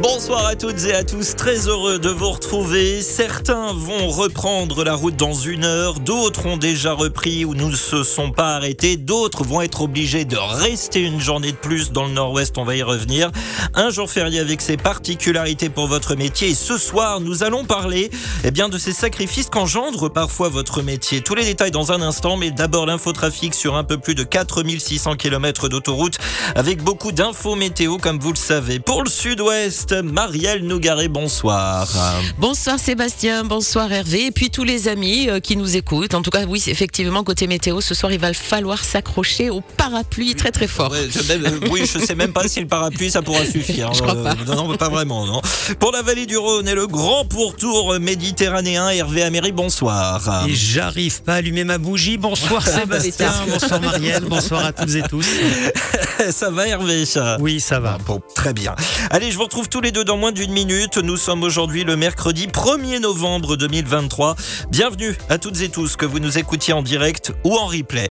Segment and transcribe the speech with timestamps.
[0.00, 3.02] Bonsoir à toutes et à tous, très heureux de vous retrouver.
[3.02, 8.04] Certains vont reprendre la route dans une heure, d'autres ont déjà repris ou ne se
[8.04, 12.12] sont pas arrêtés, d'autres vont être obligés de rester une journée de plus dans le
[12.12, 13.32] nord-ouest, on va y revenir.
[13.74, 18.10] Un jour férié avec ses particularités pour votre métier et ce soir nous allons parler
[18.44, 21.22] eh bien, de ces sacrifices qu'engendre parfois votre métier.
[21.22, 25.16] Tous les détails dans un instant, mais d'abord l'infotrafic sur un peu plus de 4600
[25.16, 26.18] km d'autoroute
[26.54, 28.78] avec beaucoup d'infos météo comme vous le savez.
[28.78, 31.88] Pour le sud-ouest, Marielle Nougaret, bonsoir.
[32.38, 36.14] Bonsoir Sébastien, bonsoir Hervé, et puis tous les amis euh, qui nous écoutent.
[36.14, 40.34] En tout cas, oui, effectivement, côté météo, ce soir, il va falloir s'accrocher au parapluie
[40.34, 40.94] très très fort.
[40.94, 43.92] je, euh, oui, je sais même pas si le parapluie, ça pourra suffire.
[43.94, 44.32] je crois pas.
[44.32, 45.40] Euh, non, pas vraiment, non.
[45.78, 50.46] Pour la vallée du Rhône et le grand pourtour méditerranéen, Hervé Améry, bonsoir.
[50.48, 52.18] Et j'arrive pas à allumer ma bougie.
[52.18, 55.26] Bonsoir ah, bah, Sébastien, bonsoir Marielle, bonsoir à toutes et tous.
[56.30, 57.06] ça va Hervé?
[57.06, 57.96] Ça Oui, ça va.
[58.06, 58.74] Bon, très bien.
[59.10, 60.98] Allez, je vous retrouve tout tous les deux dans moins d'une minute.
[60.98, 64.34] Nous sommes aujourd'hui le mercredi 1er novembre 2023.
[64.70, 68.08] Bienvenue à toutes et tous que vous nous écoutiez en direct ou en replay.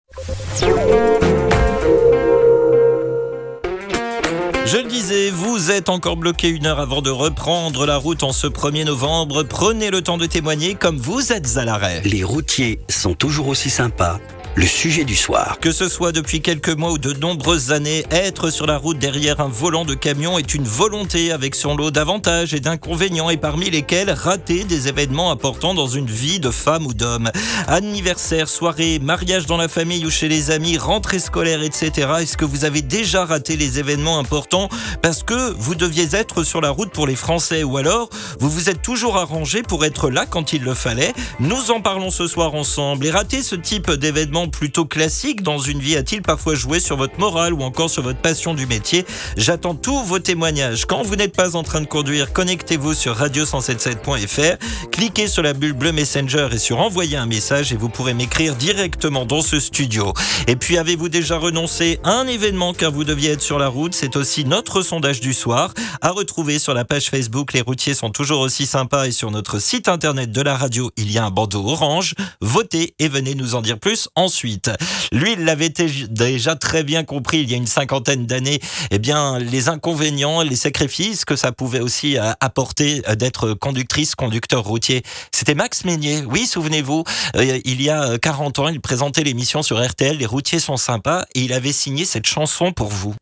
[4.68, 8.32] Je le disais, vous êtes encore bloqué une heure avant de reprendre la route en
[8.32, 9.42] ce 1er novembre.
[9.42, 12.04] Prenez le temps de témoigner comme vous êtes à l'arrêt.
[12.06, 14.20] Les routiers sont toujours aussi sympas
[14.56, 15.60] le sujet du soir.
[15.60, 19.42] Que ce soit depuis quelques mois ou de nombreuses années, être sur la route derrière
[19.42, 23.70] un volant de camion est une volonté avec son lot d'avantages et d'inconvénients et parmi
[23.70, 27.32] lesquels rater des événements importants dans une vie de femme ou d'homme.
[27.68, 32.08] Anniversaire, soirée, mariage dans la famille ou chez les amis, rentrée scolaire, etc.
[32.22, 34.70] Est-ce que vous avez déjà raté les événements importants
[35.02, 38.70] parce que vous deviez être sur la route pour les Français ou alors vous vous
[38.70, 41.14] êtes toujours arrangé pour être là quand il le fallait?
[41.42, 45.80] Nous en parlons ce soir ensemble et rater ce type d'événement plutôt classique dans une
[45.80, 49.06] vie a-t-il parfois joué sur votre morale ou encore sur votre passion du métier?
[49.38, 50.86] J'attends tous vos témoignages.
[50.86, 54.58] Quand vous n'êtes pas en train de conduire, connectez-vous sur radio177.fr,
[54.92, 58.56] cliquez sur la bulle bleue Messenger et sur envoyer un message et vous pourrez m'écrire
[58.56, 60.14] directement dans ce studio.
[60.48, 63.96] Et puis avez-vous déjà renoncé à un événement car vous deviez être sur la route?
[63.96, 67.54] C'est aussi notre sondage du soir à retrouver sur la page Facebook.
[67.54, 71.12] Les routiers sont toujours aussi sympas et sur notre site internet de la radio, il
[71.12, 72.14] y a un bandeau orange.
[72.42, 74.70] Votez et venez nous en dire plus ensuite ensuite.
[75.14, 78.60] Lui, il l'avait déjà très bien compris il y a une cinquantaine d'années,
[78.92, 84.14] eh bien, les inconvénients, les sacrifices que ça pouvait aussi euh, apporter euh, d'être conductrice,
[84.14, 85.04] conducteur routier.
[85.32, 86.26] C'était Max Meignier.
[86.28, 87.06] Oui, souvenez-vous,
[87.38, 91.24] euh, il y a 40 ans, il présentait l'émission sur RTL, Les routiers sont sympas,
[91.34, 93.16] et il avait signé cette chanson pour vous.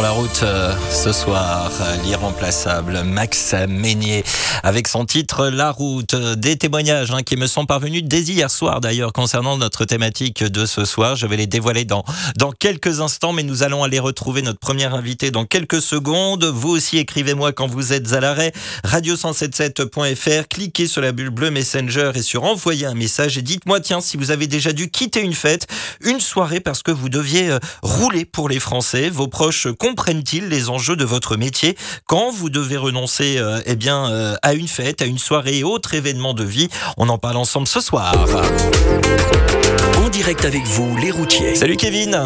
[0.00, 1.70] La route euh, ce soir,
[2.04, 4.24] l'irremplaçable Max Meignier
[4.62, 6.14] avec son titre La route.
[6.14, 10.64] Des témoignages hein, qui me sont parvenus dès hier soir d'ailleurs concernant notre thématique de
[10.64, 11.16] ce soir.
[11.16, 12.04] Je vais les dévoiler dans,
[12.38, 16.44] dans quelques instants, mais nous allons aller retrouver notre première invité dans quelques secondes.
[16.44, 18.52] Vous aussi écrivez-moi quand vous êtes à l'arrêt.
[18.84, 24.00] Radio177.fr, cliquez sur la bulle bleue Messenger et sur envoyer un message et dites-moi tiens
[24.00, 25.66] si vous avez déjà dû quitter une fête,
[26.00, 30.70] une soirée parce que vous deviez euh, rouler pour les Français, vos proches comprennent-ils les
[30.70, 31.76] enjeux de votre métier
[32.06, 35.64] quand vous devez renoncer euh, eh bien, euh, à une fête, à une soirée et
[35.64, 36.68] autre événement de vie?
[36.96, 38.14] On en parle ensemble ce soir.
[39.98, 41.56] En direct avec vous, les routiers.
[41.56, 42.16] Salut Kevin.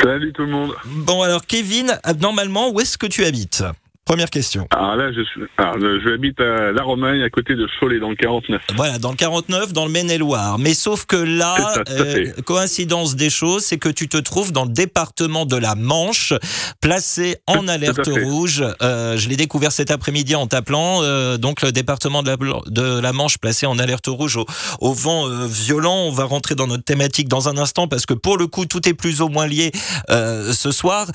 [0.00, 0.74] Salut tout le monde.
[0.84, 3.64] Bon alors Kevin, normalement, où est-ce que tu habites?
[4.04, 4.66] Première question.
[4.70, 8.10] Alors là, je, suis, alors, je habite à La Romagne, à côté de Cholet, dans
[8.10, 8.60] le 49.
[8.76, 10.58] Voilà, dans le 49, dans le Maine-et-Loire.
[10.58, 11.56] Mais sauf que là,
[11.88, 16.34] euh, coïncidence des choses, c'est que tu te trouves dans le département de la Manche,
[16.82, 18.62] placé en alerte rouge.
[18.82, 21.02] Euh, je l'ai découvert cet après-midi en t'appelant.
[21.02, 24.44] Euh, donc le département de la, de la, Manche placé en alerte rouge au,
[24.80, 26.08] au vent violent.
[26.08, 28.86] On va rentrer dans notre thématique dans un instant parce que pour le coup, tout
[28.86, 29.72] est plus ou moins lié
[30.10, 31.06] ce soir.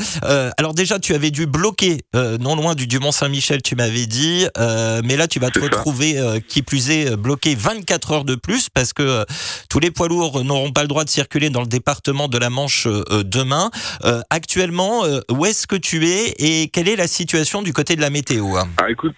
[0.58, 4.48] alors déjà, tu avais dû bloquer non loin du Mont-Saint-Michel, tu m'avais dit.
[4.58, 8.36] Euh, mais là, tu vas te retrouver, euh, qui plus est, bloqué 24 heures de
[8.36, 9.26] plus parce que euh,
[9.70, 12.50] tous les poids lourds n'auront pas le droit de circuler dans le département de la
[12.50, 13.70] Manche demain.
[14.30, 18.10] actuellement, où est-ce que tu es et quelle est la situation du côté de la
[18.10, 19.16] météo ah, écoute,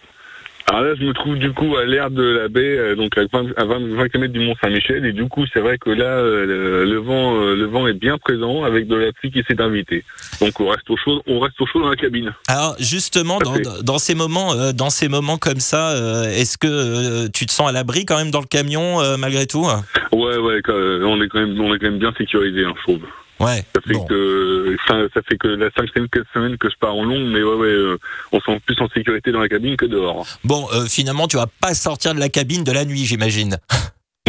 [0.71, 3.23] alors là, je me trouve du coup à l'air de la baie, euh, donc à
[3.29, 6.85] 20, à 20, km du Mont Saint-Michel, et du coup, c'est vrai que là, euh,
[6.85, 10.05] le, vent, euh, le vent est bien présent avec de la pluie qui s'est invitée.
[10.39, 12.33] Donc on reste au chaud, on reste au chaud dans la cabine.
[12.47, 15.93] Alors justement, dans, dans, ces moments, dans ces moments comme ça,
[16.29, 19.67] est-ce que tu te sens à l'abri quand même dans le camion malgré tout?
[20.13, 23.01] Ouais, ouais, on est quand même, on est quand même bien sécurisé, hein, je trouve.
[23.41, 23.63] Ouais.
[23.75, 24.05] Ça fait bon.
[24.05, 27.55] que ça, ça fait que la cinquième semaine que je pars en longue, mais ouais,
[27.55, 27.97] ouais, euh,
[28.31, 30.27] on se sent plus en sécurité dans la cabine que dehors.
[30.43, 33.57] Bon, euh, finalement, tu vas pas sortir de la cabine de la nuit, j'imagine.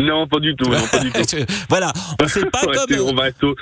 [0.00, 1.22] Non, pas du tout, non, pas du tout.
[1.68, 3.08] voilà, on fait pas comme.
[3.08, 3.54] on va au,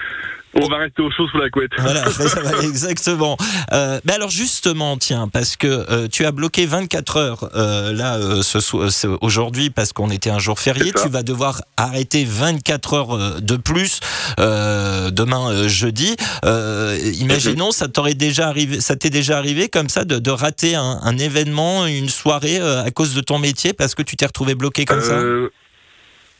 [0.55, 1.70] on va rester au chaud sous la couette.
[1.79, 3.37] Voilà, ça, ça va, exactement.
[3.73, 8.17] Euh, mais alors justement, tiens, parce que euh, tu as bloqué 24 heures euh, là
[8.17, 10.93] euh, ce, aujourd'hui parce qu'on était un jour férié.
[10.93, 14.00] Tu vas devoir arrêter 24 heures euh, de plus
[14.38, 16.17] euh, demain euh, jeudi.
[16.44, 20.75] Euh, imaginons, ça t'aurait déjà arrivé, ça t'est déjà arrivé comme ça de, de rater
[20.75, 24.26] un, un événement, une soirée euh, à cause de ton métier parce que tu t'es
[24.26, 25.20] retrouvé bloqué comme ça?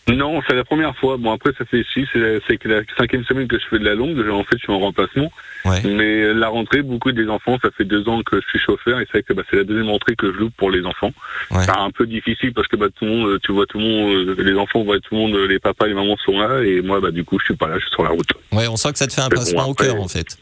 [0.09, 1.17] Euh, non, c'est la première fois.
[1.19, 2.19] Bon, après, ça fait six, c'est
[2.65, 4.19] la cinquième semaine que je fais de la longue.
[4.31, 5.31] En fait, je suis en remplacement.
[5.65, 5.83] Ouais.
[5.85, 9.05] Mais la rentrée, beaucoup des enfants, ça fait deux ans que je suis chauffeur et
[9.05, 11.13] c'est vrai que bah, c'est la deuxième rentrée que je loupe pour les enfants.
[11.51, 11.63] Ouais.
[11.65, 14.13] C'est un peu difficile parce que bah, tout le monde, tu vois tout le monde,
[14.39, 17.01] euh, les enfants voient tout le monde, les papas, les mamans sont là et moi,
[17.01, 18.33] bah, du coup, je suis pas là, je suis sur la route.
[18.53, 20.39] Ouais, on sent que ça te fait un bon, pincement au cœur en fait.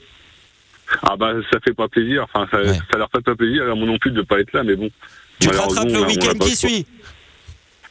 [1.03, 2.25] Ah bah, ça fait pas plaisir.
[2.33, 2.79] Enfin, ça, Ouais.
[2.91, 3.65] ça leur fait pas plaisir.
[3.65, 4.89] Alors, moi non plus de pas être là, mais bon.
[5.41, 6.87] Tu te rattrapes le week-end qui suit.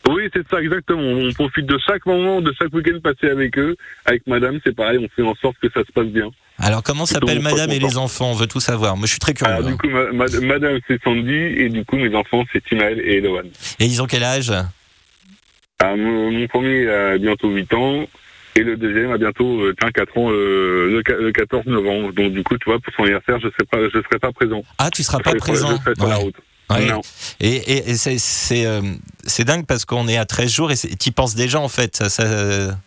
[0.07, 1.01] Oui, c'est ça, exactement.
[1.01, 3.75] On profite de chaque moment, de chaque week-end passé avec eux.
[4.05, 6.29] Avec madame, c'est pareil, on fait en sorte que ça se passe bien.
[6.59, 8.31] Alors comment s'appelle madame et les enfants?
[8.31, 8.97] On veut tout savoir.
[8.97, 9.53] Moi je suis très curieux.
[9.53, 9.71] Alors, hein.
[9.71, 13.17] du coup, ma- ma- madame, c'est Sandy, et du coup, mes enfants, c'est Timaël et
[13.17, 13.49] Eloane.
[13.79, 14.51] Et ils ont quel âge?
[15.79, 18.07] Ah, mon, mon premier a bientôt 8 ans,
[18.55, 22.11] et le deuxième a bientôt euh, tiens, 4 ans, euh, le, le 14 novembre.
[22.13, 24.63] Donc, du coup, tu vois, pour son anniversaire, je serai pas, je serai pas présent.
[24.79, 25.69] Ah, tu seras Je pas serai présent.
[25.77, 26.35] Je serai sur la route.
[26.69, 26.85] Ouais.
[26.87, 27.01] Non.
[27.39, 28.81] Et, et- et c'est c'est euh,
[29.25, 31.95] c'est dingue parce qu'on est à 13 jours et tu penses déjà en fait.
[31.95, 32.77] Ça, ça-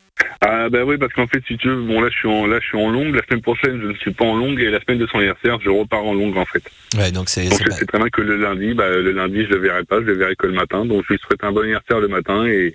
[0.43, 2.59] Ah, bah oui, parce qu'en fait, si tu veux, bon, là, je suis en, là,
[2.61, 3.15] je suis en longue.
[3.15, 5.59] La semaine prochaine, je ne suis pas en longue, et la semaine de son anniversaire,
[5.65, 6.63] je repars en longue, en fait.
[6.97, 9.49] Ouais, donc c'est Donc, c'est pas- très bien que le lundi, bah, le lundi, je
[9.55, 10.85] le verrai pas, je le verrai que le matin.
[10.85, 12.75] Donc, je lui souhaite un bon anniversaire le matin et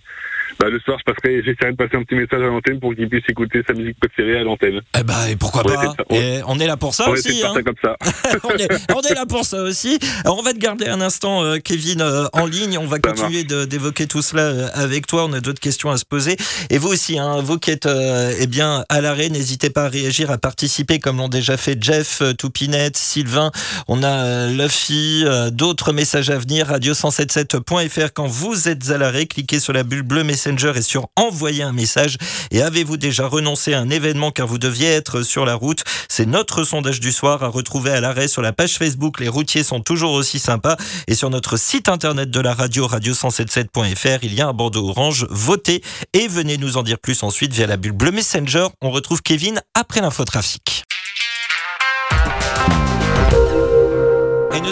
[0.59, 3.09] bah, le soir, je passerai, j'essaierai de passer un petit message à l'antenne pour qu'il
[3.09, 4.81] puisse écouter sa musique préférée à l'antenne.
[4.97, 7.41] Eh ben, et pourquoi On pas Et On est là pour ça On aussi.
[7.43, 7.53] hein.
[7.53, 7.95] ça comme ça.
[8.43, 9.99] on, est, on est là pour ça aussi.
[10.23, 12.77] Alors, on va te garder un instant, euh, Kevin, euh, en ligne.
[12.77, 15.25] On va Ça continuer d'évoquer tout cela euh, avec toi.
[15.25, 16.37] On a d'autres questions à se poser.
[16.69, 19.89] Et vous aussi, hein, vous qui êtes euh, eh bien, à l'arrêt, n'hésitez pas à
[19.89, 23.51] réagir, à participer comme l'ont déjà fait Jeff, Toupinette, Sylvain.
[23.87, 26.71] On a Luffy, d'autres messages à venir.
[26.71, 28.09] Radio177.fr.
[28.13, 31.71] Quand vous êtes à l'arrêt, cliquez sur la bulle bleue Messenger et sur envoyer un
[31.71, 32.17] message.
[32.51, 35.85] Et avez-vous déjà renoncé à un événement car vous deviez être sur la route?
[36.09, 39.21] C'est notre sondage du soir à retrouver à l'arrêt sur la page Facebook.
[39.21, 40.75] Les routiers sont toujours aussi sympas.
[41.07, 45.25] Et sur notre site internet de la radio, radio177.fr, il y a un bandeau orange.
[45.29, 48.67] Votez et venez nous en dire plus ensuite via la bulle bleue Messenger.
[48.81, 50.83] On retrouve Kevin après l'infotrafic.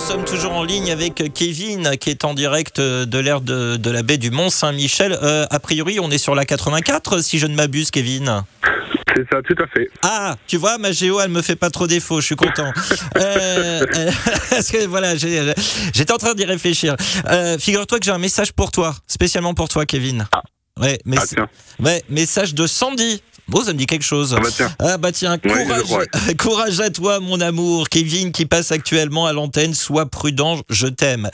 [0.06, 3.90] Nous sommes toujours en ligne avec Kevin qui est en direct de l'air de, de
[3.90, 5.18] la baie du Mont-Saint-Michel.
[5.24, 8.44] Euh, a priori, on est sur la 84 si je ne m'abuse, Kevin.
[9.16, 9.88] C'est ça, tout à fait.
[10.02, 12.70] Ah, tu vois, ma géo, elle me fait pas trop défaut, je suis content.
[13.18, 14.12] Euh, euh,
[14.50, 16.98] parce que voilà, j'étais en train d'y réfléchir.
[17.60, 20.28] Figure-toi que j'ai un message pour toi, spécialement pour toi, Kevin.
[20.82, 21.48] Ouais, mais Ah, tiens.
[21.80, 23.22] ouais, message de Sandy.
[23.50, 24.34] Bon, ça me dit quelque chose.
[24.38, 24.70] Ah, bah, tiens.
[24.80, 26.08] Ah bah tiens, courage,
[26.40, 27.90] courage à toi mon amour.
[27.90, 31.30] Kevin qui passe actuellement à l'antenne, sois prudent, je t'aime.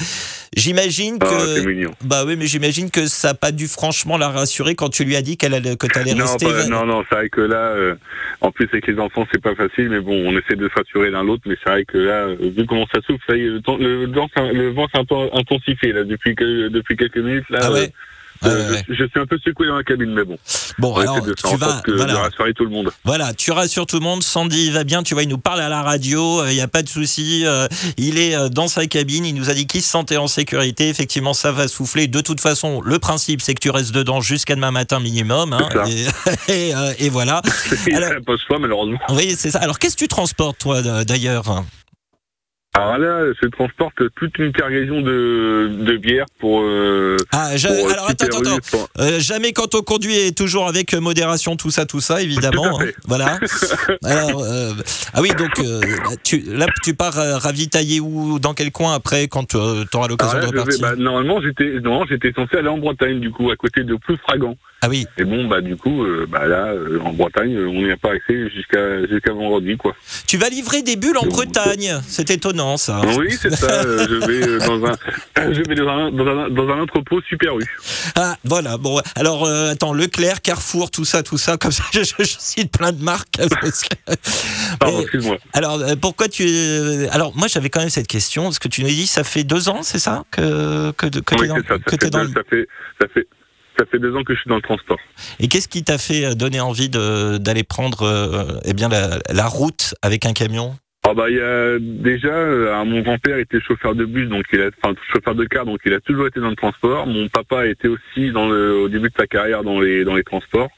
[0.57, 1.59] J'imagine Ah, que...
[1.65, 1.91] mignon.
[2.01, 5.15] bah oui, mais j'imagine que ça n'a pas dû franchement la rassurer quand tu lui
[5.15, 6.47] as dit qu'elle allait, que tu allais Non, rester...
[6.47, 7.95] pas- non, non, c'est vrai que là, euh,
[8.41, 11.11] en plus avec les enfants, c'est pas facile, mais bon, on essaie de se rassurer
[11.11, 13.49] l'un l'autre, mais c'est vrai que là, euh, vu comment ça souffle, ça y est,
[13.49, 16.97] le, temps- le, vent s'est- le vent s'est un peu intensifié là depuis que, depuis
[16.97, 17.45] quelques minutes.
[17.51, 17.87] Là, Ah ouais euh,
[18.41, 18.85] Ouais, euh, ouais, ouais.
[18.89, 20.37] je, suis un peu secoué dans la cabine, mais bon,
[20.77, 21.81] Bon, on alors de tu vas...
[21.85, 22.19] de Voilà.
[22.21, 22.89] rassurer tout le monde.
[23.03, 24.23] Voilà, tu rassures tout le monde.
[24.23, 26.81] Sandy va bien, tu vois, il nous parle à la radio, il n'y a pas
[26.81, 27.43] de souci.
[27.45, 27.67] euh,
[27.97, 30.87] il est euh, dans sa cabine, il nous a dit qu'il se sentait en sécurité.
[30.89, 32.07] Effectivement, ça va souffler.
[32.07, 35.51] De toute façon, le principe, c'est que tu restes dedans jusqu'à demain matin minimum.
[35.53, 36.05] hein, et,
[36.69, 37.41] et, euh, et voilà.
[37.87, 38.99] Il Alors- pas malheureusement.
[39.09, 39.59] Oui, c'est ça.
[39.59, 41.63] Alors, qu'est-ce que tu transportes, toi, d'ailleurs?
[42.75, 46.61] Alors là, je transporte toute une cargaison de, de bière pour.
[46.61, 48.87] Euh, Ah, pour, euh, alors attends, attends, attends.
[48.99, 52.77] Euh, jamais quand on conduit et toujours avec modération, tout ça, tout ça, évidemment.
[52.77, 52.91] Tout hein.
[53.07, 53.39] voilà.
[54.03, 54.73] Alors, euh,
[55.15, 55.81] ah oui, donc euh,
[56.23, 60.45] tu, là, tu pars ravitailler où, dans quel coin après, quand tu auras l'occasion de
[60.45, 63.95] repartir bah, normalement, j'étais, non, j'étais censé aller en Bretagne, du coup, à côté de
[63.95, 64.55] Ploufragan.
[64.81, 66.71] Ah oui, Et bon, bah, du coup, bah, là,
[67.03, 69.95] en Bretagne, on n'y a pas accès jusqu'à, jusqu'à vendredi, quoi.
[70.27, 71.99] tu vas livrer des bulles en Donc, Bretagne.
[72.07, 73.01] C'est étonnant, ça.
[73.17, 73.67] Oui, c'est ça.
[73.67, 74.93] euh, je vais euh, dans un,
[75.53, 77.63] je vais dans un, dans un, dans un entrepôt Super U.
[78.15, 78.77] Ah, voilà.
[78.77, 82.91] Bon, alors euh, attends, Leclerc, Carrefour, tout ça, tout ça, comme ça, je, cite plein
[82.91, 83.31] de marques.
[83.37, 85.37] que- Pardon, excuse-moi.
[85.53, 89.07] alors, pourquoi tu Alors, moi, j'avais quand même cette question parce que tu nous dis,
[89.07, 91.75] ça fait deux ans, c'est ça que que, que Oui, c'est ça.
[91.89, 92.67] Ça fait, dans ça fait,
[93.01, 93.27] ça fait,
[93.77, 94.97] ça fait deux ans que je suis dans le transport.
[95.39, 99.95] Et qu'est-ce qui t'a fait donner envie d'aller prendre euh, eh bien la, la, route
[100.01, 100.75] avec un camion?
[101.07, 104.61] Ah bah il y a déjà euh, mon grand-père était chauffeur de bus donc il
[104.61, 107.07] a enfin chauffeur de car donc il a toujours été dans le transport.
[107.07, 110.23] Mon papa était aussi dans le, au début de sa carrière dans les dans les
[110.23, 110.69] transports.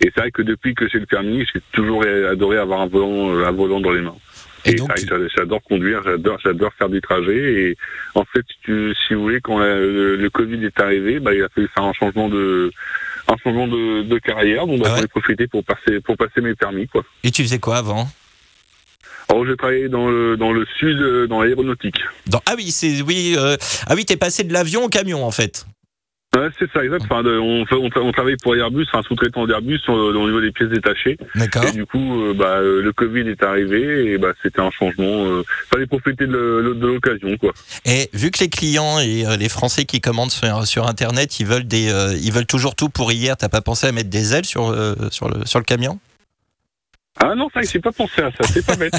[0.00, 3.38] Et c'est vrai que depuis que j'ai le permis, j'ai toujours adoré avoir un volant
[3.38, 4.16] un volant dans les mains.
[4.66, 4.90] Et, donc,
[5.36, 7.70] j'adore conduire, j'adore, j'adore faire du trajet.
[7.70, 7.76] Et
[8.14, 11.68] en fait, tu, si vous voulez, quand le, Covid est arrivé, bah, il a fallu
[11.72, 12.72] faire un changement de,
[13.28, 14.66] un changement de, de carrière.
[14.66, 17.04] Donc, bah, ah j'en ai profité pour passer, pour passer mes permis, quoi.
[17.22, 18.08] Et tu faisais quoi avant?
[19.28, 21.98] Alors, j'ai travaillé dans le, dans le sud, dans l'aéronautique.
[22.46, 23.34] ah oui, c'est oui.
[23.36, 23.56] Euh,
[23.86, 25.66] ah oui, t'es passé de l'avion au camion en fait.
[26.36, 27.04] Ouais, c'est ça, exact.
[27.04, 31.16] Enfin, on, on, travaille pour Airbus, enfin, sous-traitant d'Airbus au niveau des pièces détachées.
[31.34, 31.64] D'accord.
[31.64, 35.24] Et du coup, euh, bah, euh, le Covid est arrivé et bah, c'était un changement.
[35.26, 37.52] Euh, fallait profiter de, de l'occasion, quoi.
[37.86, 41.66] Et vu que les clients et les Français qui commandent sur, sur Internet, ils veulent
[41.66, 41.90] des,
[42.20, 43.36] ils veulent toujours tout pour hier.
[43.36, 44.74] T'as pas pensé à mettre des ailes sur,
[45.10, 45.98] sur le, sur le camion?
[47.18, 48.92] Ah non, ça, j'ai pas pensé à ça, c'est pas bête.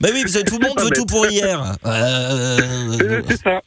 [0.00, 1.60] Mais oui, tout le monde veut tout pour hier.
[1.84, 3.22] Euh...
[3.28, 3.60] C'est ça.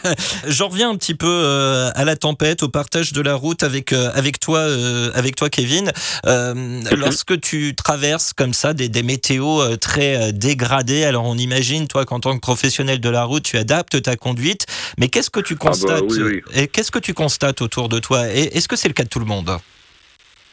[0.46, 3.92] J'en reviens un petit peu euh, à la tempête, au partage de la route avec
[3.92, 4.66] euh, avec toi,
[5.14, 5.92] avec toi, Kevin.
[6.24, 6.88] Mhm.
[6.96, 12.20] Lorsque tu traverses comme ça des, des météos très dégradés, alors on imagine, toi, qu'en
[12.20, 14.66] tant que professionnel de la route, tu adaptes ta conduite.
[14.98, 16.42] Mais qu'est-ce que tu constates ah bah, oui, oui.
[16.54, 18.28] Et qu'est-ce que tu constates autour de toi?
[18.28, 19.58] Est-ce que c'est le cas de tout le monde?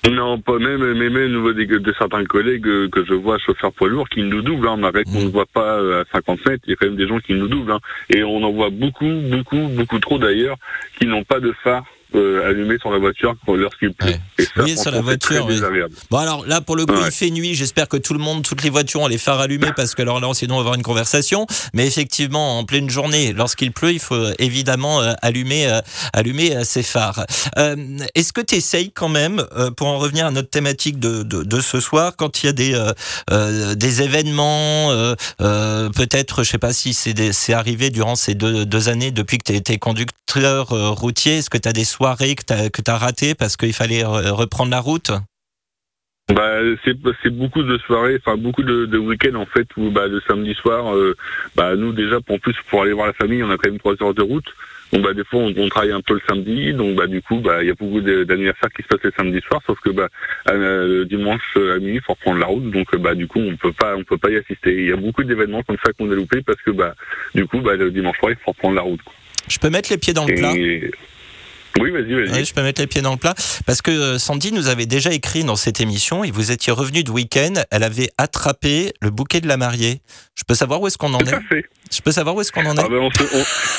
[0.07, 3.89] Non, pas même, mais même au niveau de, certains collègues que je vois chauffeurs poids
[3.89, 4.67] lourds qui nous doublent.
[4.67, 7.07] Hein, malgré qu'on ne voit pas euh, à 57, il y a quand même des
[7.07, 7.71] gens qui nous doublent.
[7.71, 7.79] Hein,
[8.09, 10.57] et on en voit beaucoup, beaucoup, beaucoup trop d'ailleurs,
[10.97, 11.85] qui n'ont pas de phare
[12.15, 14.15] euh, allumé sur la voiture lorsqu'il pleut.
[14.57, 15.47] oui, sur la voiture.
[16.09, 17.55] Bon alors là pour le coup il fait nuit.
[17.55, 20.19] J'espère que tout le monde, toutes les voitures ont les phares allumés parce que alors
[20.19, 21.45] là sinon on va avoir une conversation.
[21.73, 25.81] Mais effectivement en pleine journée, lorsqu'il pleut, il faut évidemment euh, allumer euh,
[26.13, 27.25] allumer euh, ses phares.
[28.15, 29.45] Est-ce que tu essayes quand même
[29.77, 32.53] pour en revenir à notre thématique de, de, de ce soir quand il y a
[32.53, 34.91] des des événements
[35.37, 39.53] peut-être je sais pas si c'est arrivé durant ces deux, deux années depuis que tu
[39.53, 41.37] été conducteur routier.
[41.37, 44.79] Est-ce que tu as des soirées que tu as, ratées parce qu'il fallait reprendre la
[44.79, 45.11] route?
[46.33, 50.21] Bah, c'est beaucoup de soirées, enfin beaucoup de, de week-ends en fait où bah, le
[50.27, 51.15] samedi soir, euh,
[51.55, 53.95] bah, nous déjà en plus pour aller voir la famille, on a quand même trois
[54.01, 54.47] heures de route.
[54.93, 57.61] Donc bah des fois on, travaille un peu le samedi, donc bah du coup bah
[57.61, 60.07] il y a beaucoup d'anniversaires qui se passent le samedi soir, sauf que bah
[60.47, 63.71] le dimanche à minuit il faut reprendre la route, donc bah du coup on peut
[63.71, 64.73] pas on peut pas y assister.
[64.73, 66.95] Il y a beaucoup d'événements comme ça qu'on a loupé parce que bah
[67.35, 69.01] du coup bah le dimanche soir il faut reprendre la route.
[69.47, 70.53] Je peux mettre les pieds dans le plat?
[71.79, 72.45] Oui, vas-y, vas-y.
[72.45, 73.35] je peux mettre les pieds dans le plat.
[73.65, 77.03] Parce que euh, Sandy nous avait déjà écrit dans cette émission, et vous étiez revenu
[77.03, 80.01] de week-end, elle avait attrapé le bouquet de la mariée.
[80.35, 81.65] Je peux savoir où est-ce qu'on en tout est à fait.
[81.91, 83.23] Je peux savoir où est-ce qu'on en est ah, ben on se,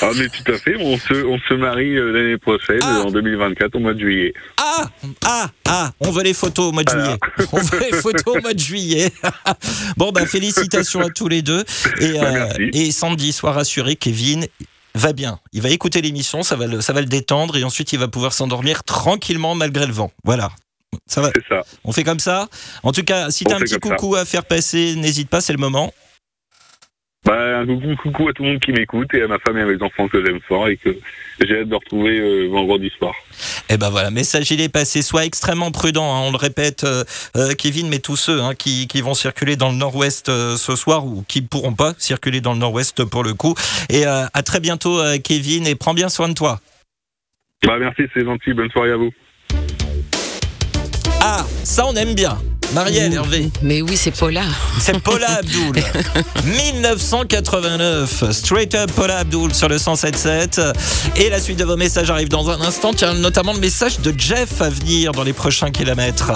[0.02, 3.02] ah, mais tout à fait, on se, on se marie euh, l'année prochaine, ah.
[3.06, 4.34] en 2024, au mois de juillet.
[4.56, 4.90] Ah
[5.24, 7.16] Ah Ah On veut les photos au mois de juillet.
[7.52, 9.12] On veut les photos au mois de juillet.
[9.96, 11.64] bon, bah félicitations à tous les deux.
[12.00, 14.46] Et, bah, euh, et Sandy, sois rassuré, Kevin,
[14.94, 15.38] va bien.
[15.52, 18.08] Il va écouter l'émission, ça va le, ça va le détendre et ensuite il va
[18.08, 20.12] pouvoir s'endormir tranquillement malgré le vent.
[20.24, 20.50] Voilà.
[21.06, 21.30] Ça va.
[21.48, 21.62] Ça.
[21.84, 22.48] On fait comme ça.
[22.82, 25.52] En tout cas, si tu as un petit coucou à faire passer, n'hésite pas, c'est
[25.52, 25.92] le moment.
[27.26, 29.62] Bah, un coucou, coucou à tout le monde qui m'écoute et à ma femme et
[29.62, 30.96] à mes enfants que j'aime fort et que
[31.46, 33.14] j'ai hâte de retrouver euh, vendredi soir.
[33.68, 35.02] Et eh ben voilà, message il est passé.
[35.02, 37.04] Sois extrêmement prudent, hein, on le répète, euh,
[37.36, 41.04] euh, Kevin, mais tous ceux hein, qui, qui, vont circuler dans le nord-ouest ce soir
[41.04, 43.54] ou qui pourront pas circuler dans le nord-ouest pour le coup.
[43.90, 46.60] Et à très bientôt, Kevin, et prends bien soin de toi.
[47.66, 48.54] Bah merci, c'est gentil.
[48.54, 49.10] Bonne soirée à vous.
[51.20, 52.38] Ah, ça on aime bien.
[52.74, 53.50] Marielle Hervé.
[53.62, 54.44] Mais oui, c'est Paula.
[54.80, 55.82] C'est Paula Abdul.
[56.44, 58.24] 1989.
[58.32, 60.60] Straight up Paula Abdul sur le 177.
[61.16, 62.92] Et la suite de vos messages arrive dans un instant.
[62.94, 66.32] Tiens, notamment le message de Jeff à venir dans les prochains kilomètres.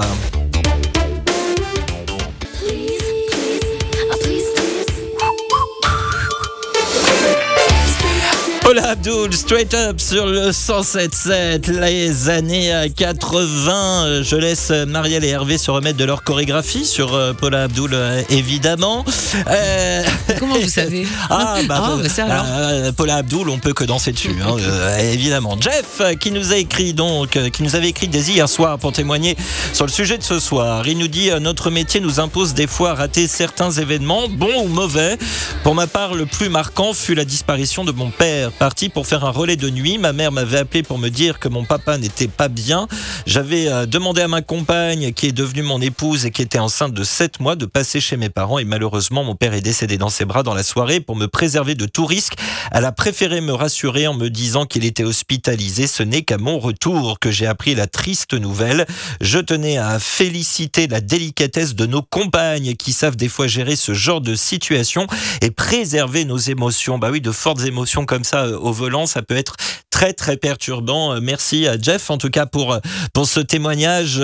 [8.65, 14.23] Paula Abdul, straight up sur le 107.7, les années 80.
[14.23, 18.23] Je laisse Marielle et Hervé se remettre de leur chorégraphie sur euh, Paula Abdul, euh,
[18.31, 19.05] évidemment.
[19.51, 20.03] Euh...
[20.39, 24.35] Comment vous savez Ah, bah, ah, bah euh, Paula Abdul, on peut que danser dessus,
[24.43, 24.57] hein,
[24.99, 25.59] évidemment.
[25.61, 29.37] Jeff, qui nous a écrit donc, qui nous avait écrit dès hier soir pour témoigner
[29.75, 30.89] sur le sujet de ce soir.
[30.89, 34.69] Il nous dit Notre métier nous impose des fois à rater certains événements, bons ou
[34.69, 35.19] mauvais.
[35.65, 39.25] Pour ma part, le plus marquant fut la disparition de mon père parti pour faire
[39.25, 39.99] un relais de nuit.
[39.99, 42.89] Ma mère m'avait appelé pour me dire que mon papa n'était pas bien.
[43.27, 46.95] J'avais euh, demandé à ma compagne, qui est devenue mon épouse et qui était enceinte
[46.95, 48.59] de 7 mois, de passer chez mes parents.
[48.59, 51.01] Et malheureusement, mon père est décédé dans ses bras dans la soirée.
[51.01, 52.35] Pour me préserver de tout risque,
[52.71, 55.87] elle a préféré me rassurer en me disant qu'il était hospitalisé.
[55.87, 58.87] Ce n'est qu'à mon retour que j'ai appris la triste nouvelle.
[59.21, 63.95] Je tenais à féliciter la délicatesse de nos compagnes qui savent des fois gérer ce
[63.95, 65.07] genre de situation
[65.41, 66.99] et préserver nos émotions.
[66.99, 69.57] Bah oui, de fortes émotions comme ça euh, au volant, ça peut être
[69.91, 71.15] très très perturbant.
[71.15, 72.79] Euh, merci à Jeff en tout cas pour euh,
[73.13, 74.21] pour ce témoignage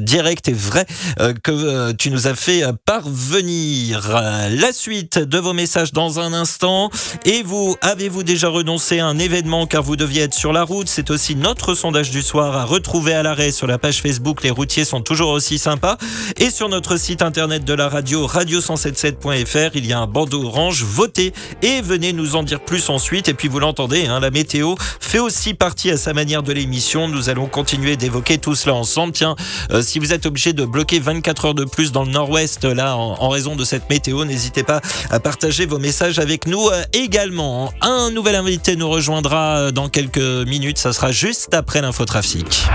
[0.00, 0.86] direct et vrai
[1.42, 4.08] que tu nous as fait parvenir.
[4.50, 6.90] La suite de vos messages dans un instant.
[7.24, 10.88] Et vous, avez-vous déjà renoncé à un événement car vous deviez être sur la route?
[10.88, 14.42] C'est aussi notre sondage du soir à retrouver à l'arrêt sur la page Facebook.
[14.42, 15.96] Les routiers sont toujours aussi sympas.
[16.36, 20.84] Et sur notre site internet de la radio, radio177.fr, il y a un bandeau orange.
[20.84, 23.25] Votez et venez nous en dire plus ensuite.
[23.28, 27.08] Et puis vous l'entendez, hein, la météo fait aussi partie à sa manière de l'émission.
[27.08, 29.12] Nous allons continuer d'évoquer tout cela ensemble.
[29.12, 29.34] Tiens,
[29.70, 32.96] euh, si vous êtes obligé de bloquer 24 heures de plus dans le nord-ouest, là,
[32.96, 34.80] en, raison de cette météo, n'hésitez pas
[35.10, 37.72] à partager vos messages avec nous euh, également.
[37.80, 40.78] Un nouvel invité nous rejoindra euh, dans quelques minutes.
[40.78, 42.66] Ça sera juste après l'infotrafic.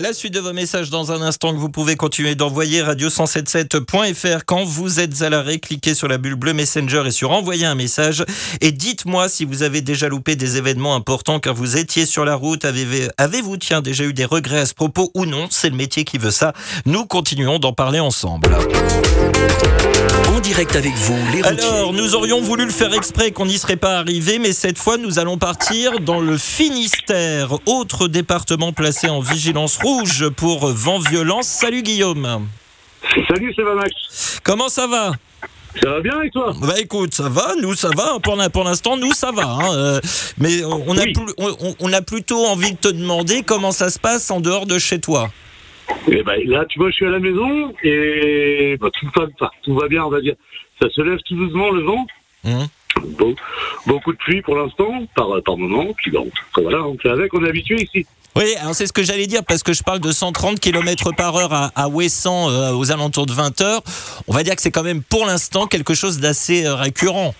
[0.00, 4.64] La suite de vos messages dans un instant que vous pouvez continuer d'envoyer radio177.fr quand
[4.64, 5.58] vous êtes à l'arrêt.
[5.58, 8.24] Cliquez sur la bulle bleue Messenger et sur envoyer un message.
[8.62, 12.34] Et dites-moi si vous avez déjà loupé des événements importants car vous étiez sur la
[12.34, 12.64] route.
[12.64, 15.48] Avez-vous, tiens, déjà eu des regrets à ce propos ou non?
[15.50, 16.54] C'est le métier qui veut ça.
[16.86, 18.56] Nous continuons d'en parler ensemble
[20.40, 21.68] direct avec vous, les routiers.
[21.68, 24.96] Alors, nous aurions voulu le faire exprès qu'on n'y serait pas arrivé, mais cette fois,
[24.96, 31.42] nous allons partir dans le Finistère, autre département placé en vigilance rouge pour vent violent.
[31.42, 32.46] Salut Guillaume.
[33.28, 34.40] Salut, c'est Max.
[34.44, 35.12] Comment ça va?
[35.82, 36.52] Ça va bien avec toi?
[36.60, 39.46] Bah écoute, ça va, nous ça va, pour, l'instant nous ça va.
[39.46, 40.00] Hein, euh,
[40.38, 41.04] mais on a,
[41.80, 45.00] on a plutôt envie de te demander comment ça se passe en dehors de chez
[45.00, 45.30] toi.
[46.08, 49.50] Et eh ben, là, tu vois, je suis à la maison et bah, tout, va,
[49.62, 50.34] tout va bien, on va dire.
[50.80, 52.06] Ça se lève tout doucement le vent.
[52.44, 52.64] Mmh.
[53.86, 55.88] beaucoup de pluie pour l'instant, par, par moment.
[55.96, 58.06] Puis bon, voilà, on fait avec, on est habitué ici.
[58.36, 61.36] Oui, alors c'est ce que j'allais dire parce que je parle de 130 km par
[61.36, 63.82] heure à, à Ouessant euh, aux alentours de 20 heures.
[64.28, 67.34] On va dire que c'est quand même pour l'instant quelque chose d'assez euh, récurrent.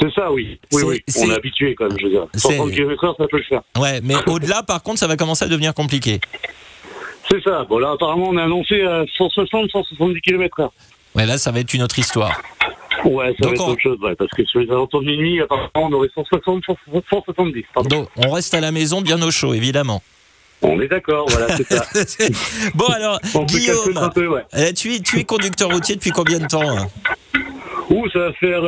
[0.00, 0.58] C'est ça, oui.
[0.72, 1.02] Oui, oui.
[1.18, 2.26] On est habitué quand même, je veux dire.
[2.34, 3.62] 130 km heure, ça peut le faire.
[3.78, 6.20] Ouais, mais au-delà, par contre, ça va commencer à devenir compliqué.
[7.30, 7.64] C'est ça.
[7.68, 10.70] Bon, là, apparemment, on a annoncé à 160, 170 km/h.
[11.14, 12.40] Ouais, là, ça va être une autre histoire.
[13.04, 15.70] Ouais, ça va être autre chose, ouais, parce que sur les alentours de minuit, apparemment,
[15.74, 16.64] on aurait 160,
[17.10, 17.64] 170.
[17.88, 20.02] Donc, on reste à la maison bien au chaud, évidemment.
[20.62, 21.84] On est d'accord, voilà, c'est ça.
[22.74, 24.42] bon, alors, Guillaume, peu, ouais.
[24.56, 26.86] Eh, tu, es, tu es conducteur routier depuis combien de temps hein
[27.90, 28.62] Ouh, ça va faire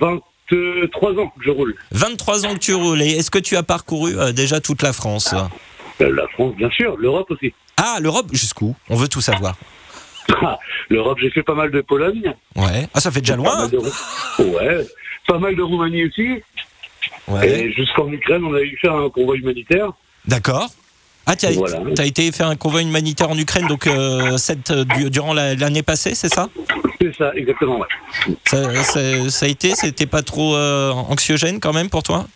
[0.00, 1.74] 23 euh, ans que je roule.
[1.92, 3.02] 23 ans que tu roules.
[3.02, 5.34] Et est-ce que tu as parcouru euh, déjà toute la France
[6.00, 6.96] euh, La France, bien sûr.
[6.96, 7.52] L'Europe aussi.
[7.76, 8.74] Ah, l'Europe, jusqu'où?
[8.88, 9.56] On veut tout savoir.
[10.42, 10.58] Ah,
[10.88, 12.34] L'Europe, j'ai fait pas mal de Pologne.
[12.54, 12.86] Ouais.
[12.94, 13.68] Ah, ça fait déjà loin.
[13.68, 14.86] Pas Ouais.
[15.26, 16.42] Pas mal de Roumanie aussi.
[17.28, 17.60] Ouais.
[17.60, 19.92] Et jusqu'en Ukraine, on a eu faire un convoi humanitaire.
[20.26, 20.68] D'accord.
[21.28, 25.34] Ah, tu as, été faire un convoi humanitaire en Ukraine donc euh, cette, euh, durant
[25.34, 26.48] l'année passée, c'est ça?
[27.00, 27.80] C'est ça, exactement.
[27.80, 28.36] Ouais.
[28.44, 32.26] Ça, a été, c'était pas trop euh, anxiogène quand même pour toi?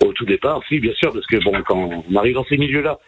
[0.00, 2.98] Au tout départ, si, bien sûr, parce que bon, quand on arrive dans ces milieux-là,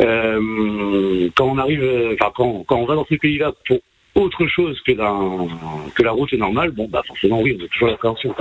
[0.00, 1.82] euh, quand on arrive,
[2.14, 3.78] enfin quand, quand, on va dans ces pays-là pour
[4.14, 5.14] autre chose que la,
[5.94, 8.34] que la route est normale, bon bah forcément oui, on a toujours l'appréhension.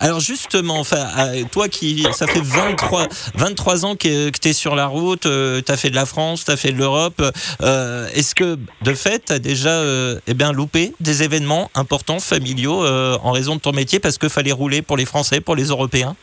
[0.00, 4.52] Alors justement, enfin, euh, toi qui, ça fait 23, 23 ans que, que tu es
[4.52, 7.20] sur la route, euh, tu as fait de la France, tu as fait de l'Europe,
[7.62, 9.82] euh, est-ce que de fait tu as déjà
[10.26, 14.52] eh bien, loupé des événements importants, familiaux, en raison de ton métier, parce qu'il fallait
[14.52, 16.14] rouler pour les Français, pour les Européens?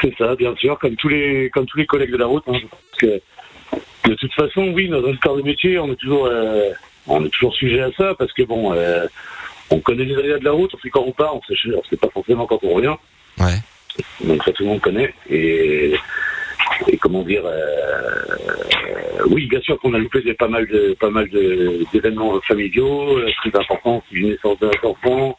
[0.00, 2.44] C'est ça, bien sûr, comme tous les, comme tous les collègues de la route.
[2.46, 2.58] Hein,
[2.98, 3.20] que
[4.04, 6.70] de toute façon, oui, dans un corps de métier, on est toujours, euh,
[7.06, 9.06] on est toujours sujet à ça parce que bon, euh,
[9.70, 11.54] on connaît les aléas de la route, on sait quand on part, on sait,
[11.90, 12.94] sait pas forcément quand on revient.
[13.38, 13.58] Ouais.
[14.24, 15.14] Donc ça, tout le monde connaît.
[15.30, 15.94] Et,
[16.88, 21.10] et comment dire, euh, oui, bien sûr qu'on a loupé des, pas mal de, pas
[21.10, 21.28] mal
[21.92, 25.38] d'événements familiaux, très importants, une naissance d'un enfant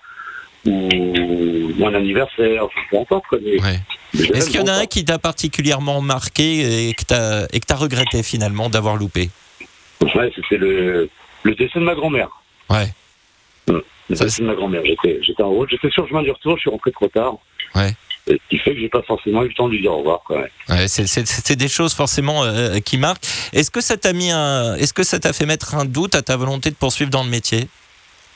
[0.65, 3.25] ou, un anniversaire, peu importe.
[3.27, 3.39] Quoi,
[4.33, 8.23] est-ce qu'il y en a un qui t'a particulièrement marqué et que tu as regretté
[8.23, 9.29] finalement d'avoir loupé
[10.01, 11.09] Ouais, c'était le,
[11.43, 12.29] le décès de ma grand-mère.
[12.69, 12.93] Ouais.
[13.69, 14.81] Hum, le décès de ma grand-mère.
[14.85, 17.35] J'étais en route, j'étais sur le chemin du retour, je suis rentré trop tard.
[17.73, 17.93] Ouais.
[18.27, 20.21] Ce qui fait que j'ai pas forcément eu le temps de lui dire au revoir.
[20.69, 23.23] Ouais, c'est des choses forcément euh, qui marquent.
[23.53, 26.23] Est-ce que ça t'a mis un, est-ce que ça t'a fait mettre un doute à
[26.23, 27.67] ta volonté de poursuivre dans le métier?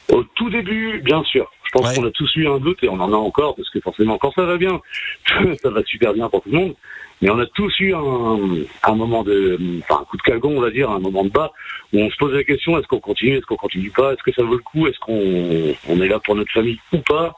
[0.09, 1.51] Au tout début, bien sûr.
[1.69, 1.95] Je pense Ouais.
[1.95, 4.31] qu'on a tous eu un doute et on en a encore parce que forcément, quand
[4.33, 4.81] ça va bien,
[5.61, 6.73] ça va super bien pour tout le monde.
[7.21, 8.39] Mais on a tous eu un,
[8.83, 11.51] un moment de, enfin, un coup de calgon, on va dire, un moment de bas
[11.93, 14.31] où on se pose la question est-ce qu'on continue, est-ce qu'on continue pas, est-ce que
[14.33, 17.35] ça vaut le coup, est-ce qu'on on est là pour notre famille ou pas.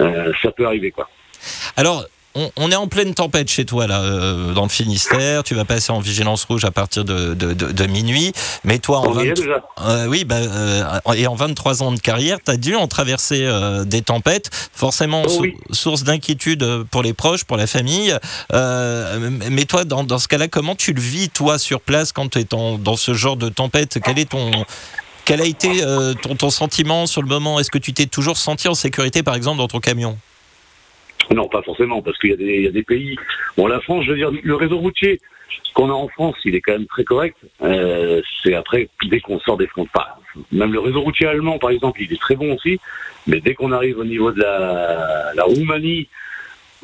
[0.00, 1.08] Euh, ça peut arriver, quoi.
[1.76, 5.42] Alors, on, on est en pleine tempête chez toi, là, euh, dans le Finistère.
[5.44, 8.32] Tu vas passer en vigilance rouge à partir de, de, de- de minuit.
[8.64, 9.64] Mais toi, en On y est 20 déjà.
[9.86, 10.84] euh, oui, bah, euh,
[11.16, 13.48] et en 23 ans de carrière, tu as dû en traverser
[13.86, 15.54] des tempêtes, forcément Oh sou- oui.
[15.70, 18.14] source d'inquiétude pour les proches, pour la famille.
[18.52, 22.40] Mais toi, dans, dans ce cas-là, comment tu le vis, toi, sur place, quand tu
[22.40, 23.98] es dans, dans ce genre de tempête?
[24.04, 24.50] Quel est ton...
[25.26, 25.80] Quel a été
[26.20, 27.58] ton, ton sentiment sur le moment?
[27.58, 30.18] Est-ce que tu t'es toujours senti en sécurité, par exemple, dans ton camion?
[31.30, 33.16] Non, pas forcément, parce qu'il y, a des- pays.
[33.56, 35.20] Bon, la France, je veux dire, le réseau routier
[35.74, 37.36] qu'on a en France, il est quand même très correct.
[37.62, 40.18] Euh, c'est après, dès qu'on sort des frontières,
[40.52, 42.78] même le réseau routier allemand, par exemple, il est très bon aussi.
[43.26, 46.08] Mais dès qu'on arrive au niveau de la, Roumanie,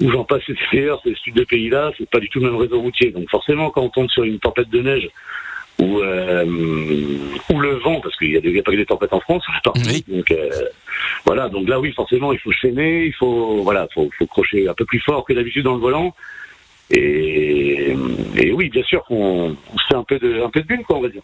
[0.01, 2.47] où j'en passe, c'est d'ailleurs, c'est ce type de pays-là, c'est pas du tout le
[2.51, 3.11] même réseau routier.
[3.11, 5.11] Donc forcément, quand on tombe sur une tempête de neige,
[5.79, 6.45] ou, euh,
[7.51, 9.81] ou le vent, parce qu'il y a, a pas que des tempêtes en France, partout.
[9.87, 10.05] Oui.
[10.09, 10.51] Donc euh,
[11.25, 14.75] voilà, donc là oui, forcément, il faut chaîner, il faut voilà, faut, faut crocher un
[14.75, 16.15] peu plus fort que d'habitude dans le volant.
[16.93, 17.95] Et,
[18.35, 19.57] et oui, bien sûr qu'on
[19.89, 21.23] fait un peu de un peu de bulle, quoi, on va dire.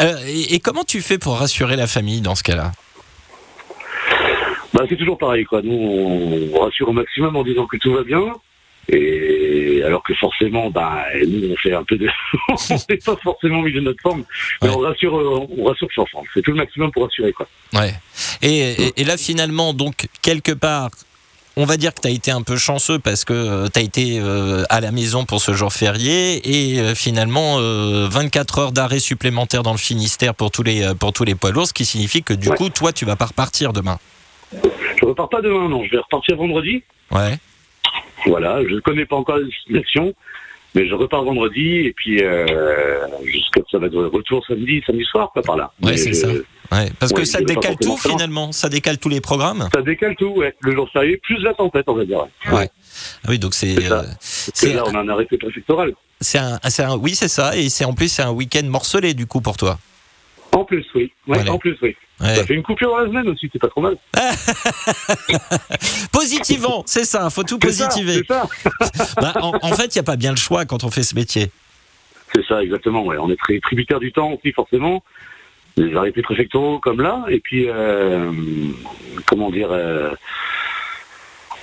[0.00, 2.72] Euh, et, et comment tu fais pour rassurer la famille dans ce cas-là?
[4.74, 5.62] Bah, c'est toujours pareil, quoi.
[5.62, 8.34] Nous, on rassure au maximum en disant que tout va bien.
[8.92, 12.08] Et alors que forcément, bah, nous, on fait un peu de,
[12.48, 12.54] on
[12.88, 14.24] n'est pas forcément au milieu de notre forme,
[14.62, 14.74] mais Ouais.
[14.76, 16.26] on rassure, euh, on rassure sur forme.
[16.34, 17.46] C'est tout le maximum pour rassurer, quoi.
[17.74, 17.94] Ouais.
[18.42, 20.90] Et, et- et là, finalement, donc, quelque part,
[21.56, 24.18] on va dire que tu as été un peu chanceux parce que tu as été
[24.20, 29.00] euh, à la maison pour ce jour férié et euh, finalement, euh, 24 heures d'arrêt
[29.00, 31.84] supplémentaire dans le Finistère pour tous les, euh, pour tous les poids lourds, ce qui
[31.84, 32.56] signifie que du Ouais.
[32.56, 33.98] coup, toi, tu vas pas repartir demain.
[34.52, 35.84] Je repars pas demain, non.
[35.84, 36.82] Je vais repartir vendredi.
[37.10, 37.36] Ouais.
[38.26, 38.62] Voilà.
[38.68, 40.14] Je ne connais pas encore la destination,
[40.74, 42.46] mais je repars vendredi et puis euh,
[43.24, 45.72] jusqu'à ça va être retour samedi, samedi soir, quoi, par là.
[45.82, 46.28] Ouais, Mais c'est ça.
[46.28, 46.88] Ouais.
[47.00, 48.52] Parce que ça décale tout finalement.
[48.52, 49.68] Ça décale tous les programmes.
[49.74, 50.54] Ça décale tout, ouais.
[50.60, 52.26] Le jour férié, plus la tempête, on va dire.
[52.52, 52.68] ouais.
[53.24, 53.74] Ah oui, donc c'est.
[54.30, 55.92] C'est euh, là, on a un arrêté préfectoral.
[56.20, 57.56] c'est un, un- oui, c'est ça.
[57.56, 59.78] Et c'est en plus, c'est un week-end morcelé du coup pour toi.
[60.52, 61.12] En plus, oui.
[61.26, 61.52] Ouais, Voilà.
[61.52, 61.96] En plus, oui.
[62.20, 62.34] Ouais.
[62.36, 63.96] Ça fait une coupure dans la semaine aussi, c'est pas trop mal.
[66.12, 67.30] Positivant, c'est ça.
[67.30, 68.22] Faut tout ça, positiver.
[68.28, 68.46] Ça,
[69.20, 71.14] Bah, en, en fait, il n'y a pas bien le choix quand on fait ce
[71.14, 71.50] métier.
[72.34, 73.04] c'est ça, exactement.
[73.04, 73.16] Ouais.
[73.18, 75.02] On est très tributaire du temps aussi, forcément.
[75.76, 77.24] Les arrêtés préfectoraux comme là.
[77.28, 78.30] Et puis, euh,
[79.26, 80.10] comment dire, euh,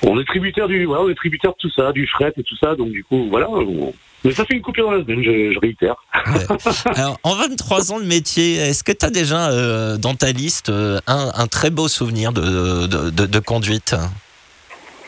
[0.03, 2.55] on est tributaire du, ouais, on est tributaire de tout ça, du fret et tout
[2.57, 2.75] ça.
[2.75, 3.49] Donc, du coup, voilà.
[3.49, 5.95] on- Mais ça fait une coupure dans la semaine, je, je réitère.
[6.95, 10.69] Alors, en 23 ans de métier, est-ce que tu as déjà euh, dans ta liste
[10.69, 13.95] euh, un, un très beau souvenir de, de, de- de conduite?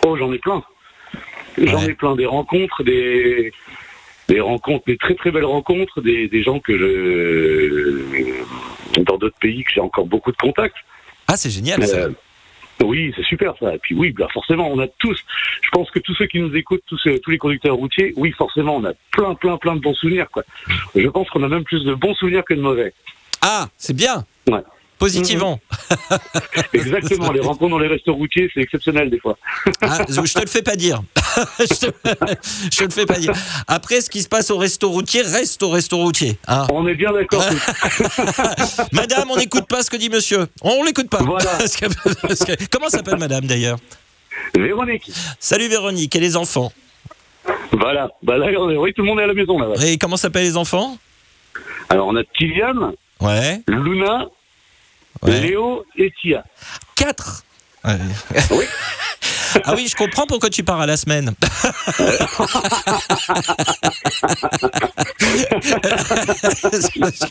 [0.05, 0.63] Oh, j'en ai plein.
[1.57, 1.89] J'en Ouais.
[1.89, 2.15] ai plein.
[2.15, 3.51] Des rencontres, des,
[4.29, 8.01] des rencontres, des très très belles rencontres, des, des gens que je.
[9.01, 10.75] dans d'autres pays que j'ai encore beaucoup de contacts.
[11.27, 11.97] Ah, c'est génial ça.
[11.97, 12.09] Euh,
[12.85, 13.75] oui, c'est super ça.
[13.75, 15.17] Et puis oui, bah, forcément, on a tous.
[15.61, 18.31] Je pense que tous ceux qui nous écoutent, tous, euh, tous les conducteurs routiers, oui,
[18.31, 20.27] forcément, on a plein, plein, plein de bons souvenirs.
[20.31, 20.43] Quoi.
[20.95, 22.93] Je pense qu'on a même plus de bons souvenirs que de mauvais.
[23.41, 24.61] Ah, c'est bien Ouais.
[24.99, 25.59] Positivant.
[26.73, 27.31] Exactement.
[27.31, 29.37] les rencontres dans les restos routiers, c'est exceptionnel des fois.
[29.81, 31.01] Ah, je te le fais pas dire.
[31.59, 31.85] je, te,
[32.71, 33.31] je te le fais pas dire.
[33.67, 36.37] Après, ce qui se passe au resto routier reste au resto routier.
[36.47, 36.67] hein.
[36.73, 37.43] On est bien d'accord.
[38.91, 40.47] Madame, on n'écoute pas ce que dit monsieur.
[40.61, 41.23] On l'écoute pas.
[41.23, 41.57] Voilà.
[42.71, 43.77] Comment s'appelle madame d'ailleurs?
[44.57, 45.11] Véronique.
[45.39, 46.71] Salut Véronique et les enfants?
[47.71, 48.09] Voilà.
[48.23, 48.47] Bah là,
[48.79, 49.69] oui, tout le monde est à la maison là.
[49.69, 49.93] ouais.
[49.93, 50.97] Et comment s'appellent les enfants?
[51.89, 53.61] Alors on a Kylian, Ouais.
[53.67, 54.27] Luna,
[55.23, 55.39] ouais.
[55.41, 56.43] Léo et Tia.
[56.95, 57.43] Quatre.
[57.83, 57.97] Ouais.
[58.51, 58.65] Oui.
[59.65, 61.33] Ah oui, je comprends pourquoi tu pars à la semaine.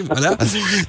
[0.05, 0.37] Voilà.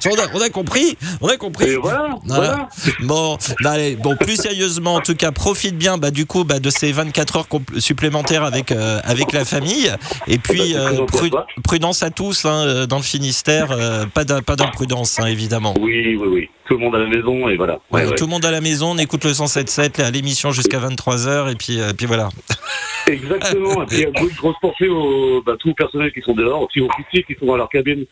[0.06, 1.76] On a, on a compris, on a compris.
[1.76, 2.08] Voilà.
[2.24, 2.44] Voilà.
[2.44, 2.68] voilà.
[3.00, 6.58] Bon, bah, allez, bon, plus sérieusement, en tout cas, profite bien, bah, du coup, bah,
[6.58, 7.48] de ces 24 heures
[7.78, 9.92] supplémentaires avec euh, avec la famille.
[10.26, 13.70] Et puis, Bah, c'est euh, pru- prudence à tous hein, euh, dans le Finistère.
[13.70, 15.74] euh, pas d'imprudence, hein, évidemment.
[15.80, 16.48] Oui, oui, oui.
[16.70, 17.80] Tout le monde à la maison et voilà.
[17.90, 18.14] Ouais, Ouais, ouais.
[18.14, 21.56] Tout le monde à la maison, on écoute le 107.7, là, l'émission jusqu'à 23h, et
[21.56, 22.28] puis, euh, puis voilà.
[23.08, 23.82] Exactement.
[23.90, 26.86] Et puis, une grosse pensée aux, bah, tous les personnels qui sont dehors, aussi aux
[26.96, 28.04] routiers qui sont dans leur cabine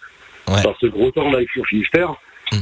[0.49, 0.63] Ouais.
[0.63, 2.15] par ce gros temps là au Finistère.
[2.53, 2.57] Mm.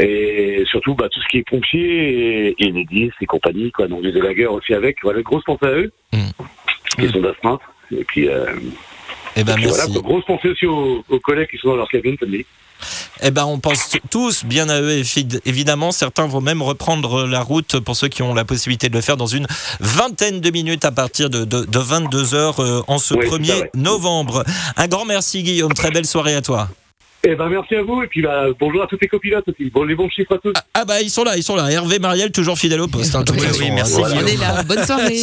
[0.00, 3.88] Et surtout, bah, tout ce qui est pompiers et, et les 10 et compagnie, quoi.
[3.88, 4.98] Donc, les élagueurs aussi avec.
[5.02, 5.92] Voilà, grosse pensée à eux.
[6.14, 6.30] Mm.
[6.98, 7.60] Qui sont d'astreinte.
[7.90, 8.46] Et puis, euh,
[9.36, 9.92] Eh ben, puis voilà, merci.
[9.92, 10.02] quoi.
[10.02, 12.46] grosse pensée aussi aux, aux collègues qui sont dans leur cabine, comme dit.
[13.24, 15.00] Eh ben, on pense tous bien à eux,
[15.44, 15.92] évidemment.
[15.92, 19.16] Certains vont même reprendre la route pour ceux qui ont la possibilité de le faire
[19.16, 19.46] dans une
[19.78, 24.42] vingtaine de minutes à partir de, 22h euh, en ce 1er novembre.
[24.76, 25.72] Un grand merci, Guillaume.
[25.72, 26.68] Très belle soirée à toi.
[27.24, 29.70] Eh ben merci à vous et puis bah, bonjour à tous les copilotes aussi.
[29.70, 30.50] Bon les bons chiffres à tous.
[30.56, 31.70] Ah, ah, bah ils sont là, ils sont là.
[31.70, 33.14] Hervé Mariel toujours fidèle au poste.
[33.14, 34.00] Hein, oui, oui, merci.
[34.00, 34.64] On est là.
[34.64, 35.14] Bonne soirée.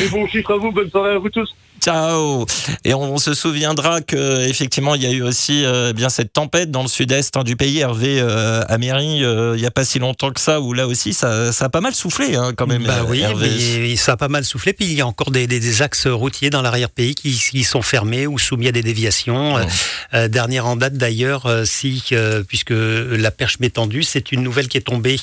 [0.00, 0.72] les bons chiffres à vous.
[0.72, 1.48] Bonne soirée à vous tous.
[1.80, 2.46] Ciao.
[2.84, 6.70] Et on, se souviendra que effectivement il y a eu aussi euh, bien cette tempête
[6.70, 9.98] dans le sud-est hein, du pays, Hervé euh, à euh, il n'y a pas si
[9.98, 12.84] longtemps que ça, où là aussi ça, ça a pas mal soufflé hein, quand même.
[12.84, 14.72] Bah oui, ça a pas mal soufflé.
[14.72, 18.26] Puis il y a encore des, des, axes routiers dans l'arrière-pays qui, qui, sont fermés
[18.26, 19.56] ou soumis à des déviations.
[19.56, 20.28] Oh.
[20.28, 22.02] dernière en date d'ailleurs, si
[22.48, 25.16] puisque la perche m'est tendue, c'est une nouvelle qui est tombée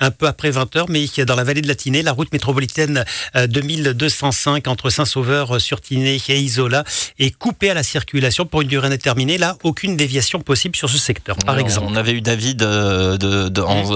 [0.00, 3.04] un peu après 20 h mais dans la vallée de la Tinée, la route métropolitaine
[3.34, 6.84] 2205 entre Saint-Sauveur sur Tinée et Isola
[7.18, 9.38] est coupé à la circulation pour une durée indéterminée.
[9.38, 11.88] Là, aucune déviation possible sur ce secteur, par exemple.
[11.90, 13.48] On avait eu David euh, de,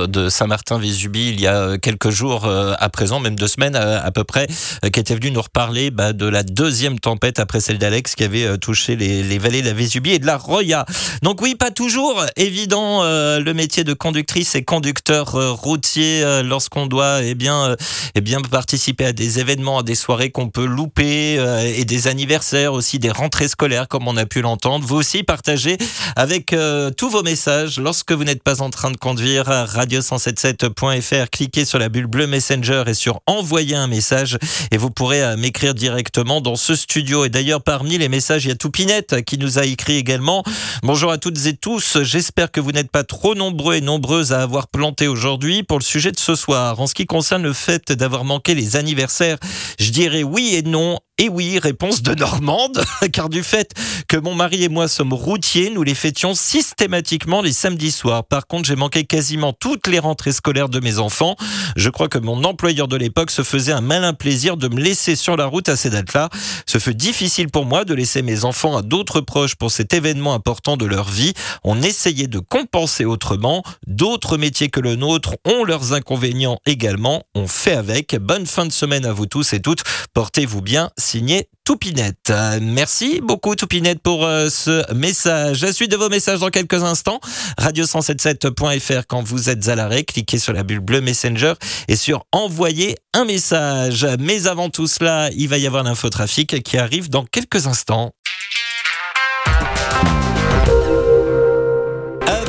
[0.07, 4.25] de, Saint-Martin-Vésubie il y a quelques jours euh, à présent, même deux semaines à, peu
[4.25, 4.47] près,
[4.85, 8.25] euh, qui était venu nous reparler bah, de la deuxième tempête après celle d'Alex qui
[8.25, 10.87] avait touché les, vallées de la Vésubie et de la Roya.
[11.23, 17.35] Donc oui, pas toujours évident le métier de conductrice et conducteur routier lorsqu'on doit eh
[17.35, 17.77] bien,
[18.15, 21.35] eh bien participer à des événements, à des soirées qu'on peut louper
[21.77, 24.85] et des des anniversaires, aussi des rentrées scolaires, comme on a pu l'entendre.
[24.85, 25.79] Vous aussi partagez
[26.17, 29.45] avec euh, tous vos messages lorsque vous n'êtes pas en train de conduire.
[29.49, 34.39] Radio177.fr, cliquez sur la bulle bleue Messenger et sur envoyer un message
[34.73, 37.25] et vous pourrez euh, m'écrire directement dans ce studio.
[37.25, 40.43] Et d'ailleurs, parmi les messages, il y a Toupinette qui nous a écrit également.
[40.83, 42.03] Bonjour à toutes et tous.
[42.03, 45.85] J'espère que vous n'êtes pas trop nombreux et nombreuses à avoir planté aujourd'hui pour le
[45.85, 46.81] sujet de ce soir.
[46.81, 49.39] En ce qui concerne le fait d'avoir manqué les anniversaires,
[49.79, 50.99] je dirais oui et non.
[51.19, 53.73] Et oui, réponse de Normande, car du fait
[54.09, 58.25] que mon mari et moi sommes routiers, nous les fêtions systématiquement les samedis soirs.
[58.25, 61.37] Par contre, j'ai manqué quasiment toutes les rentrées scolaires de mes enfants.
[61.77, 65.15] Je crois que mon employeur de l'époque se faisait un malin plaisir de me laisser
[65.15, 66.31] sur la route à ces dates-là.
[66.67, 70.35] Ce fut difficile pour moi de laisser mes enfants à d'autres proches pour cet événement
[70.35, 71.33] important de leur vie.
[71.63, 73.63] On essayait de compenser autrement.
[73.87, 77.23] D'autres métiers que le nôtre ont leurs inconvénients également.
[77.37, 78.17] On fait avec.
[78.17, 79.85] Bonne fin de semaine à vous tous et toutes.
[80.13, 82.33] Portez-vous bien signé Toupinette.
[82.61, 85.63] Merci beaucoup Toupinette pour euh, ce message.
[85.63, 87.21] La suite de vos messages dans quelques instants.
[87.59, 91.55] Radio177.fr quand vous êtes à l'arrêt, cliquez sur la bulle bleue Messenger
[91.89, 94.07] et sur envoyer un message.
[94.19, 98.15] Mais avant tout cela, il va y avoir l'infotrafic qui arrive dans quelques instants.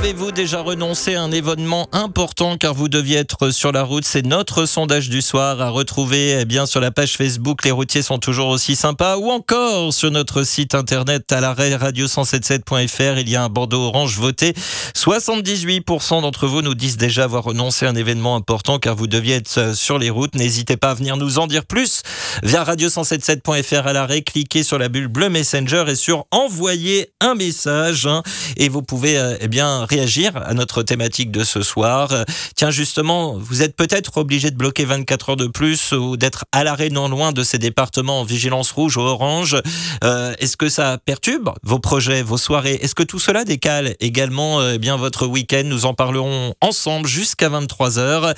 [0.05, 4.05] Avez-vous déjà renoncé à un événement important car vous deviez être sur la route?
[4.05, 7.65] C'est notre sondage du soir à retrouver eh bien sur la page Facebook.
[7.65, 13.17] Les routiers sont toujours aussi sympas ou encore sur notre site internet à l'arrêt radio177.fr.
[13.19, 14.53] Il y a un bandeau orange voté.
[14.95, 19.37] 78% d'entre vous nous disent déjà avoir renoncé à un événement important car vous deviez
[19.37, 20.35] être euh, sur les routes.
[20.35, 22.03] N'hésitez pas à venir nous en dire plus
[22.43, 24.21] via radio177.fr à l'arrêt.
[24.21, 28.05] Cliquez sur la bulle bleue Messenger et sur envoyer un message.
[28.05, 28.21] Hein.
[28.55, 32.25] et vous pouvez euh, eh bien à notre thématique de ce soir.
[32.55, 36.63] Tiens, justement, vous êtes peut-être obligé de bloquer 24 heures de plus ou d'être à
[36.63, 39.57] l'arrêt non loin de ces départements en vigilance rouge ou orange.
[40.03, 42.79] Euh, est-ce que ça perturbe vos projets, vos soirées?
[42.81, 45.63] Est-ce que tout cela décale également euh, eh bien votre week-end?
[45.65, 48.33] Nous en parlerons ensemble jusqu'à 23 heures.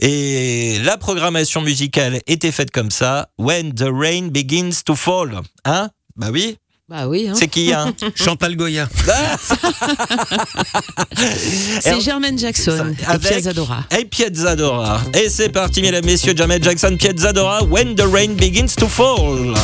[0.00, 3.28] Et la programmation musicale était faite comme ça.
[3.38, 5.40] When the rain begins to fall.
[5.64, 5.90] Hein?
[6.16, 6.58] Bah oui,
[6.90, 7.28] bah oui.
[7.28, 7.34] Hein.
[7.38, 8.88] C'est qui hein Chantal Goya.
[11.80, 13.84] c'est Germaine Jackson et Piazzadora.
[13.96, 15.00] Et Piazzadora.
[15.14, 19.54] Et c'est parti, mesdames, messieurs, Germaine Jackson, Piazzadora, When the Rain Begins to Fall.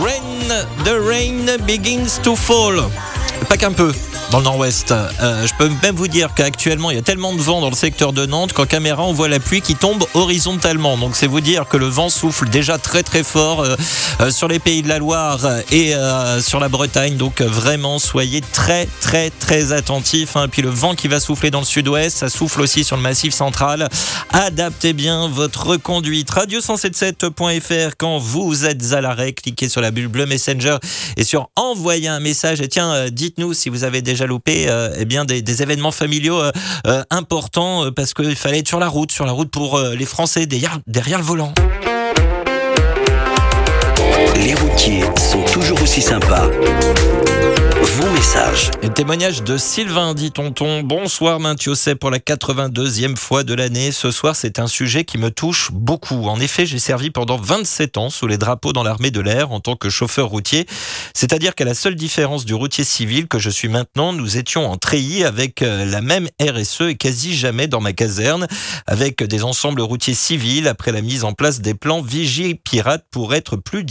[0.00, 0.48] When
[0.84, 2.88] the rain begins to fall.
[3.48, 3.92] Pas qu'un peu
[4.30, 4.92] dans le nord-ouest.
[4.92, 7.76] Euh, je peux même vous dire qu'actuellement, il y a tellement de vent dans le
[7.76, 10.98] secteur de Nantes qu'en caméra, on voit la pluie qui tombe horizontalement.
[10.98, 13.76] Donc, c'est vous dire que le vent souffle déjà très très fort euh,
[14.20, 15.94] euh, sur les pays de la Loire et
[16.40, 17.16] sur la Bretagne.
[17.16, 20.36] Donc, vraiment, soyez très très très attentifs.
[20.36, 20.48] Hein.
[20.48, 23.32] Puis le vent qui va souffler dans le sud-ouest, ça souffle aussi sur le massif
[23.32, 23.88] central.
[24.32, 26.30] Adaptez bien votre conduite.
[26.30, 30.76] Radio177.fr quand vous êtes à l'arrêt, cliquez sur la bulle bleue Messenger
[31.16, 32.60] et sur envoyer un message.
[32.60, 36.52] Et tiens, dites-nous si vous avez déjà déjà euh, eh bien des, événements familiaux euh,
[36.86, 40.46] euh, importants parce qu'il fallait être sur la route, sur la route pour les Français
[40.46, 41.52] derrière le volant.
[44.36, 46.48] Les routiers sont toujours aussi sympas.
[47.98, 48.70] Vos messages message.
[48.82, 50.82] Et témoignage de Sylvain, dit tonton.
[50.82, 53.92] Bonsoir, Mainthiosset, pour la 82e fois de l'année.
[53.92, 56.26] Ce soir, c'est un sujet qui me touche beaucoup.
[56.26, 59.60] En effet, j'ai servi pendant 27 ans sous les drapeaux dans l'armée de l'air en
[59.60, 60.66] tant que chauffeur routier.
[61.14, 64.76] C'est-à-dire qu'à la seule différence du routier civil que je suis maintenant, nous étions en
[64.76, 68.46] treillis avec euh, la même RSE et quasi jamais dans ma caserne,
[68.86, 73.34] avec des ensembles routiers civils après la mise en place des plans vigie pirates pour
[73.34, 73.84] être plus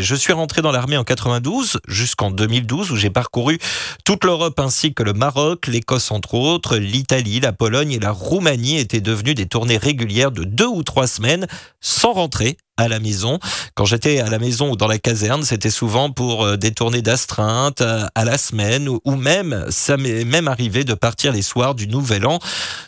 [0.00, 3.58] Je suis rentré dans l'armée en 92 jusqu'en 2012 où j'ai parcouru
[4.04, 8.78] toute l'Europe ainsi que le Maroc, l'Écosse entre autres, l'Italie, la Pologne et la Roumanie
[8.78, 11.46] étaient devenus des tournées régulières de deux ou trois semaines
[11.80, 13.38] sans rentrer à la maison.
[13.74, 17.02] Quand j'étais à la maison ou dans la caserne, c'était souvent pour euh, des tournées
[17.02, 21.74] d'astreinte euh, à la semaine ou même, ça m'est même arrivé de partir les soirs
[21.74, 22.38] du Nouvel An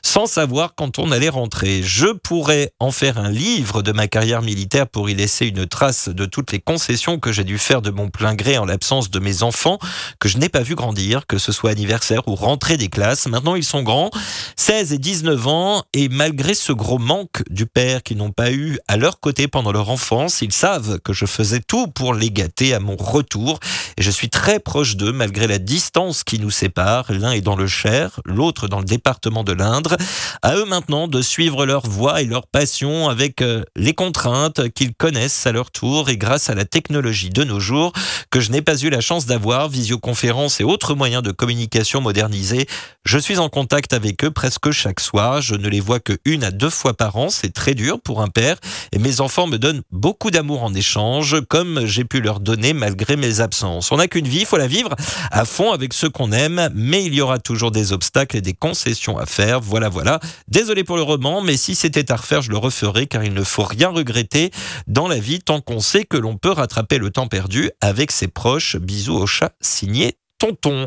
[0.03, 1.83] sans savoir quand on allait rentrer.
[1.83, 6.09] Je pourrais en faire un livre de ma carrière militaire pour y laisser une trace
[6.09, 9.18] de toutes les concessions que j'ai dû faire de mon plein gré en l'absence de
[9.18, 9.79] mes enfants
[10.18, 13.27] que je n'ai pas vu grandir, que ce soit anniversaire ou rentrée des classes.
[13.27, 14.11] Maintenant, ils sont grands,
[14.57, 18.79] 16 et 19 ans, et malgré ce gros manque du père qu'ils n'ont pas eu
[18.88, 22.73] à leur côté pendant leur enfance, ils savent que je faisais tout pour les gâter
[22.73, 23.61] à mon retour
[23.99, 27.12] et je suis très proche d'eux malgré la distance qui nous sépare.
[27.12, 29.99] L'un est dans le Cher, l'autre dans le département de l'Indre.
[30.41, 34.95] À eux maintenant de suivre leur voie et leur passion avec euh, les contraintes qu'ils
[34.95, 37.93] connaissent à leur tour et grâce à la technologie de nos jours
[38.31, 42.67] que je n'ai pas eu la chance d'avoir, visioconférences et autres moyens de communication modernisés.
[43.05, 45.43] Je suis en contact avec eux presque chaque soir.
[45.43, 47.29] Je ne les vois que une à deux fois par an.
[47.29, 48.57] C'est très dur pour un père
[48.93, 53.16] et mes enfants me donnent beaucoup d'amour en échange, comme j'ai pu leur donner malgré
[53.16, 53.92] mes absences.
[53.92, 54.94] On n'a qu'une vie, il faut la vivre
[55.31, 58.55] à fond avec ceux qu'on aime, mais il y aura toujours des obstacles et des
[58.55, 59.61] concessions à faire.
[59.61, 60.20] Voilà, voilà.
[60.48, 63.42] Désolé pour le roman, mais si c'était à refaire, je le referais, car il ne
[63.42, 64.50] faut rien regretter
[64.87, 68.29] dans la vie tant qu'on sait que l'on peut rattraper le temps perdu avec ses
[68.29, 68.76] proches.
[68.76, 70.87] Bisous au chat, signé Tonton.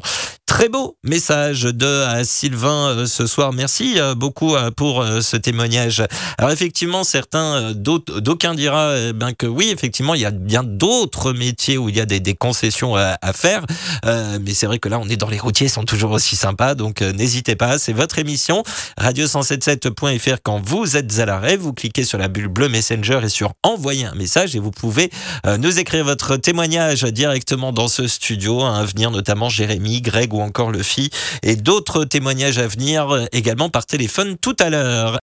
[0.49, 3.53] Très beau message de Sylvain euh, ce soir.
[3.53, 6.03] Merci euh, beaucoup euh, pour ce témoignage.
[6.39, 11.77] Alors effectivement, certains, d'aucuns dira eh que oui, effectivement, il y a bien d'autres métiers
[11.77, 13.63] où il y a des, concessions à, faire.
[14.03, 16.73] mais c'est vrai que là, on est dans les routiers, ils sont toujours aussi sympas.
[16.73, 18.63] Donc n'hésitez pas, c'est votre émission.
[18.99, 23.53] Radio177.fr quand vous êtes à l'arrêt, vous cliquez sur la bulle bleue Messenger et sur
[23.63, 25.11] envoyer un message et vous pouvez
[25.59, 28.63] nous écrire votre témoignage directement dans ce studio.
[28.63, 31.09] À venir notamment Jérémy, Greg ou encore le FI
[31.43, 35.19] et d'autres témoignages à venir euh, également par téléphone tout à l'heure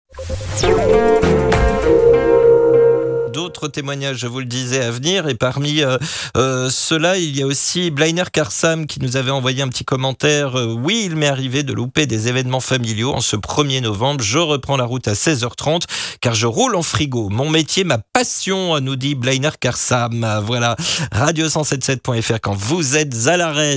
[3.36, 5.28] d'autres témoignages, je vous le disais, à venir.
[5.28, 5.98] Et parmi euh,
[6.38, 10.54] euh, ceux-là, il y a aussi Blainer Karsam qui nous avait envoyé un petit commentaire.
[10.54, 14.24] oui, il m'est arrivé de louper des événements familiaux en ce 1er novembre.
[14.24, 15.82] Je reprends la route à 16h30
[16.22, 17.28] car je roule en frigo.
[17.28, 20.40] Mon métier, ma passion, nous dit Blainer Karsam.
[20.46, 20.74] Voilà,
[21.12, 23.76] radio177.fr quand vous êtes à l'arrêt.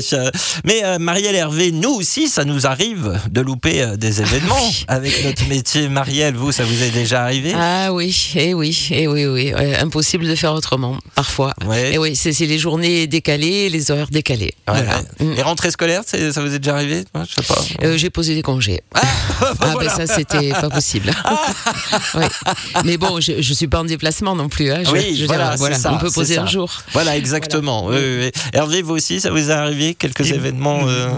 [0.63, 4.55] Mais euh, Marielle Hervé, nous aussi, ça nous arrive de louper des événements
[4.87, 5.89] avec notre métier.
[5.89, 7.51] Marielle, vous, ça vous est déjà arrivé?
[7.57, 11.53] Ah oui, et eh oui, et eh oui, oui impossible de faire autrement, parfois.
[11.91, 14.53] Et oui, c'est les journées décalées, les horaires décalés.
[15.19, 15.33] Mm.
[15.35, 17.59] Les rentrées scolaires, ça vous est déjà arrivé Je sais pas.
[17.83, 18.81] Euh, j'ai posé des congés.
[18.93, 19.01] Ah,
[19.61, 21.11] ah ben ça, c'était pas possible.
[22.85, 24.71] Mais bon, je, je suis pas en déplacement non plus.
[24.71, 24.83] Hein.
[24.91, 26.71] oui, voilà, on peut poser un jour.
[26.93, 27.89] Voilà, exactement.
[28.53, 31.09] Hervé, vous aussi, ça vous est arrivé quelques événements euh,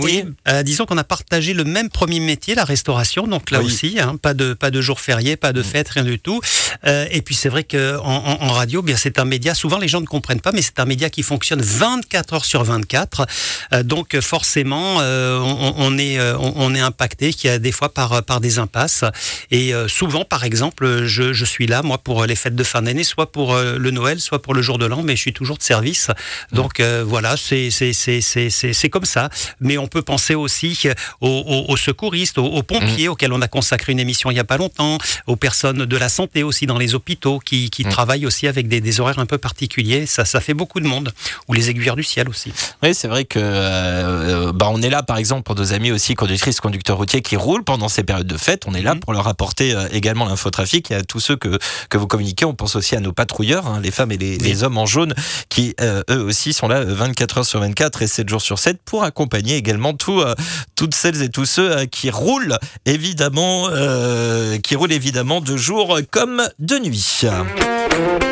[0.00, 3.26] Oui, euh, disons qu'on a partagé le même premier métier, la restauration.
[3.26, 5.64] Donc là aussi, hein, pas de pas de jours fériés, pas de mm.
[5.64, 6.40] fêtes, rien du tout.
[6.84, 9.54] et puis c'est vrai que en, radio, bien c'est un média.
[9.54, 12.64] Souvent les gens ne comprennent pas, mais c'est un média qui fonctionne 24 heures sur
[12.64, 13.26] 24.
[13.72, 18.22] Euh, donc forcément, euh, on, est euh, on, est impacté, qui a des fois par
[18.24, 19.04] par des impasses.
[19.50, 23.04] Et souvent, par exemple, je, je, suis là moi pour les fêtes de fin d'année,
[23.04, 25.62] soit pour le Noël, soit pour le jour de l'an, mais je suis toujours de
[25.62, 26.10] service.
[26.52, 29.30] Donc voilà, c'est c'est c'est c'est c'est comme ça.
[29.60, 30.88] Mais on peut penser aussi
[31.20, 33.10] aux, aux, secouristes, aux, pompiers mmh.
[33.10, 36.08] auxquels on a consacré une émission il y a pas longtemps, aux personnes de la
[36.08, 37.90] santé aussi dans les hôpitaux qui qui, mm.
[37.90, 40.06] travaillent aussi avec des, horaires un peu particuliers.
[40.06, 41.12] Ça, ça fait beaucoup de monde.
[41.48, 42.52] Ou les aiguilleurs du ciel aussi.
[42.82, 46.14] Oui, c'est vrai que euh, bah, on est là, par exemple, pour nos amis aussi
[46.14, 48.62] conductrices, conducteurs routiers qui roulent pendant ces périodes de fête.
[48.66, 49.00] On est là mm.
[49.00, 52.44] pour leur apporter euh, également l'infotrafic et à tous ceux que, que vous communiquez.
[52.44, 55.14] On pense aussi à nos patrouilleurs, hein, les femmes et les, hommes en jaune,
[55.48, 58.78] qui euh, eux aussi sont là 24 heures sur 24 et 7 jours sur 7
[58.84, 60.22] pour accompagner également tout,
[60.76, 63.68] toutes celles et tous ceux qui roulent évidemment,
[64.62, 67.22] qui roulent évidemment de jour comme de nuit.
[67.56, 68.29] Les routes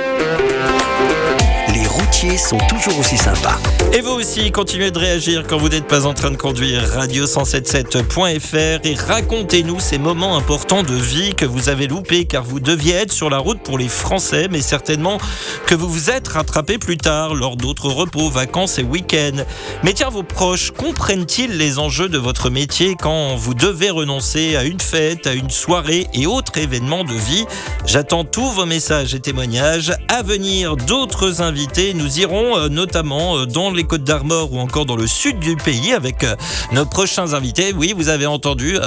[2.09, 3.59] routiers sont toujours aussi sympas.
[3.93, 6.83] Et vous aussi, continuez de réagir quand vous n'êtes pas en train de conduire.
[6.97, 12.95] Radio177.fr et racontez-nous ces moments importants de vie que vous avez loupés car vous deviez
[12.95, 15.19] être sur la route pour les Français, mais certainement
[15.67, 19.45] que vous vous êtes rattrapé plus tard lors d'autres repos, vacances et week-ends.
[19.83, 24.65] Mais tiens, vos proches comprennent-ils les enjeux de votre métier quand vous devez renoncer à
[24.65, 27.45] une fête, à une soirée et autres événements de vie?
[27.87, 29.93] J'attends tous vos messages et témoignages.
[30.09, 31.95] À venir, d'autres invités.
[31.99, 35.57] Nous irons euh, notamment euh, dans les Côtes d'Armor ou encore dans le sud du
[35.57, 36.37] pays avec euh,
[36.71, 37.75] nos prochains invités.
[37.77, 38.79] Oui, vous avez entendu.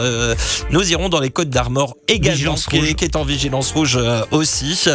[0.70, 4.00] nous irons dans les Côtes d'Armor également, qui qui est, en vigilance rouge
[4.32, 4.86] aussi.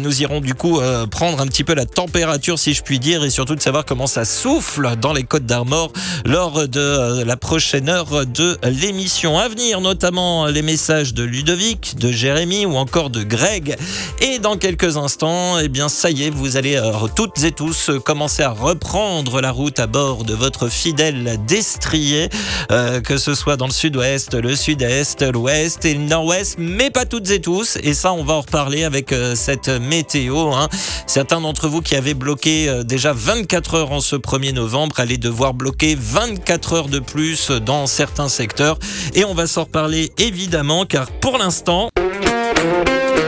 [0.00, 3.30] nous irons du coup prendre un petit peu la température, si je puis dire, et
[3.30, 5.92] surtout de savoir comment ça souffle dans les Côtes d'Armor
[6.24, 9.38] lors de la prochaine heure de l'émission.
[9.38, 13.76] À venir, notamment les messages de Ludovic, de Jérémy ou encore de Greg.
[14.20, 16.80] Et dans quelques instants, eh bien, ça y est, vous allez
[17.14, 22.28] toutes et tous commencer à reprendre la route à bord de votre fidèle destrier,
[22.70, 27.06] euh, que ce soit dans le sud-ouest, le sud-est, l'ouest et le nord-ouest, mais pas
[27.06, 27.78] toutes et tous.
[27.82, 30.52] Et ça, on va en reparler avec euh, cette météo.
[30.52, 30.68] Hein.
[31.06, 35.54] Certains d'entre vous qui avaient bloqué déjà 24 heures en ce 1er novembre allaient devoir
[35.54, 38.78] bloquer 24 heures de plus dans certains secteurs.
[39.14, 41.88] Et on va s'en reparler évidemment, car pour l'instant...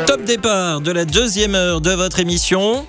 [0.07, 2.85] Top départ de la deuxième heure de votre émission.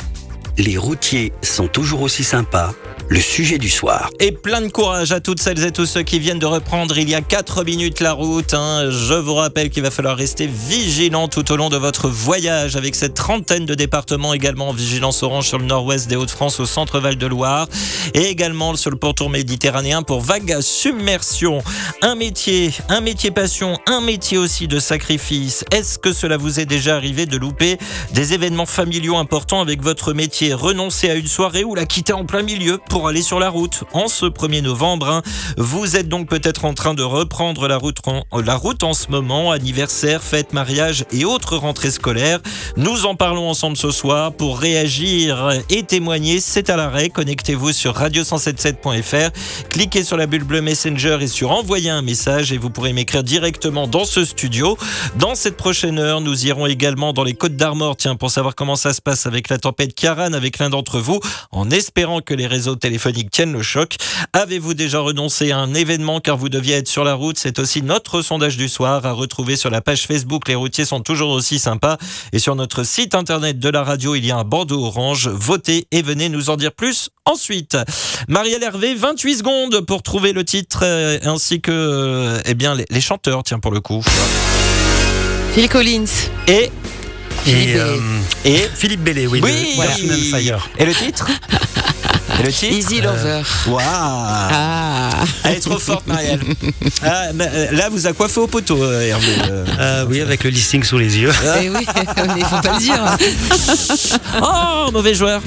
[0.59, 2.73] Les routiers sont toujours aussi sympas
[3.09, 4.11] le sujet du soir.
[4.19, 7.09] Et plein de courage à toutes celles et tous ceux qui viennent de reprendre il
[7.09, 8.53] y a 4 minutes la route.
[8.53, 8.91] Hein.
[8.91, 12.93] Je vous rappelle qu'il va falloir rester vigilant tout au long de votre voyage avec
[12.93, 17.15] cette trentaine de départements également en vigilance orange sur le nord-ouest des Hauts-de-France au centre-val
[17.15, 17.67] de Loire
[18.13, 21.63] et également sur le pourtour méditerranéen pour vague submersion.
[22.03, 25.65] Un métier, un métier passion, un métier aussi de sacrifice.
[25.71, 27.79] Est-ce que cela vous est déjà arrivé de louper
[28.13, 32.25] des événements familiaux importants avec votre métier, renoncer à une soirée ou la quitter en
[32.25, 35.07] plein milieu pour aller sur la route en ce 1er novembre.
[35.07, 35.21] Hein.
[35.55, 37.99] Vous êtes donc peut-être en train de reprendre la route,
[38.43, 42.41] la route en ce moment, anniversaire, fête, mariage et autres rentrées scolaires.
[42.75, 46.41] Nous en parlons ensemble ce soir pour réagir et témoigner.
[46.41, 47.07] C'est à l'arrêt.
[47.07, 49.29] Connectez-vous sur radio177.fr.
[49.69, 53.23] Cliquez sur la bulle bleue Messenger et sur envoyer un message et vous pourrez m'écrire
[53.23, 54.77] directement dans ce studio.
[55.15, 58.75] Dans cette prochaine heure, nous irons également dans les Côtes d'Armor, tiens, pour savoir comment
[58.75, 61.21] ça se passe avec la tempête Kiaran avec l'un d'entre vous,
[61.53, 63.97] en espérant que les réseaux téléphoniques tiennent le choc.
[64.33, 67.37] Avez-vous déjà renoncé à un événement car vous deviez être sur la route?
[67.37, 70.47] C'est aussi notre sondage du soir à retrouver sur la page Facebook.
[70.47, 71.99] Les routiers sont toujours aussi sympas.
[72.33, 75.27] Et sur notre site internet de la radio, il y a un bandeau orange.
[75.27, 77.77] Votez et venez nous en dire plus ensuite.
[78.27, 83.01] Marielle Hervé, 28 secondes pour trouver le titre euh, ainsi que euh, eh bien, les,
[83.01, 84.03] chanteurs, tiens, pour le coup.
[85.53, 86.05] Phil Collins.
[86.47, 86.71] Et
[87.47, 87.97] et, euh,
[88.45, 89.41] et, Philippe Bellé, oui.
[89.43, 89.79] oui
[90.77, 91.27] Et le titre?
[92.37, 93.41] Et le titre Easy Lover.
[93.67, 95.09] Waouh ah.
[95.43, 96.41] Elle est trop forte, Marielle.
[97.01, 99.31] Ah, euh, là, vous a coiffé au poteau, euh, Hervé.
[99.79, 101.31] Euh, oui, avec le listing sous les yeux.
[101.61, 101.85] Eh oui,
[102.37, 103.17] il faut pas le dire.
[104.41, 105.41] oh, mauvais joueur.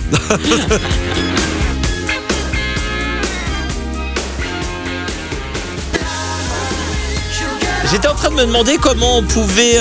[7.90, 9.76] J'étais en train de me demander comment on pouvait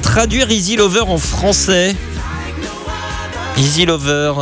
[0.00, 1.94] traduire Easy Lover en français.
[3.58, 4.32] Easy Lover.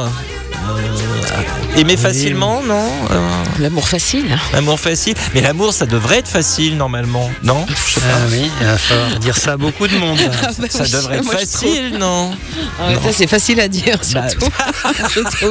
[1.76, 4.38] Aimer facilement, non euh, L'amour facile.
[4.52, 5.14] L'amour facile.
[5.34, 7.66] Mais l'amour, ça devrait être facile normalement, non?
[7.68, 10.18] Ah oui, il va falloir dire ça à beaucoup de monde.
[10.44, 12.32] Ah bah ça devrait être facile, non,
[12.78, 14.50] ah Ça, c'est facile à dire, bah, surtout.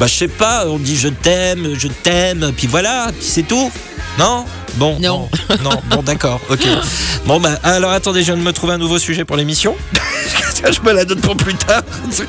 [0.00, 3.70] bah, je sais pas, on dit je t'aime, je t'aime, puis voilà, puis c'est tout.
[4.18, 4.44] Non
[4.76, 5.28] Bon, non,
[5.62, 6.60] non, bon, d'accord, ok.
[7.26, 9.76] Bon, bah, alors attendez, je viens de me trouver un nouveau sujet pour l'émission.
[10.72, 11.82] je me la donne pour plus tard.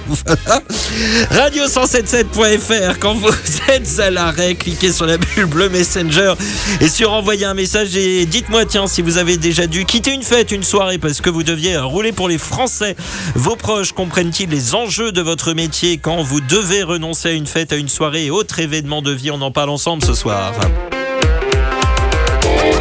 [1.31, 3.29] Radio177.fr, quand vous
[3.69, 6.33] êtes à l'arrêt, cliquez sur la bulle bleue Messenger
[6.81, 10.23] et sur envoyer un message et dites-moi, tiens, si vous avez déjà dû quitter une
[10.23, 12.95] fête, une soirée parce que vous deviez rouler pour les Français.
[13.35, 17.71] Vos proches comprennent-ils les enjeux de votre métier quand vous devez renoncer à une fête,
[17.71, 19.31] à une soirée et autres événements de vie?
[19.31, 20.51] On en parle ensemble ce soir.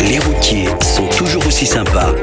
[0.00, 2.14] Les routiers sont toujours aussi sympas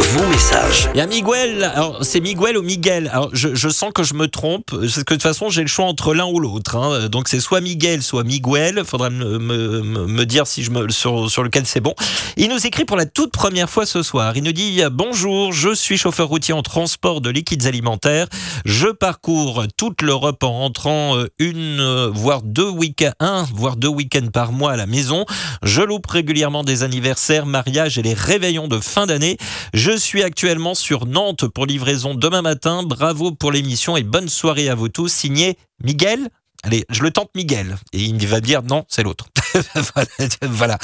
[0.00, 0.88] vos messages.
[0.94, 3.08] Il y a Miguel, alors c'est Miguel ou Miguel.
[3.12, 5.86] Alors je, sens que je me trompe, parce que de toute façon j'ai le choix
[5.86, 6.76] entre l'un ou l'autre.
[6.76, 7.08] Hein.
[7.08, 8.84] Donc c'est soit Miguel, soit Miguel.
[8.84, 11.94] Faudra me, me, dire si je me, sur, sur lequel c'est bon.
[12.36, 14.36] Il nous écrit pour la toute première fois ce soir.
[14.36, 18.26] Il nous dit Bonjour, je suis chauffeur routier en transport de liquides alimentaires.
[18.64, 23.88] Je parcours toute l'Europe en rentrant euh, une, euh, voire deux week-ends, un, voire deux
[23.88, 25.24] week-ends par mois à la maison.
[25.62, 29.38] Je louperai régulièrement des anniversaires, mariages et les réveillons de fin d'année.
[29.72, 32.82] Je suis actuellement sur Nantes pour livraison demain matin.
[32.82, 35.12] Bravo pour l'émission et bonne soirée à vous tous.
[35.12, 36.28] Signé Miguel
[36.62, 37.76] Allez, je le tente Miguel.
[37.92, 39.28] Et il va dire non, c'est l'autre.
[40.42, 40.78] voilà.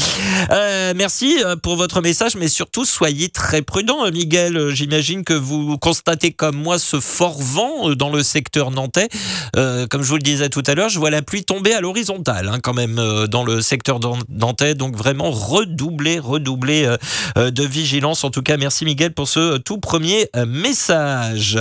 [0.50, 4.70] Euh, merci euh, pour votre message, mais surtout soyez très prudent, euh, Miguel.
[4.70, 9.08] J'imagine que vous constatez comme moi ce fort vent dans le secteur nantais.
[9.54, 12.48] comme je vous le disais tout à l'heure, je vois la pluie tomber à l'horizontale
[12.48, 14.74] hein, quand même dans le secteur nantais.
[14.74, 16.96] Donc vraiment redoubler, redoubler
[17.36, 18.24] de vigilance.
[18.24, 21.58] En tout cas, merci Miguel pour ce tout premier message.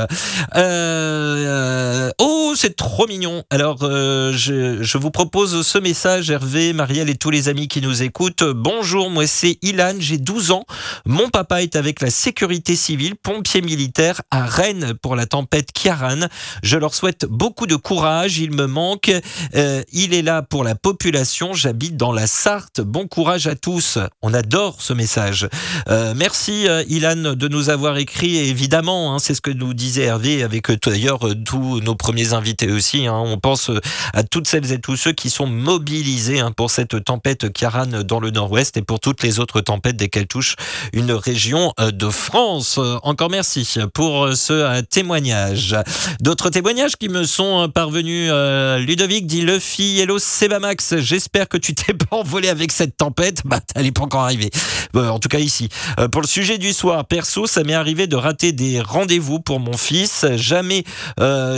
[2.19, 3.43] oh, c'est trop mignon.
[3.49, 8.03] Alors, je, je vous propose ce message, Hervé, Marie et tous les amis qui nous
[8.03, 8.43] écoutent.
[8.43, 10.65] Bonjour, moi c'est Ilan, j'ai 12 ans.
[11.05, 16.27] Mon papa est avec la sécurité civile, pompier militaire à Rennes pour la tempête Kiaran.
[16.63, 19.11] Je leur souhaite beaucoup de courage, il me manque.
[19.55, 22.79] Euh, il est là pour la population, j'habite dans la Sarthe.
[22.79, 23.99] Bon courage à tous.
[24.21, 25.49] On adore ce message.
[25.89, 30.03] Euh, merci euh, Ilan de nous avoir écrit évidemment, hein, c'est ce que nous disait
[30.03, 33.05] Hervé avec d'ailleurs tous nos premiers invités aussi.
[33.05, 33.21] Hein.
[33.25, 33.69] on pense
[34.13, 38.19] à toutes celles et tous ceux qui sont mobilisés hein, pour cette tempête Kiaran dans
[38.19, 40.55] le nord-ouest et pour toutes les autres tempêtes dès qu'elles touchent
[40.93, 42.77] une région euh, de France.
[42.77, 45.75] Euh, encore merci pour euh, ce témoignage.
[46.21, 48.31] D'autres témoignages qui me sont parvenus.
[48.79, 53.41] Ludovic dit Luffy, hello Sebamax, j'espère que tu t'es pas envolé avec cette tempête.
[53.45, 54.49] Bah, n'est pas encore arrivée.
[54.93, 55.69] en tout cas ici.
[56.11, 59.77] Pour le sujet du soir, perso, ça m'est arrivé de rater des rendez-vous pour mon
[59.77, 60.25] fils.
[60.35, 60.83] Jamais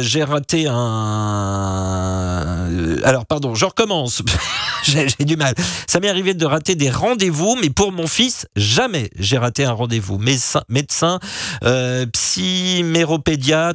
[0.02, 2.70] j'ai raté un...
[3.04, 4.22] Alors pardon, je recommence.
[4.84, 5.54] j'ai du mal.
[5.88, 9.72] Ça m'est arrivé de rater des rendez-vous, mais pour mon fils, jamais j'ai raté un
[9.72, 10.18] rendez-vous.
[10.18, 11.20] Médecin, médecin
[11.64, 12.06] euh,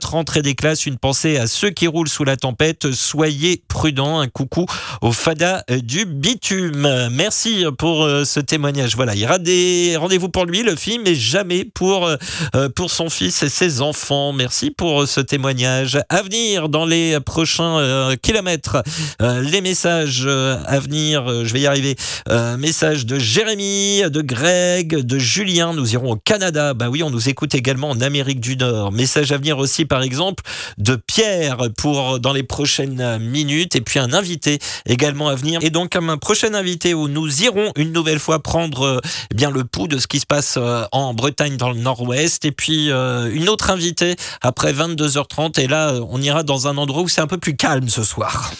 [0.05, 2.93] rentrée des classes, une pensée à ceux qui roulent sous la tempête.
[2.93, 4.21] Soyez prudents.
[4.21, 4.67] Un coucou
[5.01, 7.09] au fada du bitume.
[7.11, 8.97] Merci pour euh, ce témoignage.
[8.97, 13.11] Voilà, il aura des rendez-vous pour lui, le film, mais jamais pour, euh, pour son
[13.11, 14.33] fils et ses enfants.
[14.33, 15.99] Merci pour ce témoignage.
[16.09, 18.83] À venir dans les prochains euh, kilomètres,
[19.21, 21.97] les messages à venir euh, je vais y arriver.
[22.29, 25.73] Euh, message de Jérémy, de Greg, de Julien.
[25.73, 26.75] Nous irons au Canada.
[26.75, 28.93] Bah oui, on nous écoute également en Amérique du Nord.
[28.93, 30.45] Message à venir aussi, par exemple,
[30.79, 33.77] de Pierre pour dans les prochaines minutes.
[33.77, 35.61] Et puis un invité également à venir.
[35.63, 39.65] Et donc un prochain invité où nous irons une nouvelle fois prendre eh bien le
[39.65, 42.45] pouls de ce qui se passe euh, en Bretagne dans le Nord-Ouest.
[42.45, 45.61] Et puis une autre invitée après 22h30.
[45.61, 48.53] Et là, on ira dans un endroit où c'est un peu plus calme ce soir.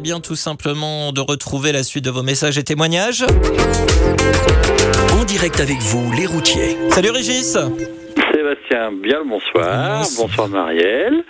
[0.00, 3.22] Eh bien, tout simplement de retrouver la suite de vos messages et témoignages.
[5.12, 6.78] En direct avec vous, les routiers.
[6.90, 7.58] Salut Régis.
[8.50, 10.02] Sébastien, bien le bonsoir.
[10.16, 11.24] Bonsoir, Marielle.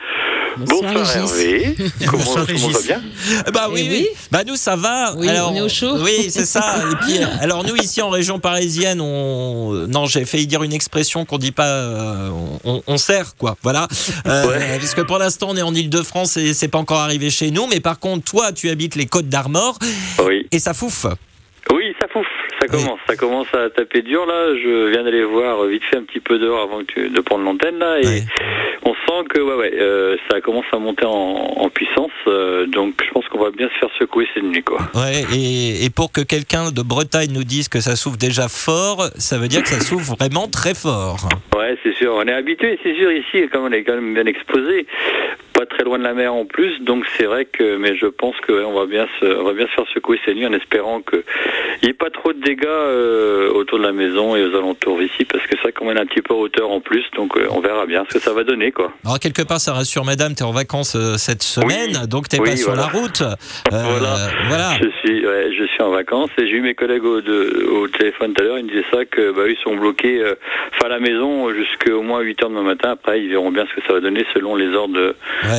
[0.56, 1.74] Bonsoir, Hervé.
[2.10, 3.02] Comment, ça va bien
[3.52, 5.14] Bah oui, oui, Bah nous ça va.
[5.16, 5.96] Oui, alors, on est au chaud.
[6.02, 6.76] Oui, c'est ça.
[6.92, 11.24] Et puis, alors nous ici en région parisienne, on non, j'ai failli dire une expression
[11.24, 12.30] qu'on dit pas, euh,
[12.64, 13.56] on, on, sert quoi.
[13.62, 13.86] Voilà.
[14.26, 17.50] Euh, Parce que pour l'instant on est en Île-de-France et c'est pas encore arrivé chez
[17.50, 17.66] nous.
[17.66, 19.78] Mais par contre, toi, tu habites les Côtes d'Armor.
[20.26, 20.46] Oui.
[20.52, 21.06] Et ça fouffe.
[21.72, 22.26] Oui, ça fouffe.
[22.70, 24.54] Ça commence, ça commence à taper dur là.
[24.56, 27.98] Je viens d'aller voir vite fait un petit peu dehors avant de prendre l'antenne là,
[28.00, 28.22] et
[28.82, 32.10] on sent que ouais, ouais, euh, ça commence à monter en, puissance.
[32.26, 34.78] Euh, donc je pense qu'on va bien se faire secouer cette nuit quoi.
[34.94, 39.08] Ouais, et, et pour que quelqu'un de Bretagne nous dise que ça souffle déjà fort,
[39.16, 41.28] ça veut dire que ça souffle vraiment très fort.
[41.56, 42.14] Ouais, c'est sûr.
[42.14, 44.86] On est habitué, c'est sûr ici, comme on est quand même bien exposé
[45.60, 48.34] pas très loin de la mer en plus, donc c'est vrai que, mais je pense
[48.46, 51.02] que on va bien se, on va bien se faire secouer cette nuit en espérant
[51.02, 51.22] qu'il
[51.82, 55.26] n'y ait pas trop de dégâts euh, autour de la maison et aux alentours ici,
[55.26, 57.84] parce que ça, quand même un petit peu hauteur en plus, donc euh, on verra
[57.84, 58.90] bien ce que ça va donner, quoi.
[59.04, 62.28] Alors quelque part, ça rassure, Madame, tu es en vacances euh, cette semaine, donc donc
[62.28, 63.22] t'es pas sur la route.
[63.70, 64.16] voilà.
[64.48, 64.78] voilà.
[64.80, 68.42] Je suis, ouais, je en vacances et j'ai eu mes collègues au, au téléphone tout
[68.42, 70.22] à l'heure, ils me disaient ça que bah, ils sont bloqués,
[70.84, 72.92] à la maison jusqu'au moins 8 h demain matin.
[72.92, 75.14] Après, ils verront bien ce que ça va donner selon les ordres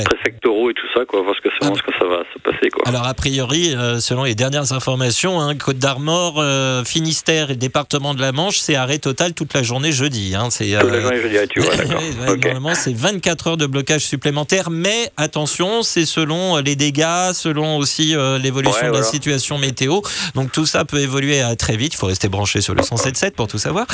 [0.06, 1.92] préfectoraux et tout ça, quoi, voir ce que, ça, ah.
[1.92, 2.70] que ça va se passer.
[2.70, 2.88] Quoi.
[2.88, 8.14] Alors, a priori, euh, selon les dernières informations, hein, Côte d'Armor, euh, Finistère et département
[8.14, 10.34] de la Manche, c'est arrêt total toute la journée jeudi.
[10.36, 12.02] Hein, c'est, toute la euh, journée jeudi, ah, tu vois, d'accord.
[12.28, 18.16] Normalement, c'est 24 heures de blocage supplémentaire, mais attention, c'est selon les dégâts, selon aussi
[18.42, 20.02] l'évolution de la situation météo.
[20.36, 21.94] Donc, tout ça peut évoluer très vite.
[21.94, 23.88] Il faut rester branché sur le 107.7 pour tout savoir.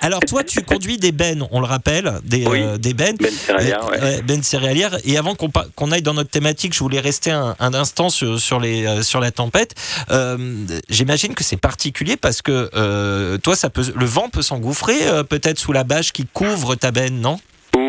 [0.00, 2.44] Alors, toi, tu conduis des bennes, on le rappelle, des,
[2.78, 3.16] des bennes.
[3.16, 4.22] Bennes céréalières, ouais.
[4.22, 8.60] bennes céréalières et avant qu'on aille dans notre thématique, je voulais rester un, instant sur,
[8.60, 9.74] les, euh, sur la tempête.
[10.10, 14.98] Euh, j'imagine que c'est particulier parce que euh, toi, ça peut, le vent peut s'engouffrer
[15.28, 17.38] peut-être sous la bâche qui couvre ta benne, non?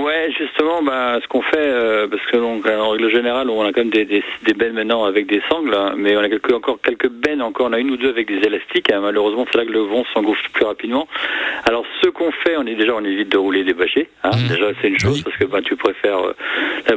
[0.06, 3.72] Ouais, justement, bah, ce qu'on fait, euh, parce que donc, en règle générale, on a
[3.72, 6.54] quand même des, des, des bennes maintenant avec des sangles, hein, mais on a quelques,
[6.54, 8.92] encore quelques bennes, encore on a une ou deux avec des élastiques.
[8.92, 9.00] hein.
[9.02, 11.08] malheureusement, c'est là que le vent s'engouffre plus rapidement.
[11.68, 14.08] Alors, ce qu'on fait, on est déjà, on évite de rouler des bâchés.
[14.24, 14.48] Hein, Mhm.
[14.50, 15.24] Déjà, c'est une chose Oui.
[15.24, 16.34] parce que bah, tu préfères euh,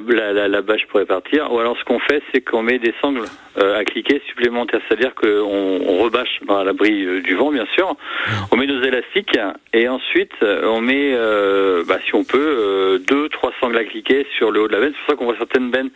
[0.08, 1.50] la, la, la bâche pourrait partir.
[1.50, 3.24] Ou alors, ce qu'on fait, c'est qu'on met des sangles
[3.62, 7.96] euh, à cliquer supplémentaires, c'est-à-dire qu'on on rebâche bah, à l'abri du vent, bien sûr.
[8.52, 9.38] On met nos élastiques
[9.72, 11.12] et ensuite on met,
[11.88, 14.80] bah, si on peut, euh, deux, trois sangles à cliquer sur le haut de la
[14.80, 14.92] benne.
[14.94, 15.90] C'est pour ça qu'on voit certaines bennes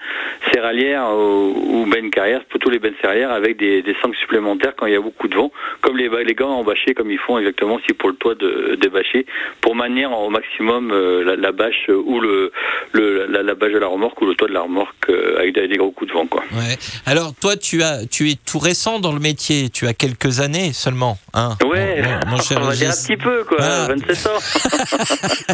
[0.53, 4.87] céréalières ou, ou bennes carrières, plutôt les bennes céréalières avec des, des sangles supplémentaires quand
[4.87, 5.51] il y a beaucoup de vent,
[5.81, 8.77] comme les, les gars en bâché, comme ils font exactement aussi pour le toit de,
[8.81, 9.27] des bâchés,
[9.61, 12.53] pour maintenir au maximum euh, la, la bâche euh, ou le,
[12.93, 15.55] le la, la bâche de la remorque ou le toit de la remorque euh, avec
[15.55, 16.43] des, des gros coups de vent, quoi.
[16.53, 16.77] Ouais.
[17.07, 19.71] Alors toi, tu as, tu es tout récent dans le métier.
[19.71, 22.93] Tu as quelques années seulement, hein Ouais, mon, mon- mon cher on va dire un
[22.93, 23.59] petit peu, quoi.
[23.61, 23.87] Ah.
[23.89, 24.39] 27 ans.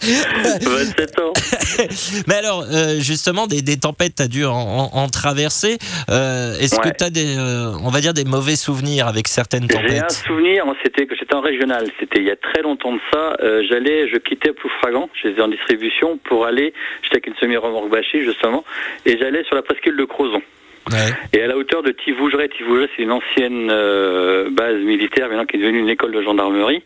[0.42, 1.32] 27 ans.
[2.26, 5.78] Mais alors, euh, justement, des, des tempêtes, tu as dû en, en- en traverser.
[6.10, 9.66] Euh, Est-ce que tu as des, euh, on va dire, des mauvais souvenirs avec certaines
[9.70, 10.10] J'ai un tempêtes?
[10.26, 11.86] souvenir, c'était que j'étais en régional.
[11.98, 13.36] C'était il y a très longtemps de ça.
[13.42, 16.72] Euh, J'allais, je quittais Ploufragan, j'étais en distribution pour aller,
[17.02, 18.64] j'étais avec une semi-remorque bâchée justement,
[19.06, 20.42] et j'allais sur la presqu'île de Crozon.
[20.90, 21.12] Ouais.
[21.38, 25.56] Et à la hauteur de Tivougeret, Tivougeret c'est une ancienne euh, base militaire maintenant qui
[25.56, 26.82] est devenue une école de gendarmerie.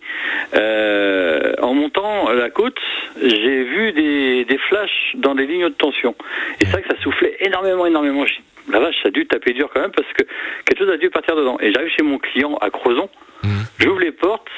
[0.54, 2.78] Euh, en montant la côte,
[3.22, 6.14] j'ai vu des, des flashs dans des lignes de tension.
[6.60, 8.24] Et c'est vrai que ça soufflait énormément, énormément.
[8.70, 10.24] La vache, ça a dû taper dur quand même parce que
[10.64, 11.56] quelque chose a dû partir dedans.
[11.60, 13.08] Et j'arrive chez mon client à Crozon,
[13.42, 13.50] Mhm.
[13.78, 14.48] j'ouvre les portes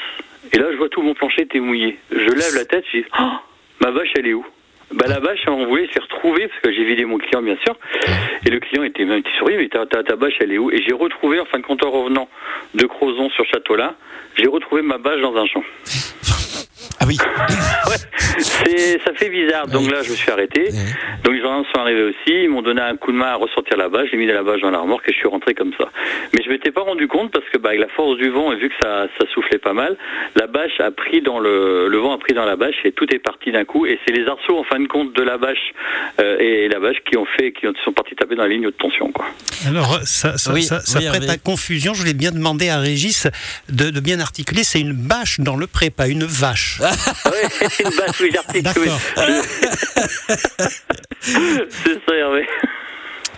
[0.53, 1.99] et là je vois tout mon plancher était mouillé.
[2.13, 3.33] Je lève la tête, je dis oh,
[3.81, 4.47] ma vache elle est où?
[4.93, 7.77] Bah la bâche, on voulait se retrouver parce que j'ai vidé mon client bien sûr.
[8.47, 10.71] Et le client était même sourire, mais ta, ta, ta bâche elle est où?
[10.71, 12.29] Et j'ai retrouvé en fin de compte en revenant
[12.75, 13.95] de Crozon sur Château-là,
[14.37, 15.65] j'ai retrouvé ma bâche dans un champ.
[17.01, 17.17] Ah oui.
[17.89, 17.95] Ouais,
[18.39, 19.67] c'est ça fait bizarre.
[19.69, 20.71] Donc là je me suis arrêté.
[21.25, 23.77] Donc les gendarmes sont arrivés aussi, ils m'ont donné un coup de main à ressortir
[23.77, 25.89] la bâche, j'ai mis la bâche dans la remorque et je suis rentré comme ça.
[26.35, 28.57] Mais je m'étais pas rendu compte parce que bah, avec la force du vent et
[28.57, 29.97] vu que ça, ça soufflait pas mal,
[30.35, 33.07] la bâche a pris dans le le vent a pris dans la bâche et tout
[33.15, 35.73] est parti d'un coup et c'est les arceaux en fin de compte de la bâche
[36.21, 38.65] euh, et la bâche qui ont fait qui ont- sont partis taper dans la ligne
[38.65, 39.27] de tension quoi.
[39.69, 41.35] Alors, ça, ça, Oui, ça, ça oui, prête Hervé.
[41.35, 41.95] à confusion.
[41.95, 43.27] Je voulais bien demander à Régis
[43.69, 44.65] de, de bien articuler.
[44.65, 46.81] C'est une bâche dans le pré, pas une vache.
[47.27, 47.49] Ouais,
[47.81, 48.83] une oui j'articule.
[48.83, 48.91] oui.
[51.21, 52.47] C'est ça Hervé.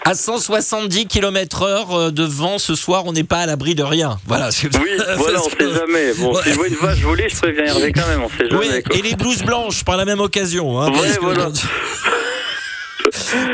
[0.05, 3.83] À 170 km heure euh, de vent ce soir, on n'est pas à l'abri de
[3.83, 4.19] rien.
[4.27, 4.51] Voilà.
[4.51, 6.15] c'est- Oui, voilà, on sait jamais.
[6.15, 6.43] Bon, Ouais.
[6.45, 8.83] si je vois une vache voler, je préviens Hervé quand même, on sait Oui, jamais
[8.83, 8.97] quoi.
[8.97, 10.81] et les blouses blanches par la même occasion.
[10.81, 11.49] hein, Ouais, parce que- voilà.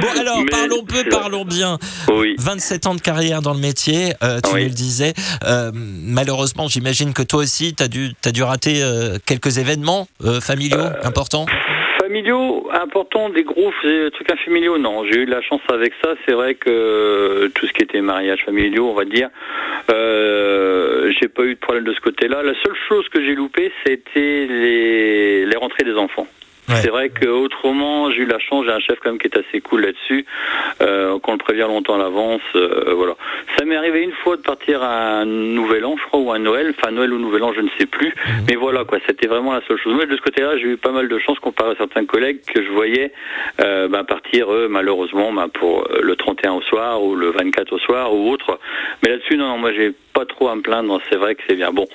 [0.01, 1.79] Bon alors, Mais- parlons peu, parlons bien.
[2.13, 2.35] Oui.
[2.39, 4.63] 27 ans de carrière dans le métier, euh, tu Oui.
[4.63, 5.13] nous le disais.
[5.47, 10.09] Euh, malheureusement, j'imagine que toi aussi, tu as dû, t'as dû rater euh, quelques événements
[10.41, 11.47] familiaux importants.
[12.01, 13.73] Familiaux, important, des gros
[14.13, 15.05] trucs familiaux, non.
[15.11, 16.11] J'ai eu de la chance avec ça.
[16.27, 19.31] C'est vrai que tout ce qui était mariage familiaux, on va dire,
[19.91, 22.43] euh, j'ai pas eu de problème de ce côté-là.
[22.43, 26.27] La seule chose que j'ai loupé, c'était les, les rentrées des enfants.
[26.69, 26.77] Ouais.
[26.81, 29.61] C'est vrai qu'autrement, j'ai eu la chance, j'ai un chef quand même qui est assez
[29.61, 30.25] cool là-dessus,
[30.81, 33.17] euh, qu'on le prévient longtemps à l'avance, euh, voilà.
[33.59, 36.39] Ça m'est arrivé une fois de partir à un Nouvel An, je crois, ou un
[36.39, 38.15] Noël, enfin Noël ou Nouvel An, je ne sais plus,
[38.49, 39.95] mais voilà quoi, c'était vraiment la seule chose.
[39.95, 42.63] Moi, de ce côté-là, j'ai eu pas mal de chance comparé à certains collègues que
[42.63, 43.13] je voyais
[43.61, 47.73] euh, ben, partir, eux, malheureusement, ben, pour euh, le 31 au soir, ou le 24
[47.73, 48.59] au soir, ou autre.
[49.03, 51.57] Mais là-dessus, non, non, moi, j'ai pas trop à me plaindre, c'est vrai que c'est
[51.57, 51.73] bien.
[51.73, 51.87] Bon,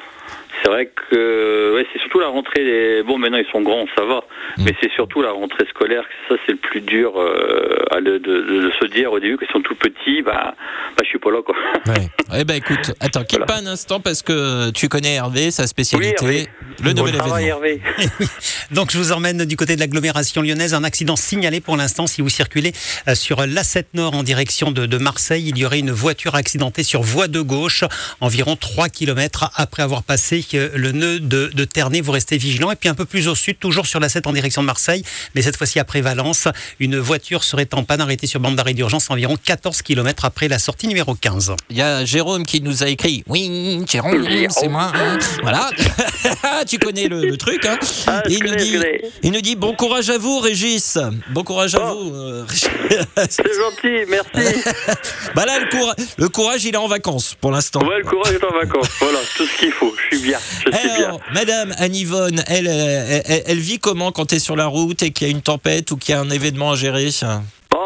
[0.62, 2.64] c'est vrai que ouais, c'est surtout la rentrée.
[2.64, 3.04] Des...
[3.04, 4.24] Bon, maintenant ils sont grands, ça va,
[4.58, 6.04] mais c'est surtout la rentrée scolaire.
[6.28, 9.38] Ça, c'est le plus dur euh, à le- de, de- de se dire au début
[9.38, 10.22] qu'ils sont tout petits.
[10.22, 10.56] Bah,
[10.98, 11.56] bah, je suis pas là, quoi.
[11.88, 12.08] Ouais.
[12.42, 13.46] Eh ben écoute, attends, quitte Voilà.
[13.48, 16.48] pas un instant parce que tu connais Hervé, sa spécialité, Oui, Hervé.
[16.84, 17.58] le nouvel Bon travail, événement.
[17.66, 17.82] Hervé.
[18.72, 20.76] Donc, je vous emmène du côté de l'agglomération lyonnaise.
[20.76, 22.06] Un accident signalé pour l'instant.
[22.06, 22.72] Si vous circulez
[23.08, 26.84] euh, sur l'A7 Nord en direction de, de Marseille, il y aurait une voiture accidentée
[26.84, 27.84] sur voie de gauche,
[28.22, 30.19] environ 3 km après avoir passé
[30.54, 32.02] euh, le nœud de, de Ternay.
[32.02, 32.72] Vous restez vigilant.
[32.72, 35.04] Et puis un peu plus au sud, toujours sur l'A7 en direction de Marseille,
[35.36, 36.48] mais cette fois-ci après Valence,
[36.80, 40.60] une voiture serait en panne arrêtée sur bande d'arrêt d'urgence environ 14 km après la
[40.60, 41.54] sortie numéro 15.
[41.70, 44.92] Il y a Jérôme qui nous a écrit Oui, Jérôme, c'est moi.
[44.96, 45.18] hein.
[45.42, 45.70] Voilà.
[46.68, 47.66] tu connais le, le truc.
[47.66, 47.78] Hein.
[48.08, 48.78] Ah, il, nous connais, dit,
[49.24, 50.98] il nous dit Bon courage à vous, Régis.
[51.32, 52.04] Bon courage à Oh.
[52.10, 52.16] vous.
[52.16, 52.46] euh,
[53.30, 54.62] C'est gentil, merci.
[55.36, 57.80] bah là, le, coura- le courage, il est en vacances pour l'instant.
[57.82, 58.90] ouais, le courage est en vacances.
[59.00, 59.94] Voilà, tout ce qu'il faut.
[60.12, 60.40] Je suis bien.
[60.40, 60.96] Je suis bien.
[61.06, 65.04] Alors, Madame Anne-Yvonne, elle, elle, elle- elle vit comment quand tu es sur la route
[65.04, 67.12] et qu'il y a une tempête ou qu'il y a un événement à gérer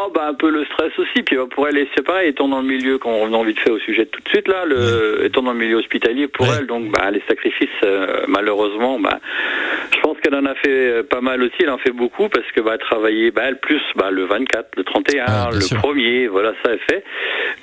[0.06, 2.60] Oh, bah un peu le stress aussi, puis bah, pour elle c'est pareil, étant dans
[2.60, 5.42] le milieu, quand on revient vite fait au sujet tout de suite là, le, étant
[5.42, 9.20] dans le milieu hospitalier pour elle, donc bah, les sacrifices euh, malheureusement, bah,
[9.94, 12.46] je pense qu'elle en a fait euh, pas mal aussi, elle en fait beaucoup parce
[12.52, 15.78] que bah, elle travaillait, bah, elle plus bah, le 24, le 31, Ah, le sûr.
[15.78, 17.04] 1er, voilà ça elle fait.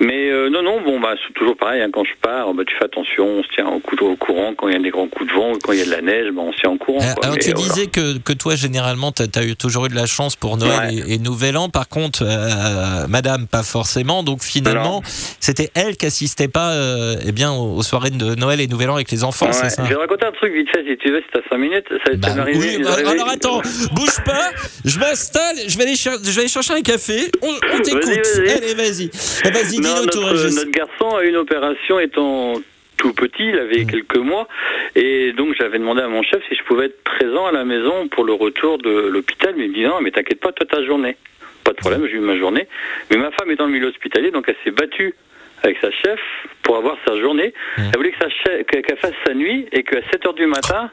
[0.00, 2.74] Mais euh, non non bon bah c'est toujours pareil, hein, quand je pars, bah, tu
[2.76, 5.06] fais attention, on se tient au, coup, au courant quand il y a des grands
[5.08, 6.76] coups de vent quand il y a de la neige, bah, on se tient au
[6.78, 6.98] courant.
[6.98, 7.22] Quoi.
[7.24, 7.68] Alors Mais, tu voilà.
[7.68, 10.72] disais que, que toi généralement tu as, eu toujours eu de la chance pour Noël
[10.72, 10.94] Ouais.
[11.06, 11.68] et, et Nouvel An.
[11.68, 14.22] Par contre, euh, Madame pas forcément.
[14.22, 15.02] Donc finalement,
[15.40, 18.94] c'était elle qui assistait pas euh, eh bien aux, soirées de Noël et Nouvel An
[18.94, 20.96] avec les enfants, Ouais, c'est ça Je vais te raconter un truc vite fait si
[20.98, 21.86] tu veux, si t'as 5 minutes.
[22.04, 23.60] Ça, Bah oui, bah, alors attends,
[23.92, 24.50] bouge pas,
[24.84, 28.26] je m'installe, je vais aller, je vais aller chercher un café, on, on t'écoute.
[28.38, 29.10] Allez, vas-y.
[29.44, 30.56] Eh, Vas-y, dis-nous tout, notre, Régis.
[30.56, 32.54] notre garçon a eu une opération étant
[32.96, 33.86] tout petit, il avait Mm.
[33.90, 34.46] quelques mois,
[34.94, 38.06] et donc j'avais demandé à mon chef si je pouvais être présent à la maison
[38.08, 40.84] pour le retour de l'hôpital, mais il me dit non, mais t'inquiète pas, toi ta
[40.84, 41.16] journée.
[41.64, 42.66] Pas de problème, j'ai eu ma journée.
[43.10, 45.14] Mais ma femme est dans le milieu hospitalier, donc elle s'est battue
[45.62, 46.18] avec sa chef
[46.62, 47.54] pour avoir sa journée.
[47.78, 47.82] Mm.
[47.92, 50.46] Elle voulait que sa chef- que- qu'elle fasse sa nuit et qu'à 7 heures du
[50.46, 50.90] matin,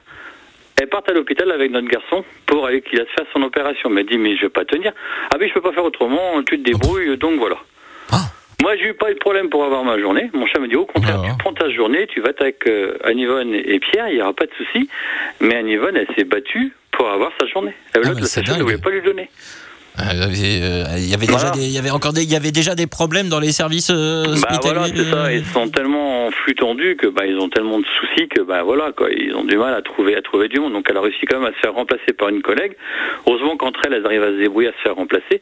[0.79, 3.89] elle parte à l'hôpital avec notre garçon pour aller qu'il a faire son opération.
[3.89, 4.93] Elle m'a dit mais je vais pas tenir.
[5.31, 7.57] Ah mais je peux pas faire autrement, tu te débrouilles, donc voilà.
[8.11, 8.17] Ah.
[8.61, 10.29] Moi, j'ai eu pas eu de problème pour avoir ma journée.
[10.33, 11.29] Mon chat m'a dit au contraire, Ah.
[11.29, 14.45] tu prends ta journée, tu vas avec euh, Anne-Yvonne et Pierre, il n'y aura pas
[14.45, 14.89] de souci.
[15.39, 17.73] Mais Anne-Yvonne, elle s'est battue pour avoir sa journée.
[17.95, 19.29] Ah, l'autre, mais la ne voulait pas lui donner.
[19.97, 22.23] Ah, Il y avait, euh, il y avait déjà des, il y avait encore des,
[22.23, 24.93] il y avait déjà des problèmes dans les services euh, Bah hospitaliers.
[25.09, 25.33] voilà, ça.
[25.33, 28.63] Ils sont tellement en flux tendu que bah ils ont tellement de soucis que bah
[28.63, 30.73] voilà quoi, ils ont du mal à trouver à trouver du monde.
[30.73, 32.73] Donc elle a réussi quand même à se faire remplacer par une collègue.
[33.27, 35.41] Heureusement qu'entre elles, elles arrivent à se débrouiller à se faire remplacer.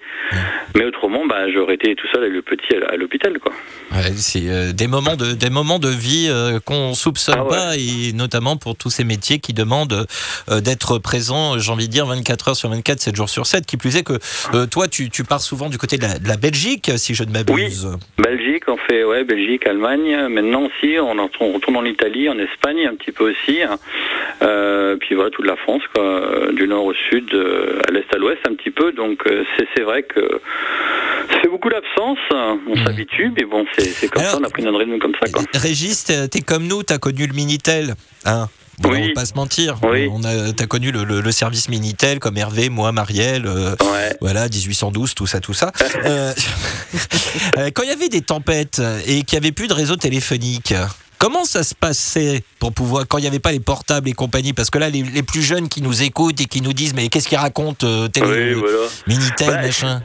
[0.76, 3.52] Mais autrement, bah j'aurais été tout seul avec le petit à, à l'hôpital quoi.
[3.92, 7.50] Ouais, c'est euh, des moments de des moments de vie euh, qu'on soupçonne Ah ouais.
[7.50, 10.06] pas et notamment pour tous ces métiers qui demandent
[10.50, 13.66] euh, d'être présents, j'ai envie de dire 24 heures sur 24, 7 jours sur 7.
[13.66, 14.14] Qui plus est que
[14.54, 17.24] euh, toi tu, tu pars souvent du côté de la, de la Belgique si je
[17.24, 17.88] ne m'abuse.
[18.18, 20.28] Belgique, on fait ouais Belgique, Allemagne.
[20.30, 23.62] Maintenant aussi, on, en- on retourne en Italie, en Espagne un petit peu aussi.
[23.62, 23.78] hein.
[24.42, 28.18] Euh, puis voilà toute la France, quoi, du nord au sud, euh, à l'est à
[28.18, 28.92] l'ouest un petit peu.
[28.92, 29.24] Donc
[29.76, 30.42] c'est vrai que
[31.42, 32.18] c'est beaucoup d'absence.
[32.32, 32.86] On Mhm.
[32.86, 34.40] s'habitue, mais bon, c'est comme Alors, ça.
[34.42, 35.42] On a pris notre rythme comme ça, quoi.
[35.56, 38.48] Régis, t'es t'es comme nous, t'as connu le Minitel, hein
[38.80, 39.00] Bon, Oui.
[39.02, 39.78] On va pas se mentir.
[39.84, 40.08] Oui.
[40.12, 43.46] On a, t'as connu le, le- le service Minitel comme Hervé, moi, Marielle.
[43.48, 44.16] euh, Ouais.
[44.22, 45.72] Voilà, 1812, tout ça, tout ça.
[46.06, 46.32] Euh,
[47.58, 50.74] euh, quand il y avait des tempêtes et qu'il n'y avait plus de réseau téléphonique,
[51.18, 54.54] comment ça se passait pour pouvoir, quand il n'y avait pas les portables et compagnie?
[54.54, 57.08] Parce que là, les, les plus jeunes qui nous écoutent et qui nous disent, mais
[57.10, 58.78] qu'est-ce qu'ils racontent, euh, télé- Oui, voilà.
[59.08, 59.62] Minitel, Ouais.
[59.64, 60.02] machin?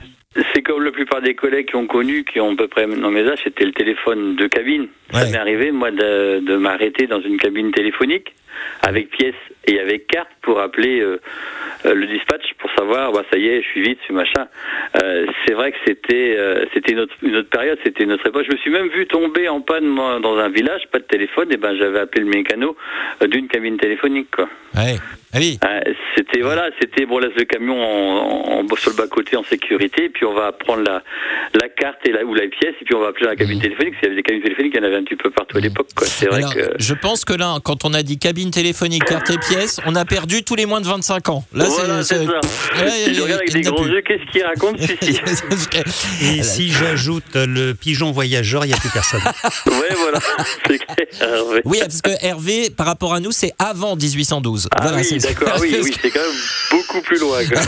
[0.54, 3.10] C'est comme la plupart des collègues qui ont connu, qui ont à peu près dans
[3.10, 4.86] mes âges, c'était le téléphone de cabine.
[5.12, 8.28] Ça m'est arrivé, moi, de, de m'arrêter dans une cabine téléphonique
[8.82, 9.34] avec pièce
[9.66, 11.20] et avec carte pour appeler euh,
[11.86, 14.46] euh, le dispatch pour savoir, bah, ça y est, je suis vite, je suis machin.
[15.02, 18.26] Euh, c'est vrai que c'était euh, c'était une autre, une autre période, c'était une autre
[18.26, 18.44] époque.
[18.48, 21.52] Je me suis même vu tomber en panne moi, dans un village, pas de téléphone,
[21.52, 22.76] et ben j'avais appelé le mécano
[23.26, 24.30] d'une cabine téléphonique.
[24.34, 24.48] Quoi.
[24.74, 24.96] Ouais.
[25.34, 25.58] Ah oui.
[26.16, 29.44] C'était voilà, c'était bon, on laisse le camion en, en- sur le bas côté en
[29.44, 31.02] sécurité, puis on va prendre la,
[31.54, 33.94] la carte et la, ou la pièce, et puis on va appeler la cabine téléphonique.
[33.94, 35.60] S'il y avait des cabines téléphoniques, il y en avait un petit peu partout à
[35.60, 35.88] l'époque.
[35.96, 36.06] quoi.
[36.06, 39.38] C'est vrai que je pense que là, quand on a dit cabine téléphonique, carte et
[39.38, 39.51] pièce,
[39.86, 41.44] on a perdu tous les moins de 25 ans.
[41.52, 42.20] Là, voilà, c'est ça.
[42.22, 44.76] Regarde avec des gros yeux, qu'est-ce qu'il raconte.
[46.22, 49.20] Et si j'ajoute le pigeon voyageur, il n'y a plus personne.
[49.66, 50.18] Ouais, voilà,
[50.66, 51.46] c'est clair.
[51.46, 51.62] ouais.
[51.64, 54.68] Oui, parce que Hervé, par rapport à nous, c'est avant 1812.
[54.72, 56.30] Ah Voilà, oui, d'accord, oui, oui, c'est quand même
[56.70, 57.44] beaucoup plus loin.
[57.46, 57.60] quoi.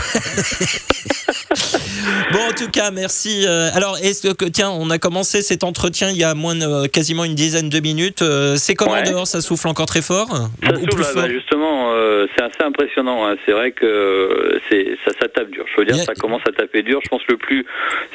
[2.31, 3.45] Bon, en tout cas, merci.
[3.47, 6.63] Euh, alors, est-ce que tiens, on a commencé cet entretien il y a moins de,
[6.65, 8.21] euh, quasiment une dizaine de minutes.
[8.21, 9.03] Euh, c'est comment Ouais.
[9.03, 13.27] dehors Ça souffle encore très fort Ça Ou fort bah, justement, euh, c'est assez impressionnant.
[13.27, 13.35] hein.
[13.45, 14.59] C'est vrai que
[15.05, 15.65] ça, ça tape dur.
[15.73, 16.99] Je veux dire, a- ça commence à taper dur.
[17.03, 17.65] Je pense le plus,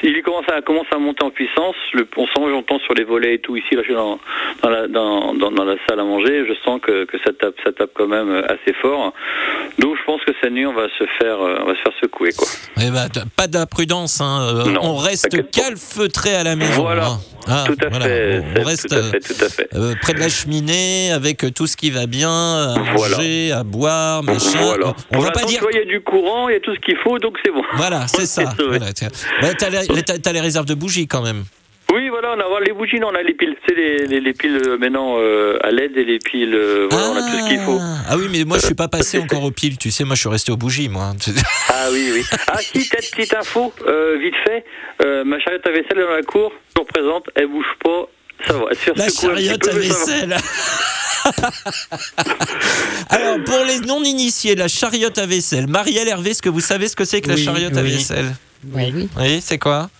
[0.02, 1.74] il commence à commence à monter en puissance.
[1.92, 3.74] Le, on sent, j'entends sur les volets et tout ici.
[3.74, 4.18] Là, je suis dans,
[4.62, 6.44] dans la dans, dans, dans la salle à manger.
[6.48, 9.12] Je sens que, que ça tape ça tape quand même assez fort.
[9.78, 12.32] Donc, je pense que cette nuit, on va se faire on va se faire secouer
[12.32, 12.46] quoi.
[12.82, 13.46] Eh ben, t- pas
[13.86, 14.20] d'imprudence.
[14.20, 14.40] Hein.
[14.42, 16.82] euh, Non, on reste calfeutré à la maison.
[16.82, 17.06] Voilà.
[17.06, 17.20] hein.
[17.46, 18.42] Ah, tout à voilà, fait.
[18.56, 19.68] On, on reste tout à fait, tout à fait.
[19.74, 23.16] euh, près de la cheminée avec tout ce qui va bien, à Voilà.
[23.16, 24.60] manger, à boire, machin.
[24.60, 24.88] Voilà.
[25.10, 25.64] On Pour va pas dire.
[25.72, 27.62] il y a du courant, il y a tout ce qu'il faut, donc c'est bon.
[27.76, 28.54] Voilà, c'est On ça.
[28.58, 31.44] Voilà, t'as, les, t'as- t'as les réserves de bougies quand même.
[31.92, 33.56] Oui, voilà, on a les bougies, non, on a les piles.
[33.66, 37.10] C'est les, les, les piles euh, maintenant euh, à LED et les piles, euh, voilà,
[37.10, 37.78] on a tout ce qu'il faut.
[38.08, 40.20] Ah oui, mais moi je suis pas passé encore aux piles, tu sais, moi je
[40.20, 41.12] suis resté aux bougies, moi.
[41.68, 42.24] Ah oui, oui.
[42.48, 44.64] Ah si, peut-être petite info, euh, vite fait,
[45.02, 48.08] euh, ma charrette à vaisselle dans la cour, je représente, elle bouge pas,
[48.46, 48.64] ça va.
[48.70, 50.36] Elle se La peu, à vaisselle.
[53.10, 55.66] Alors, pour les non-initiés, la chariote à vaisselle.
[55.66, 57.92] Marielle Hervé, est-ce que vous savez ce que c'est que la Oui, chariote à oui.
[57.92, 58.32] vaisselle?
[58.64, 59.08] Bah oui.
[59.18, 59.90] Oui, c'est quoi?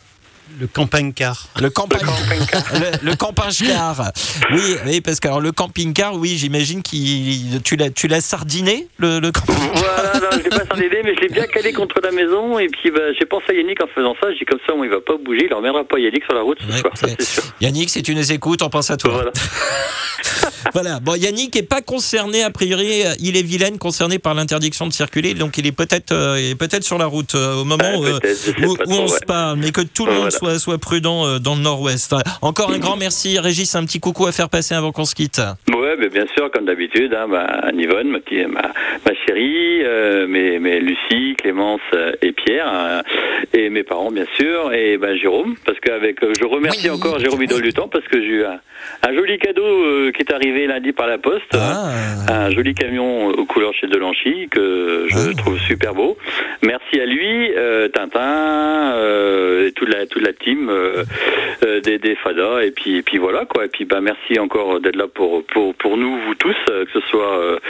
[0.59, 1.49] Le campagne-car.
[1.61, 2.01] Le campagne,
[2.75, 4.11] le, le campagne-car.
[4.53, 8.87] Oui, oui, parce que alors, le camping-car, oui, j'imagine qu'il tu l'as tu l'as sardiné
[8.99, 9.55] le, le camping.
[9.75, 12.59] Voilà, non, je l'ai pas sardiné, mais je l'ai bien calé contre la maison.
[12.59, 14.31] Et puis, bah, j'ai pensé à Yannick en faisant ça.
[14.33, 16.35] Je dis comme ça, bon, il va pas bouger, il ne reviendra pas Yannick sur
[16.35, 17.43] la route ce Ouais, soir, ça c'est sûr.
[17.61, 19.13] Yannick, si tu nous écoutes, on pense à toi.
[19.13, 19.33] Voilà.
[20.75, 21.01] Voilà.
[21.01, 23.05] Bon, Yannick est pas concerné a priori.
[23.07, 26.51] euh, Il est vilaine concerné par l'interdiction de circuler, donc il est peut-être euh, il
[26.51, 29.09] est peut-être sur la route euh, au moment euh, sais où, pas où trop, on
[29.09, 32.15] se parle, mais que tout le monde Soit prudent euh, dans le Nord-Ouest.
[32.43, 33.75] Encore un grand merci, Régis.
[33.75, 35.41] Un petit coucou à faire passer avant qu'on se quitte.
[35.69, 37.27] Ouais, mais bien sûr, comme d'habitude, hein,
[37.77, 43.03] Yvonne, ma, petite- ma, ma chérie, euh, mes, mes Lucie, Clémence euh, et Pierre, euh,
[43.53, 46.97] et mes parents, bien sûr, et bah, Jérôme, parce qu'avec, euh, je remercie Oui.
[46.97, 47.41] encore Jérôme
[47.75, 48.59] Temps, parce que j'ai eu un,
[49.07, 51.55] un joli cadeau euh, qui est arrivé lundi par la poste.
[51.55, 51.91] Ah.
[52.29, 55.35] Un joli camion aux couleurs chez Delanchy que je Ah.
[55.37, 56.17] trouve super beau.
[56.63, 58.95] Merci à lui, euh, Tintin,
[59.67, 61.05] et toute la toute la team euh,
[61.65, 63.65] euh, des, Fada et puis et puis voilà quoi.
[63.65, 67.01] Et puis bah merci encore d'être là pour pour pour nous vous tous, euh, que
[67.01, 67.61] ce soit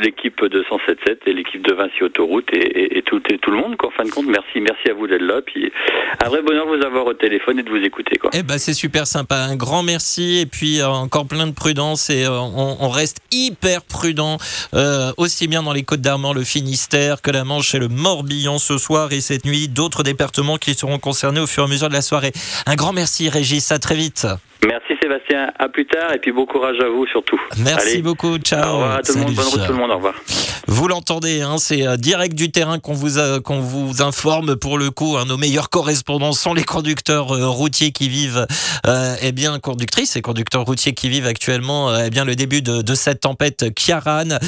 [0.00, 3.88] l'équipe de 177 et l'équipe de Vinci Autoroute et, tout et tout le monde quoi.
[3.88, 5.40] En fin de compte, merci merci à vous d'être là.
[5.44, 5.72] Puis
[6.22, 8.30] un vrai bonheur vous avoir au téléphone et de vous écouter quoi.
[8.32, 9.36] Eh ben c'est super sympa.
[9.36, 14.38] Un grand merci et puis encore plein de prudence et on, reste hyper prudent
[15.16, 18.78] aussi bien dans les Côtes d'Armor, le Finistère que la Manche et le Morbihan ce
[18.78, 19.68] soir et cette nuit.
[19.68, 22.32] D'autres départements qui seront concernés au fur et à mesure de la soirée.
[22.66, 23.72] Un grand merci Régis.
[23.72, 24.26] À très vite.
[24.66, 25.50] Merci Sébastien.
[25.58, 27.40] À plus tard et puis bon courage à vous surtout.
[27.58, 28.02] Merci Allez.
[28.02, 28.38] beaucoup.
[28.38, 28.68] Ciao.
[28.68, 29.34] Au revoir à tout le monde.
[29.34, 29.90] Bonne route tout le monde.
[29.90, 30.14] Au revoir.
[30.68, 34.78] Vous l'entendez, hein, c'est euh, direct du terrain qu'on vous, a- qu'on vous informe pour
[34.78, 35.16] le coup.
[35.18, 38.46] hein, nos meilleurs correspondants sont les conducteurs euh, routiers qui vivent,
[38.86, 42.62] euh, eh bien conductrices et conducteurs routiers qui vivent actuellement, euh, eh bien le début
[42.62, 44.38] de, de cette tempête Kiaran.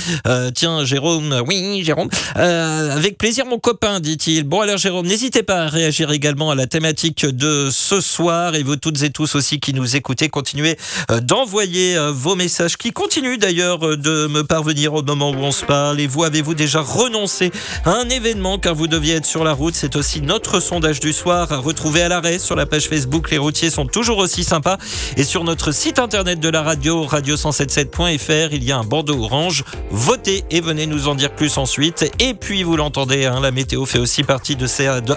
[0.55, 4.45] Tiens, Jérôme, oui, Jérôme, euh, avec plaisir mon copain, dit-il.
[4.45, 8.63] Bon alors Jérôme, n'hésitez pas à réagir également à la thématique de ce soir et
[8.63, 10.77] vous toutes et tous aussi qui nous écoutez, continuez
[11.11, 15.39] euh, d'envoyer euh, vos messages qui continuent d'ailleurs euh, de me parvenir au moment où
[15.39, 16.01] on se parle.
[16.01, 17.51] Et vous, avez-vous déjà renoncé
[17.85, 19.75] à un événement car vous deviez être sur la route?
[19.75, 23.31] C'est aussi notre sondage du soir à retrouver à l'arrêt sur la page Facebook.
[23.31, 24.79] Les routiers sont toujours aussi sympas.
[25.17, 29.65] Et sur notre site internet de la radio, radio177.fr, il y a un bandeau orange.
[29.91, 32.11] Votez et venez nous en dire plus ensuite.
[32.21, 34.67] Et puis, vous l'entendez, hein, la météo fait aussi partie de,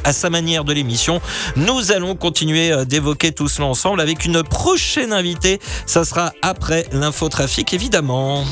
[0.04, 1.22] à sa manière de l'émission.
[1.56, 4.77] Nous allons continuer d'évoquer tout cela ensemble avec une prochaine
[5.12, 5.60] invitée.
[5.86, 8.44] Ça sera après l'infotrafic, évidemment.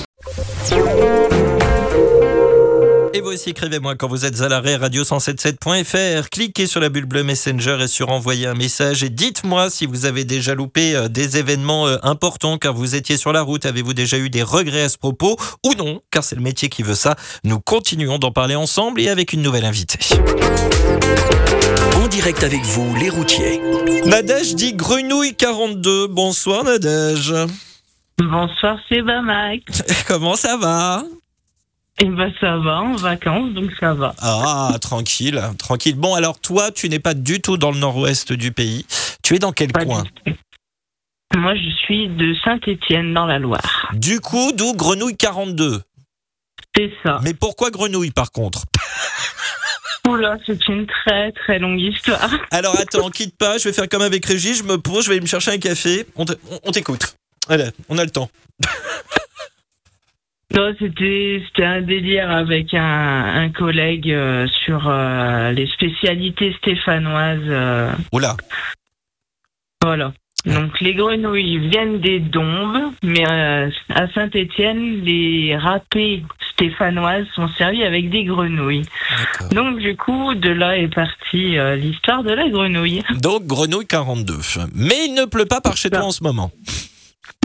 [3.14, 6.30] Et vous aussi, écrivez-moi quand vous êtes à l'arrêt radio177.fr.
[6.30, 9.04] Cliquez sur la bulle bleue Messenger et sur envoyer un message.
[9.04, 13.16] Et dites-moi si vous avez déjà loupé euh, des événements euh, importants car vous étiez
[13.16, 13.66] sur la route.
[13.66, 16.02] Avez-vous déjà eu des regrets à ce propos ou non?
[16.12, 17.16] Car c'est le métier qui veut ça.
[17.46, 20.00] Nous continuons d'en parler ensemble et avec une nouvelle invitée.
[22.16, 23.60] Direct avec vous, les routiers.
[24.06, 26.08] Nadège dit Grenouille 42.
[26.08, 27.34] Bonsoir Nadège.
[28.18, 29.64] Bonsoir, c'est Bamac.
[30.08, 31.04] Comment ça va?
[32.02, 34.16] Eh ben ça va, en vacances, donc ça va.
[34.22, 35.96] Ah, tranquille, tranquille.
[35.96, 38.86] Bon, alors toi, tu n'es pas du tout dans le nord-ouest du pays.
[39.22, 40.06] Tu es dans quel Pas coin?
[41.36, 43.92] Moi, je suis de Saint-Étienne, dans la Loire.
[43.92, 45.82] Du coup, d'où Grenouille 42.
[46.78, 47.20] C'est ça.
[47.24, 48.64] Mais pourquoi Grenouille par contre?
[50.08, 52.30] Oula, c'est une très très longue histoire.
[52.52, 55.20] Alors attends, quitte pas, je vais faire comme avec Régis, je me pose, je vais
[55.20, 56.06] me chercher un café.
[56.16, 57.16] On t'écoute.
[57.50, 58.30] Allez, on a le temps.
[60.54, 62.80] Non, c'était c'était un délire avec un,
[63.44, 67.40] un collègue euh, sur euh, les spécialités stéphanoises.
[67.48, 68.38] euh, Oula.
[69.82, 70.14] voilà.
[70.46, 76.24] Donc les grenouilles viennent des Dombes, mais euh, à Saint-Étienne, les râpés
[76.54, 78.86] stéphanoises sont servis avec des grenouilles.
[79.52, 83.02] Donc du coup, de là est partie euh, l'histoire de la grenouille.
[83.22, 84.34] Donc Grenouille 42.
[84.76, 86.52] Mais il ne pleut pas par chez toi en ce moment.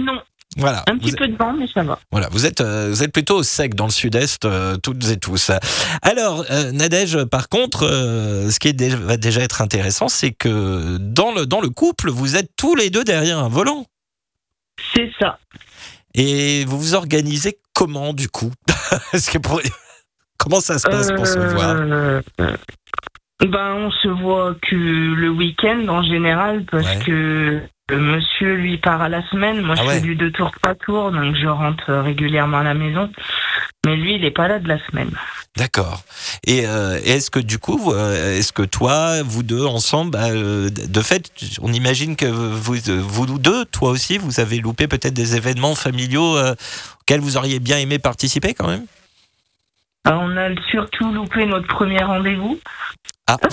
[0.02, 0.20] Non,
[0.56, 0.82] Voilà.
[0.88, 1.98] un Vous petit peu de vent, mais ça va.
[2.10, 5.16] Voilà, vous êtes, euh, vous êtes plutôt au sec dans le sud-est, euh, toutes et
[5.16, 5.50] tous.
[6.02, 10.32] Alors, euh, Nadège, par contre, euh, ce qui est déjà, va déjà être intéressant, c'est
[10.32, 13.86] que dans le, dans le couple, vous êtes tous les deux derrière un volant.
[14.94, 15.38] C'est ça.
[16.14, 18.50] Et vous vous organisez comment, du coup
[19.12, 19.60] que pour-
[20.38, 21.76] Comment ça se passe pour se voir?
[23.42, 26.98] Ben, on se voit que le week-end en général parce Ouais.
[27.04, 27.60] que
[27.90, 29.60] le monsieur lui part à la semaine.
[29.60, 29.94] Moi, Ah je ouais.
[29.96, 33.10] fais du deux tours, trois tours, donc je rentre régulièrement à la maison.
[33.84, 35.10] Mais lui, il est pas là de la semaine.
[35.56, 36.02] D'accord.
[36.46, 40.70] Et euh, est-ce que du coup, euh, est-ce que toi, vous deux ensemble, bah, euh,
[40.70, 45.36] de fait, on imagine que vous, vous deux, toi aussi, vous avez loupé peut-être des
[45.36, 46.54] événements familiaux euh,
[47.00, 48.86] auxquels vous auriez bien aimé participer quand même?
[50.04, 52.58] Alors, on a surtout loupé notre premier rendez-vous.
[53.26, 53.36] Ah.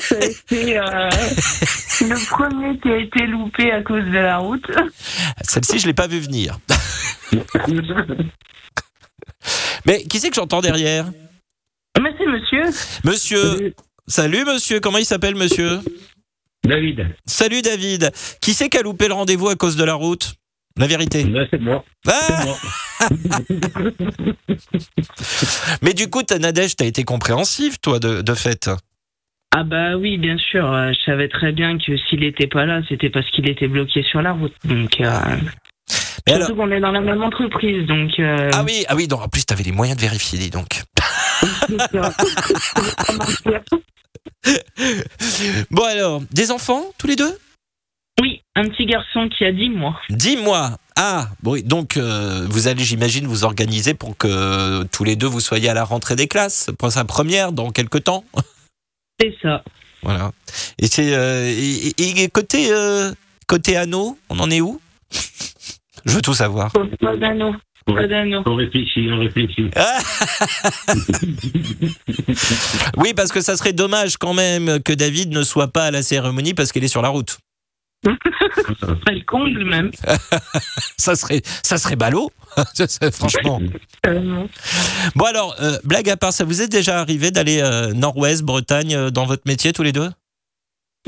[0.00, 1.10] Ça a été euh,
[2.00, 4.66] le premier qui a été loupé à cause de la route.
[5.42, 6.58] Celle-ci, je l'ai pas vu venir.
[9.86, 11.06] Mais qui c'est que j'entends derrière?
[12.00, 12.64] Mais c'est monsieur.
[13.04, 13.74] Monsieur.
[14.06, 15.80] Salut monsieur, comment il s'appelle monsieur?
[16.64, 18.10] David, Salut David.
[18.40, 20.34] Qui c'est qui a loupé le rendez-vous à cause de la route?
[20.76, 21.26] La vérité.
[21.50, 21.84] c'est moi.
[22.06, 22.56] Ah C'est moi.
[25.82, 28.70] Mais du coup, ta Nadège, t'as été compréhensive, toi, de, de fait.
[29.56, 30.70] Ah bah oui, bien sûr.
[30.72, 34.02] euh, Je savais très bien que s'il était pas là, c'était parce qu'il était bloqué
[34.02, 34.52] sur la route.
[34.64, 35.10] Donc, euh,
[36.26, 38.10] Mais surtout alors- qu'on est dans la même entreprise, donc.
[38.18, 40.82] euh, Ah oui, ah oui, donc en plus, t'avais les moyens de vérifier, dis donc.
[45.70, 47.38] Bon alors, des enfants, tous les deux?
[48.20, 49.96] Oui, un petit garçon qui a 10 mois.
[50.10, 50.72] Dis-moi.
[50.96, 55.28] Ah, bon, oui, donc euh, vous allez, j'imagine, vous organiser pour que tous les deux
[55.28, 58.24] vous soyez à la rentrée des classes pour sa première dans quelques temps?
[59.20, 59.62] C'est ça.
[60.02, 60.30] Voilà.
[60.78, 63.10] Et c'est euh, et, et- et côté euh,
[63.46, 64.80] côté anneau, on en est où?
[66.04, 66.70] Je veux tout savoir.
[67.00, 67.54] Pas d'anneau.
[67.86, 68.42] Pas d'anneau.
[68.46, 69.70] On réfléchit, on réfléchit.
[72.96, 76.02] Oui, parce que ça serait dommage quand même que David ne soit pas à la
[76.02, 77.38] cérémonie parce qu'il est sur la route.
[78.04, 79.90] Ce serait le comble même.
[80.96, 82.30] Ça serait ça serait ballot.
[82.74, 83.60] Ça Franchement.
[85.16, 88.94] Bon alors, euh, blague à part, ça vous est déjà arrivé d'aller euh, Nord-Ouest, Bretagne,
[88.94, 90.08] euh, dans votre métier tous les deux?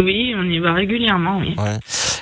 [0.03, 1.55] Oui, on y va régulièrement, oui.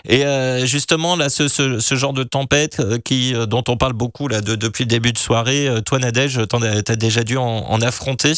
[0.09, 4.27] Et euh, justement, là, ce, ce, ce genre de tempête qui, dont on parle beaucoup
[4.29, 8.33] là, de- depuis le début de soirée, toi, Nadège, t'as déjà dû en, en affronter?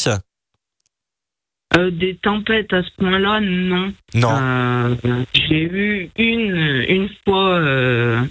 [1.77, 3.93] Euh, des tempêtes à ce point-là, non.
[4.15, 4.29] Non.
[4.33, 4.95] Euh,
[5.35, 8.25] J'ai eu une, une fois, euh,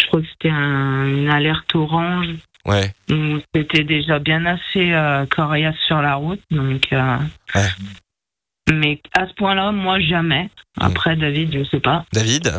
[0.00, 2.28] je crois que c'était un- une alerte orange
[2.64, 2.90] Ouais.
[3.10, 6.40] où c'était déjà bien assez euh, coriace sur la route.
[6.50, 7.16] Donc, euh,
[7.54, 7.68] Ouais.
[8.72, 10.48] Mais à ce point-là, moi, jamais.
[10.80, 12.04] Après, David, je sais pas.
[12.12, 12.52] David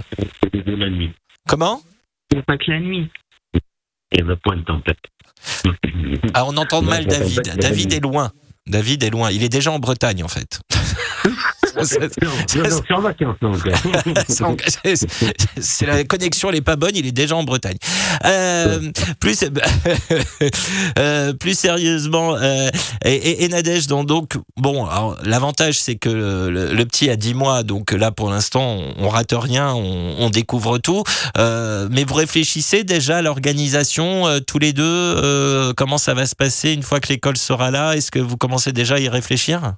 [0.68, 1.12] la nuit.
[1.48, 1.82] Comment?
[2.32, 3.08] Il n'y a pas que la nuit.
[4.12, 4.98] Il y avait point de tempête.
[6.34, 7.44] Ah, on entend mal David.
[7.44, 7.56] pas.
[7.56, 8.32] David est loin.
[8.70, 9.32] David est loin.
[9.32, 10.62] Il est déjà en Bretagne, en fait.
[15.60, 16.92] C'est- la connexion, elle est pas bonne.
[16.96, 17.78] Il est déjà en Bretagne.
[18.26, 19.44] Euh, plus,
[20.98, 22.70] euh, plus sérieusement, euh,
[23.06, 24.88] et, et, et Nadège, donc, donc bon,
[25.24, 29.10] l'avantage c'est que le, le petit a 10 mois, donc là pour l'instant on, on
[29.10, 31.04] rate rien, on, on découvre tout.
[31.38, 36.26] Euh, mais vous réfléchissez déjà à l'organisation euh, tous les deux, euh, comment ça va
[36.26, 37.94] se passer une fois que l'école sera là?
[37.96, 39.74] Est-ce que vous commencez déjà à y réfléchir?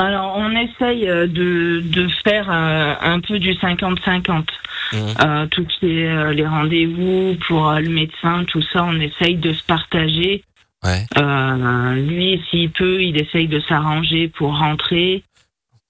[0.00, 4.44] Alors, on essaye euh, de, de faire euh, un peu du 50-50.
[4.92, 5.14] Mhm.
[5.20, 9.00] Euh, tout ce qui est euh, les rendez-vous pour euh, le médecin, tout ça, on
[9.00, 10.44] essaye de se partager.
[10.84, 11.04] Ouais.
[11.18, 15.24] Euh, lui, s'il peut, il essaye de s'arranger pour rentrer.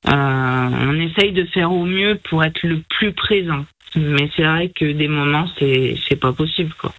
[0.07, 3.67] Euh, on essaye de faire au mieux pour être le plus présent.
[3.95, 6.93] Mais c'est vrai que des moments, c'est c'est pas possible, quoi.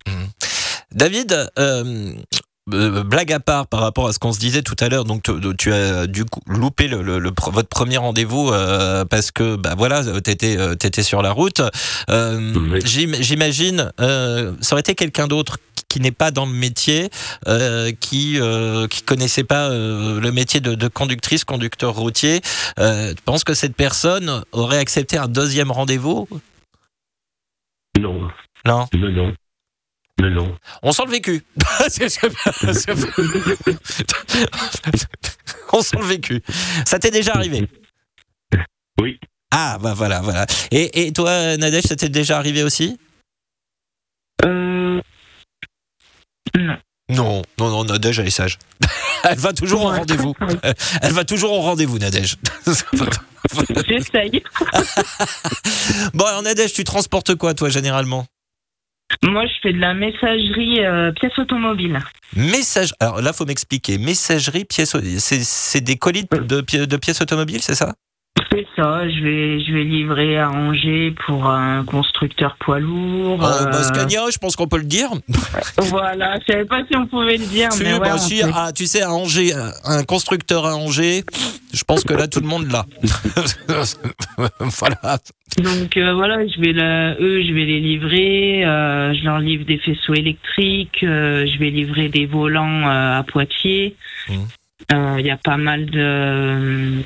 [0.92, 2.14] David, euh,
[2.74, 5.24] euh, blague à part par rapport à ce qu'on se disait tout à l'heure, donc
[5.24, 9.56] tu, tu as du coup loupé le, le- le- votre premier rendez-vous euh, parce que
[9.56, 11.62] bah voilà, t'étais euh, t'étais sur la route.
[12.10, 12.80] Euh, Oui.
[12.86, 15.58] J'imagine, ça aurait été quelqu'un d'autre
[15.88, 17.10] qui n'est pas dans le métier,
[18.00, 18.38] qui
[18.90, 22.42] qui connaissait pas le métier de, de conductrice, conducteur routier.
[22.78, 26.28] Tu penses que cette personne aurait accepté un deuxième rendez-vous?
[28.00, 28.30] Non,
[28.66, 28.88] Non.
[28.94, 29.34] non, non.
[30.20, 30.56] Non.
[30.84, 31.44] On sent le vécu.
[31.90, 32.30] C'est- c'est-
[32.74, 32.92] c'est-
[35.72, 36.42] On sent le vécu.
[36.86, 37.68] Ça t'est déjà arrivé
[39.00, 39.20] Oui.
[39.52, 40.46] Ah, bah voilà, voilà.
[40.72, 42.98] Et, et toi, Nadège, ça t'est déjà arrivé aussi
[44.46, 45.00] Euh,
[46.58, 46.78] non.
[47.10, 48.60] Non, non, non, Nadège, elle est sage.
[49.24, 50.36] Elle va toujours au rendez-vous.
[51.02, 52.36] Elle va toujours au rendez-vous, Nadège.
[53.88, 54.44] J'essaye.
[56.14, 58.26] Bon, alors, Nadège, tu transportes quoi, toi, généralement?
[59.24, 62.00] Moi, je fais de la messagerie euh, pièces automobiles.
[62.36, 62.94] Message.
[63.00, 63.98] Alors là, faut m'expliquer.
[63.98, 64.96] Messagerie, pièces.
[65.18, 67.94] C'est c'est des colis de, de pièces automobiles, c'est ça?
[68.52, 73.40] C'est ça, je vais, je vais livrer à Angers pour un constructeur poids lourd.
[73.42, 75.10] Oh, euh, bah, Scania, je pense qu'on peut le dire.
[75.78, 78.72] Voilà, je savais pas si on pouvait le dire, Si, mais ouais, bah, si, ah,
[78.74, 81.24] tu sais, à Angers, un- un constructeur à Angers,
[81.74, 82.86] je pense que là, tout le monde l'a.
[84.60, 85.20] voilà.
[85.58, 88.66] Donc euh, voilà, je vais la- eux, je vais les livrer.
[88.66, 91.04] euh, je leur livre des faisceaux électriques.
[91.04, 93.96] euh, je vais livrer des volants euh, à Poitiers.
[94.92, 97.02] Euh, Il y a pas mal de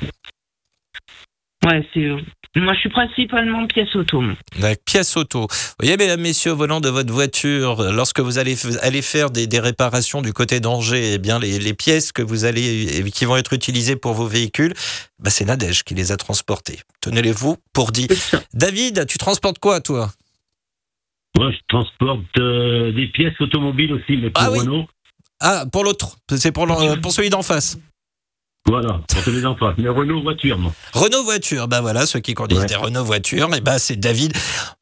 [1.64, 2.08] Ouais, c'est.
[2.56, 4.22] Moi, je suis principalement pièce auto.
[4.60, 5.48] La pièce auto.
[5.50, 9.48] Vous voyez, mesdames, messieurs, au volant de votre voiture, lorsque vous allez, aller faire des,
[9.48, 13.36] des réparations du côté d'Angers, eh bien, les, les pièces que vous allez, qui vont
[13.36, 14.72] être utilisées pour vos véhicules,
[15.18, 16.78] bah, c'est Nadège qui les a transportées.
[17.00, 18.06] Tenez-les-vous pour dit.
[18.52, 20.12] David, tu transportes quoi, toi?
[21.36, 24.60] Moi, je transporte euh, des pièces automobiles aussi, mais pour Ah oui.
[24.60, 24.86] Renault.
[25.40, 26.18] Ah, pour l'autre.
[26.36, 26.68] C'est pour,
[27.02, 27.78] pour celui d'en face.
[28.66, 29.74] Voilà, pour tous les enfants.
[29.76, 30.72] Mais Renault voiture, moi.
[30.94, 32.66] Renault voiture, bah voilà, ceux qui conduisent Ouais.
[32.66, 34.32] des Renault voitures, et bah c'est David.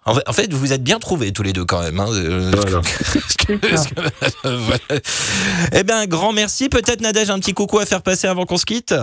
[0.05, 1.99] En fait, en fait, vous vous êtes bien trouvés tous les deux quand même.
[1.99, 2.07] hein.
[2.13, 2.81] Euh, Voilà.
[5.73, 6.69] Eh bien, un grand merci.
[6.69, 8.95] Peut-être Nadège, un petit coucou à faire passer avant qu'on se quitte.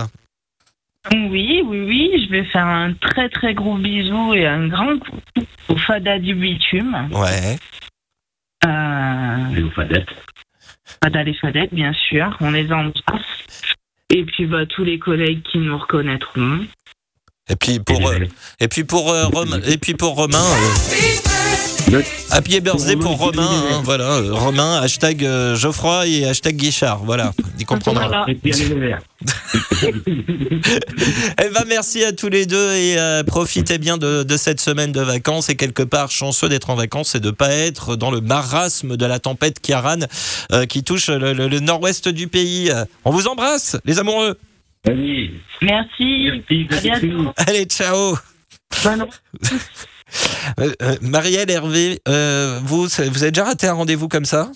[1.12, 2.26] Oui, oui, oui.
[2.26, 5.18] Je vais faire un très, très gros bisou et un grand coucou
[5.68, 7.08] au Fada du bitume.
[7.12, 7.58] Ouais.
[8.66, 10.08] Euh, Et aux fadettes.
[11.02, 12.36] Fada les Fadettes, bien sûr.
[12.40, 12.92] On les embrasse.
[14.10, 16.60] Et puis, bah, tous les collègues qui nous reconnaîtront.
[17.48, 18.18] Et puis pour euh,
[18.60, 20.44] et puis pour euh, Romain et puis pour Romain.
[22.30, 23.48] happy birthday pour Romain.
[23.48, 27.04] hein, voilà, euh, Romain hashtag euh, Geoffroy et hashtag Guichard.
[27.04, 28.06] Voilà, il comprendra.
[28.06, 28.26] Voilà.
[31.42, 34.92] Eh ben merci à tous les deux et euh, profitez bien de, de cette semaine
[34.92, 38.20] de vacances et quelque part chanceux d'être en vacances et de pas être dans le
[38.20, 40.00] marasme de la tempête Kiaran
[40.52, 42.70] euh, qui touche le, le- le nord-ouest du pays.
[43.04, 44.38] On vous embrasse, les amoureux.
[44.86, 45.30] Merci.
[45.60, 46.30] merci,
[46.70, 47.32] À bientôt.
[47.36, 48.16] Allez, ciao.
[48.84, 49.06] Bonne
[50.60, 54.50] Euh, euh, Marielle, Hervé, euh, vous, vous avez déjà raté un rendez-vous comme ça?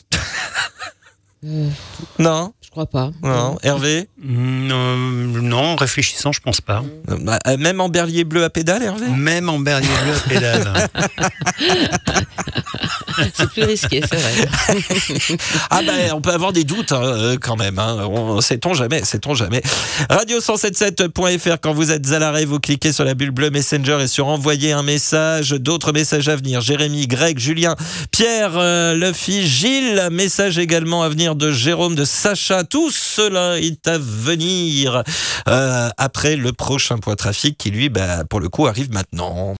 [2.18, 3.12] Non, crois pas.
[3.22, 3.56] non.
[3.62, 6.82] Hervé, Mm, euh, non, en réfléchissant, je pense pas.
[7.10, 9.06] Euh, bah, euh, même en berlier bleu à pédale, Hervé.
[9.08, 10.88] Même en berlier bleu à pédale.
[13.34, 15.36] C'est plus risqué, c'est vrai.
[15.70, 17.78] Ah ben, on peut avoir des doutes hein, quand même.
[17.78, 18.06] Hein.
[18.08, 19.62] On, sait-on jamais, sait-on jamais.
[20.10, 24.26] Radio177.fr, quand vous êtes à l'arrêt, vous cliquez sur la bulle bleue Messenger et sur
[24.26, 25.50] envoyer un message.
[25.50, 26.60] D'autres messages à venir.
[26.60, 27.76] Jérémy, Greg, Julien,
[28.10, 30.08] Pierre, euh, Luffy, Gilles.
[30.10, 32.63] Message également à venir de Jérôme, de Sacha.
[32.70, 35.02] Tout cela est à venir
[35.48, 39.54] euh, après le prochain point trafic qui, lui, bah, pour le coup, arrive maintenant.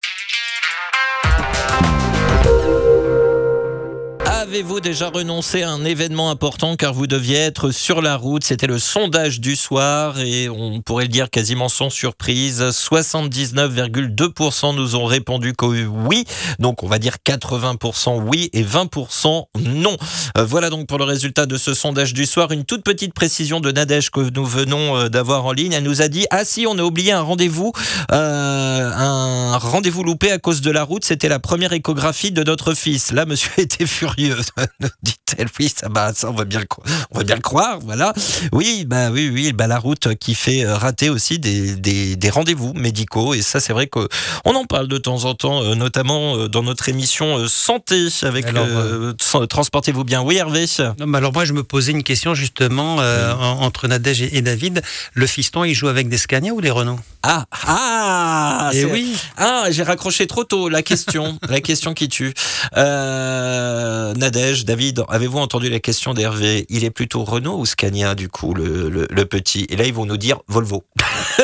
[4.55, 8.45] Avez-vous déjà renoncé à un événement important car vous deviez être sur la route?
[8.45, 12.63] C'était le sondage du soir et on pourrait le dire quasiment sans surprise.
[12.63, 16.25] 79,2% nous ont répondu que oui.
[16.61, 19.97] Donc on va dire 80% oui et 20% non.
[20.39, 22.53] Euh, Voilà donc pour le résultat de ce sondage du soir.
[22.53, 25.73] Une toute petite précision de Nadège que nous venons euh, d'avoir en ligne.
[25.73, 27.73] Elle nous a dit Ah si, on a oublié un rendez-vous,
[28.13, 31.05] euh, un rendez-vous loupé à cause de la route.
[31.05, 33.11] C'était la première échographie de notre fils.
[33.11, 34.44] Là, monsieur était furieux.
[35.03, 36.67] Dit-elle, oui, ça, bah, ça, on va bien le,
[37.11, 38.13] on va bien le croire, voilà.
[38.53, 42.31] Oui, bah oui, oui, bah la route qui fait euh, rater aussi des, des, des
[42.31, 43.35] rendez-vous médicaux.
[43.35, 44.09] Et ça, c'est vrai que
[44.45, 48.47] on en parle de temps en temps, euh, notamment euh, dans notre émission santé avec
[48.55, 49.13] euh,
[49.49, 50.23] Transportez-vous bien.
[50.23, 50.67] Oui, Hervé.
[50.99, 54.43] Non, alors moi, je me posais une question justement euh, en- entre Nadège et, et
[54.43, 54.83] David.
[55.15, 56.99] Le fiston, il joue avec des Scania ou des Renault?
[57.27, 59.17] Ah, ah, c'est- oui.
[59.39, 60.69] Ah, j'ai raccroché trop tôt.
[60.69, 62.35] La question, la question qui tue.
[62.77, 66.67] Euh, Nadège, David, avez-vous entendu la question d'Hervé?
[66.69, 69.67] Il est plutôt Renault ou Scania, du coup, le, le- le petit?
[69.71, 70.85] Et là, ils vont nous dire Volvo.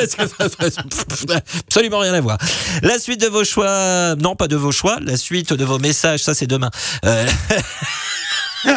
[1.65, 2.37] Absolument rien à voir.
[2.83, 6.21] La suite de vos choix, non pas de vos choix, la suite de vos messages,
[6.21, 6.69] ça c'est demain.
[7.05, 7.25] Euh,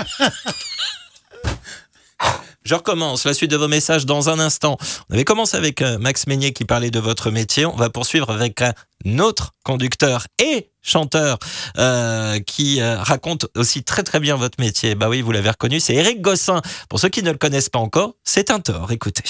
[2.64, 4.78] Je recommence la suite de vos messages dans un instant.
[5.10, 7.66] On avait commencé avec euh, Max Meignet qui parlait de votre métier.
[7.66, 8.72] On va poursuivre avec un
[9.18, 11.38] autre conducteur et chanteur
[11.76, 14.94] euh, qui euh, raconte aussi très très bien votre métier.
[14.94, 16.62] Bah oui, vous l'avez reconnu, c'est Eric Gossin.
[16.88, 18.92] Pour ceux qui ne le connaissent pas encore, c'est un tort.
[18.92, 19.24] Écoutez.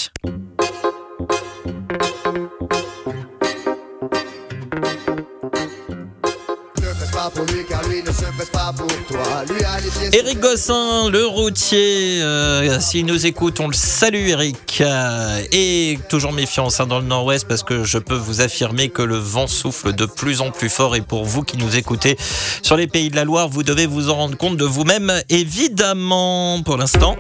[10.12, 14.80] Eric Gossin, le routier, euh, s'il nous écoute, on le salue Eric.
[14.80, 19.02] Euh, et toujours méfiance hein, dans le nord-ouest parce que je peux vous affirmer que
[19.02, 22.16] le vent souffle de plus en plus fort et pour vous qui nous écoutez
[22.62, 26.60] sur les pays de la Loire, vous devez vous en rendre compte de vous-même évidemment
[26.62, 27.16] pour l'instant.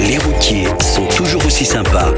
[0.00, 2.12] Les routiers sont toujours aussi sympas.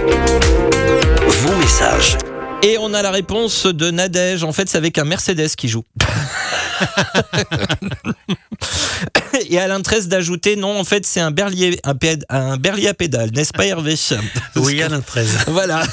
[1.27, 2.17] Vos messages.
[2.63, 5.85] Et on a la réponse de Nadège, en fait c'est avec un Mercedes qui joue.
[9.53, 12.95] Et Alain 13 d'ajouter, non, en fait, c'est un berlier, un, péd- un berlier à
[12.95, 13.97] pédale, n'est-ce pas Hervé?
[14.57, 15.41] Oui, Alain 13.
[15.49, 15.83] Voilà.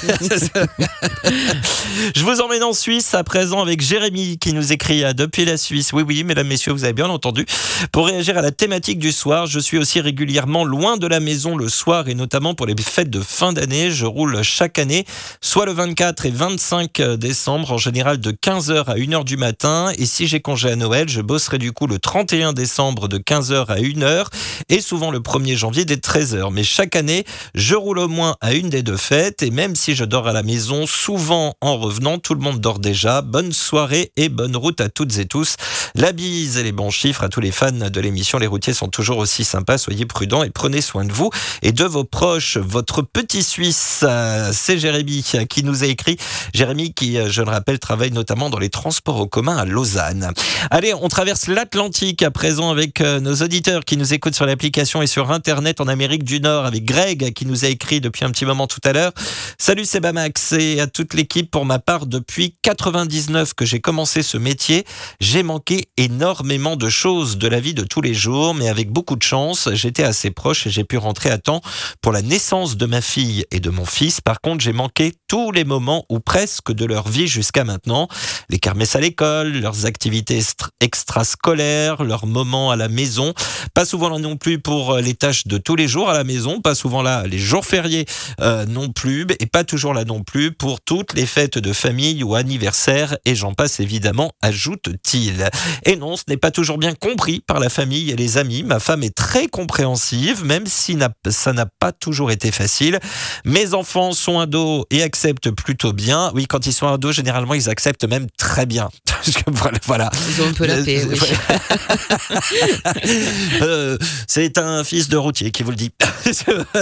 [2.16, 5.58] Je vous emmène en Suisse à présent avec Jérémy qui nous écrit euh, depuis la
[5.58, 5.92] Suisse.
[5.92, 7.44] Oui, oui, mesdames, messieurs, vous avez bien entendu.
[7.92, 11.54] Pour réagir à la thématique du soir, je suis aussi régulièrement loin de la maison
[11.54, 13.90] le soir et notamment pour les fêtes de fin d'année.
[13.90, 15.04] Je roule chaque année,
[15.42, 19.92] soit le 24 et 25 décembre, en général de 15h à 1h du matin.
[19.98, 23.49] Et si j'ai congé à Noël, je bosserai du coup le 31 décembre de 15h
[23.54, 24.26] à 1h
[24.68, 26.52] et souvent le 1er janvier dès 13h.
[26.52, 27.24] Mais chaque année,
[27.54, 30.32] je roule au moins à une des deux fêtes et même si je dors à
[30.32, 33.22] la maison, souvent en revenant, tout le monde dort déjà.
[33.22, 35.56] Bonne soirée et bonne route à toutes et tous.
[35.94, 38.38] La bise et les bons chiffres à tous les fans de l'émission.
[38.38, 39.78] Les routiers sont toujours aussi sympas.
[39.78, 41.30] Soyez prudents et prenez soin de vous
[41.62, 42.56] et de vos proches.
[42.58, 46.16] Votre petit Suisse, euh, c'est Jérémy qui nous a écrit.
[46.54, 50.32] Jérémy qui, euh, je le rappelle, travaille notamment dans les transports en commun à Lausanne.
[50.70, 55.02] Allez, on traverse l'Atlantique à présent avec euh, nos auditeurs qui nous écoutent sur l'application
[55.02, 58.30] et sur Internet en Amérique du Nord avec Greg qui nous a écrit depuis un
[58.30, 59.12] petit moment tout à l'heure.
[59.58, 64.36] Salut Sebamax et à toute l'équipe pour ma part depuis 99 que j'ai commencé ce
[64.36, 64.84] métier,
[65.20, 69.16] j'ai manqué énormément de choses de la vie de tous les jours mais avec beaucoup
[69.16, 71.60] de chance, j'étais assez proche et j'ai pu rentrer à temps
[72.02, 74.20] pour la naissance de ma fille et de mon fils.
[74.20, 78.08] Par contre, j'ai manqué tous les moments ou presque de leur vie jusqu'à maintenant,
[78.48, 80.40] les kermesses à l'école, leurs activités
[80.80, 83.29] extrascolaires, leurs moments à la maison,
[83.74, 86.24] pas souvent là non plus pour euh, les tâches de tous les jours à la
[86.24, 88.06] maison, pas souvent là les jours fériés
[88.40, 92.22] euh, non plus, et pas toujours là non plus pour toutes les fêtes de famille
[92.22, 95.48] ou anniversaires, et j'en passe évidemment, ajoute-t-il.
[95.84, 98.62] Et non, ce n'est pas toujours bien compris par la famille et les amis.
[98.62, 100.96] Ma femme est très compréhensive, même si
[101.30, 102.98] ça n'a pas toujours été facile.
[103.44, 106.30] Mes enfants sont ados et acceptent plutôt bien.
[106.34, 108.88] Oui, quand ils sont ados, généralement, ils acceptent même très bien.
[109.46, 110.10] Voilà, voilà.
[110.30, 111.18] Ils ont un peu la paix, oui.
[113.62, 115.90] Euh, c'est un fils de routier qui vous le dit.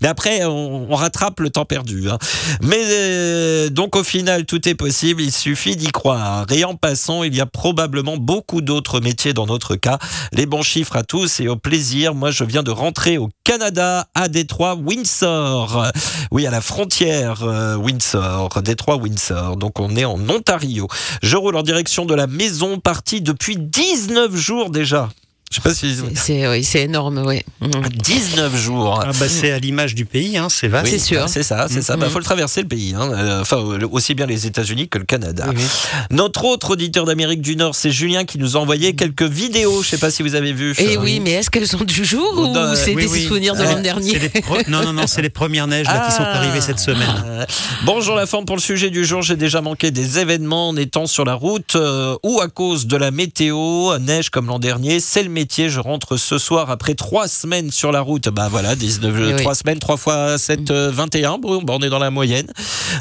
[0.00, 2.08] Mais après, on, rattrape le temps perdu.
[2.08, 2.18] hein.
[2.60, 5.22] Mais euh, donc, au final, tout est possible.
[5.22, 6.46] Il suffit d'y croire.
[6.52, 9.98] Et en passant, il y a probablement beaucoup d'autres métiers dans notre cas.
[10.32, 12.14] Les bons chiffres à tous et au plaisir.
[12.14, 15.86] Moi, je viens de rentrer au Canada, à Détroit, Windsor.
[16.30, 19.56] Oui, à la frontière euh, Windsor, Détroit, Windsor.
[19.56, 20.86] Donc, on est en Ontario.
[21.22, 25.08] Je roule en direction de la maison, partie depuis 19 jours déjà.
[25.54, 25.94] Je sais pas si...
[26.16, 27.40] C'est oui, c'est énorme, oui.
[27.60, 27.70] Mhm.
[28.02, 29.00] 19 jours.
[29.04, 30.90] Ah bah, c'est à l'image du pays, hein, c'est vaste.
[30.90, 31.20] C'est sûr.
[31.20, 31.96] bah, C'est ça, c'est ça.
[31.96, 32.12] Bah, Mhm.
[32.12, 32.92] faut le traverser le pays.
[32.98, 33.08] hein.
[33.12, 35.46] Euh, Enfin, euh, aussi bien les États-Unis que le Canada.
[35.54, 35.62] Oui.
[36.10, 39.82] Notre autre auditeur d'Amérique du Nord, c'est Julien qui nous a envoyé quelques vidéos.
[39.84, 40.74] Je sais pas si vous avez vu.
[40.78, 43.24] Et oui, mais est-ce qu'elles sont du jour ou Euh, c'est oui, des oui.
[43.24, 44.18] souvenirs de Euh, l'an dernier
[44.66, 46.38] Non, non, non, c'est les premières neiges là, qui sont Ah.
[46.38, 47.22] arrivées cette semaine.
[47.26, 47.44] Euh,
[47.84, 49.22] Bonjour la forme pour le sujet du jour.
[49.22, 52.96] J'ai déjà manqué des événements en étant sur la route euh, ou à cause de
[52.96, 54.98] la météo, neige comme l'an dernier.
[55.00, 55.68] C'est le métier.
[55.68, 58.28] Je rentre ce soir après trois semaines sur la route.
[58.30, 59.36] Bah voilà, 19, Eh oui.
[59.36, 61.36] trois semaines, 3 fois 7, euh, 21.
[61.38, 62.46] Bon, bah, on est dans la moyenne.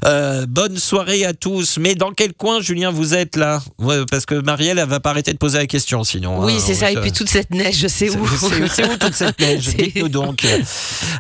[0.03, 1.78] Euh, bonne soirée à tous.
[1.78, 3.61] Mais dans quel coin, Julien, vous êtes là?
[3.80, 6.44] Ouais, Parce que Marielle, elle va pas arrêter de poser la question sinon.
[6.44, 6.61] Oui, hein.
[6.65, 6.91] c'est ça.
[6.91, 8.28] Et puis euh, toute cette neige, je sais où.
[8.70, 9.68] c'est où toute cette neige?
[9.78, 10.45] Dites-nous donc.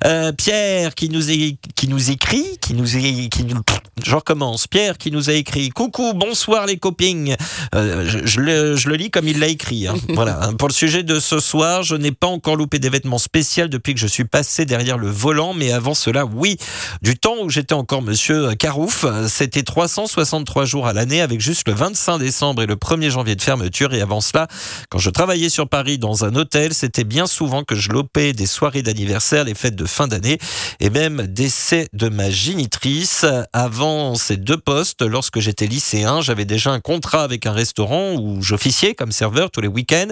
[0.05, 3.61] Euh, Pierre qui nous, est, qui nous écrit, qui nous est, qui nous,
[4.03, 4.67] je recommence.
[4.67, 7.35] Pierre qui nous a écrit Coucou, bonsoir les copines.
[7.75, 9.87] Euh, je, je le, je le lis comme il l'a écrit.
[9.87, 9.95] hein.
[10.09, 10.39] Voilà.
[10.43, 10.53] hein.
[10.55, 13.99] Pour le sujet de ce soir, je n'ai pas encore loupé d'événements spéciaux depuis que
[13.99, 16.57] je suis passé derrière le volant, mais avant cela, oui.
[17.01, 21.73] Du temps où j'étais encore monsieur Carouf, c'était 363 jours à l'année avec juste le
[21.73, 23.93] 25 décembre et le 1er janvier de fermeture.
[23.93, 24.47] Et avant cela,
[24.89, 28.47] quand je travaillais sur Paris dans un hôtel, c'était bien souvent que je lopais des
[28.47, 30.37] soirées d'anniversaire, les fêtes de fin d'année
[30.79, 33.25] et même décès de ma génitrice.
[33.53, 38.41] Avant ces deux postes, lorsque j'étais lycéen, j'avais déjà un contrat avec un restaurant où
[38.41, 40.11] j'officiais comme serveur tous les week-ends,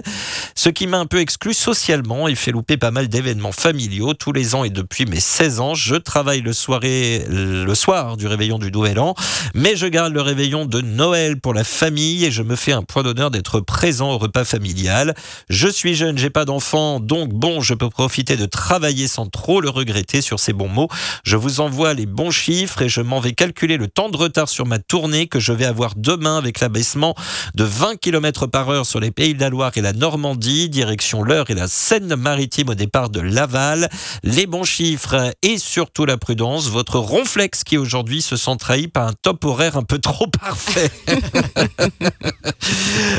[0.54, 4.32] ce qui m'a un peu exclu socialement et fait louper pas mal d'événements familiaux tous
[4.32, 5.74] les ans et depuis mes 16 ans.
[5.74, 9.14] Je travaille le, soirée, le soir du réveillon du Nouvel An,
[9.54, 12.82] mais je garde le réveillon de Noël pour la famille et je me fais un
[12.82, 15.14] point d'honneur d'être présent au repas familial.
[15.48, 19.60] Je suis jeune, j'ai pas d'enfant, donc bon, je peux profiter de travailler sans trop
[19.60, 20.88] le regretter sur ces bons mots.
[21.24, 24.48] Je vous envoie les bons chiffres et je m'en vais calculer le temps de retard
[24.48, 27.14] sur ma tournée que je vais avoir demain avec l'abaissement
[27.54, 31.22] de 20 km par heure sur les Pays de la Loire et la Normandie, direction
[31.22, 33.88] l'Eure et la Seine-Maritime au départ de Laval.
[34.24, 36.68] Les bons chiffres et surtout la prudence.
[36.68, 40.90] Votre ronflex qui aujourd'hui se sent trahi par un top horaire un peu trop parfait.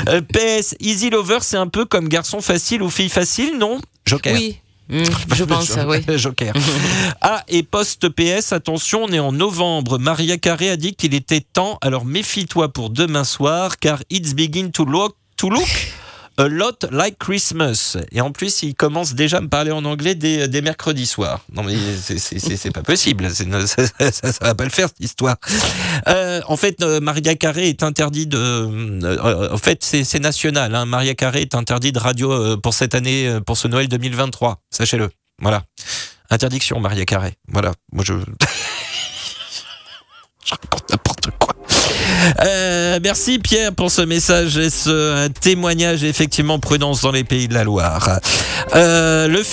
[0.10, 3.80] Euh, PS, Easy Lover, c'est un peu comme garçon facile ou fille facile, non?
[4.06, 4.34] Joker.
[4.34, 4.58] Oui,
[4.90, 5.04] Mm,
[5.34, 6.00] je pense, oui.
[6.18, 6.54] Joker.
[7.22, 9.98] Ah, et post-PS, attention, on est en novembre.
[9.98, 14.70] Maria Carré a dit qu'il était temps, alors méfie-toi pour demain soir, car it's begin
[14.72, 15.68] to look to look
[16.38, 17.98] a lot like Christmas.
[18.12, 21.42] Et en plus, il commence déjà à me parler en anglais dès, dès mercredi soir.
[21.54, 23.30] Non, mais c'est- pas possible.
[23.34, 25.38] Ça, ça, va pas le faire, cette histoire.
[26.08, 28.38] Euh, en fait, euh, Maria Carré est interdit de.
[28.38, 30.74] euh, en fait, c'est national.
[30.76, 30.86] Hein.
[30.86, 34.60] Maria Carré est interdit de radio euh, pour cette année, euh, pour ce Noël 2023.
[34.72, 35.10] Sachez-le.
[35.42, 35.64] Voilà.
[36.30, 37.34] Interdiction, Maria Carré.
[37.48, 37.72] Voilà.
[37.92, 38.14] Moi, je.
[40.46, 41.13] je raconte.
[42.46, 47.54] Euh, merci Pierre pour ce message et ce témoignage effectivement prudence dans les pays de
[47.54, 48.20] la Loire.
[48.76, 49.44] Euh, le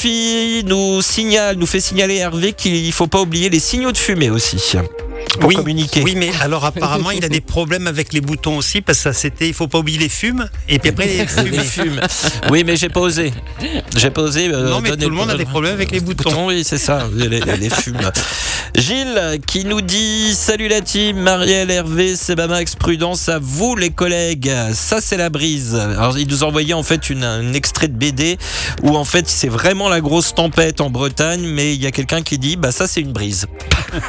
[0.62, 4.58] nous signale, nous fait signaler Hervé qu'il faut pas oublier les signaux de fumée aussi
[5.38, 6.02] pour oui, communiquer.
[6.02, 9.12] oui, mais alors apparemment il a des problèmes avec les boutons aussi parce que ça
[9.12, 11.58] c'était, il faut pas oublier les fumes et puis après les Les fumer.
[11.64, 12.00] fumes.
[12.50, 13.32] Oui, mais j'ai pas osé.
[13.96, 14.48] J'ai pas osé.
[14.52, 16.46] euh, Non, mais tout le monde a des problèmes avec les boutons.
[16.46, 17.98] oui, c'est ça, les, les fumes.
[18.74, 24.50] Gilles qui nous dit Salut la team, Marielle, Hervé, Sebamax, prudence à vous les collègues.
[24.72, 25.74] Ça, c'est la brise.
[25.74, 28.38] Alors, il nous envoyait en fait une, un extrait de BD
[28.82, 32.22] où en fait c'est vraiment la grosse tempête en Bretagne, mais il y a quelqu'un
[32.22, 33.46] qui dit Bah, ça, c'est une brise.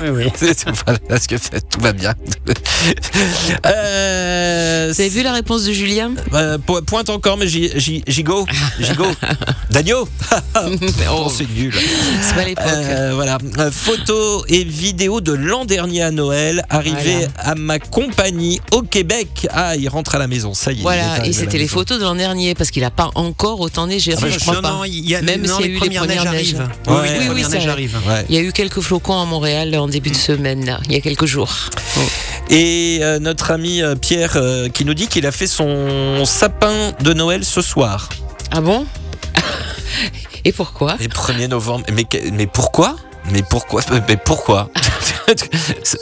[0.02, 0.26] Oui, oui.
[0.86, 2.14] Voilà, parce que tout va bien?
[3.68, 4.41] Euh,
[4.92, 6.12] Vous avez vu la réponse de Julien?
[6.34, 8.46] Euh, po- pointe encore, mais j'y- j'y- Gigot,
[8.80, 9.06] Gigot,
[9.72, 10.08] Dagno,
[11.12, 11.74] oh, c'est nul.
[12.22, 12.64] C'est pas l'époque.
[12.68, 17.28] Euh, voilà, Euh, photos et vidéos de l'an dernier à Noël, arrivé Voilà.
[17.38, 19.48] à ma compagnie au Québec.
[19.52, 20.78] Ah, il rentre à la maison, ça y est.
[20.78, 21.74] il est Voilà, et c'était les maison.
[21.76, 24.14] photos de l'an dernier parce qu'il n'a pas encore autant neigé.
[24.16, 24.72] Enfin, bah, je crois non, pas.
[24.72, 26.54] non, il y a, Même s'il y a les eu les premières neiges.
[26.88, 27.90] Ouais, oui, oui, oui.
[28.08, 28.26] Ouais.
[28.30, 30.96] Il y a eu quelques flocons à Montréal en début de semaine, là, il y
[30.96, 31.54] a quelques jours.
[32.50, 36.91] Et euh, notre ami euh, Pierre euh, qui nous dit qu'il a fait son sapin
[36.99, 38.10] de Noël ce soir.
[38.52, 38.86] Ah bon
[40.45, 41.86] Et pourquoi Et 1er novembre.
[41.94, 42.98] Mais, mais pourquoi?
[43.32, 43.82] Mais pourquoi?
[44.07, 44.69] Mais pourquoi?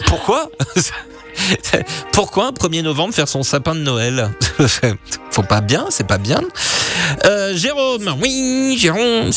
[0.07, 0.49] Pourquoi?
[2.11, 4.31] Pourquoi un 1er novembre faire son sapin de Noël
[5.31, 6.41] Faut pas bien, c'est pas bien.
[7.25, 9.31] Euh, Jérôme, oui, Jérôme.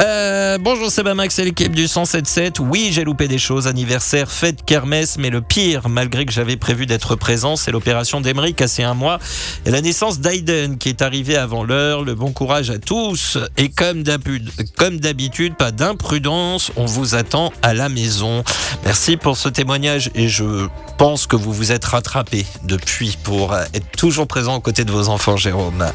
[0.00, 2.60] Euh, bonjour, c'est Max et l'équipe du 107.7.
[2.60, 6.86] Oui, j'ai loupé des choses, anniversaire, fête, kermesse, mais le pire, malgré que j'avais prévu
[6.86, 9.18] d'être présent, c'est l'opération d'Emery cassé un mois
[9.64, 12.02] et la naissance d'Aiden qui est arrivée avant l'heure.
[12.02, 17.88] Le bon courage à tous et comme d'habitude, pas d'imprudence, on vous attend à la
[17.88, 18.42] maison.
[18.84, 20.66] Merci pour ce témoignage et je
[20.98, 25.08] pense que vous vous êtes rattrapé depuis pour être toujours présent aux côtés de vos
[25.08, 25.86] enfants, Jérôme.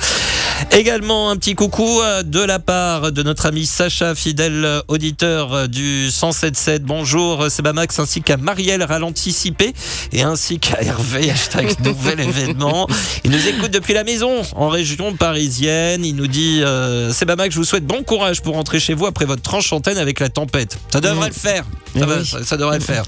[0.71, 6.07] Également un petit coucou euh, de la part de notre ami Sacha, fidèle auditeur du
[6.09, 6.79] 107.7.
[6.79, 9.73] Bonjour, euh, c'est Max ainsi qu'à Marielle Ralenticipé
[10.11, 12.87] et ainsi qu'à Hervé, hashtag nouvel événement.
[13.23, 16.05] Il nous écoute depuis la maison en région parisienne.
[16.05, 19.05] Il nous dit euh, c'est Max, je vous souhaite bon courage pour rentrer chez vous
[19.07, 20.77] après votre tranche antenne avec la tempête.
[20.91, 21.33] Ça devrait Mm.
[21.33, 21.65] le faire.
[21.95, 22.25] Eh Ça, va, oui.
[22.25, 23.03] ça, ça devrait le faire.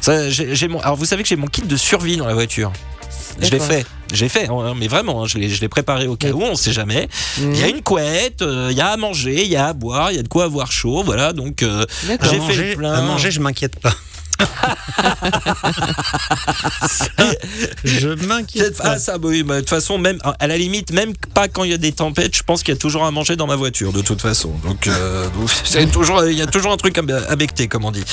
[0.00, 0.12] Ça,
[0.68, 0.80] mon...
[0.80, 2.72] Alors vous savez que j'ai mon kit de survie dans la voiture.
[3.40, 6.16] Je l'ai fait, j'ai fait, hein, mais vraiment, hein, je l'ai je l'ai préparé au
[6.16, 7.08] cas où, on sait jamais.
[7.38, 9.72] Il y a une couette, euh, il y a à manger, il y a à
[9.72, 11.32] boire, il y a de quoi avoir chaud, voilà.
[11.32, 12.30] Donc euh, D'accord.
[12.30, 12.92] j'ai fait manger, plein.
[12.92, 13.94] à manger, je m'inquiète pas.
[17.84, 18.84] Je m'inquiète pas.
[18.94, 21.64] Ah ça, bah oui, bah, de toute façon, même à la limite, même pas quand
[21.64, 23.56] il y a des tempêtes, je pense qu'il y a toujours à manger dans ma
[23.56, 24.52] voiture, de toute façon.
[24.64, 27.90] Donc, euh, donc, toujours, il y a toujours un truc à, à becter, comme on
[27.90, 28.04] dit.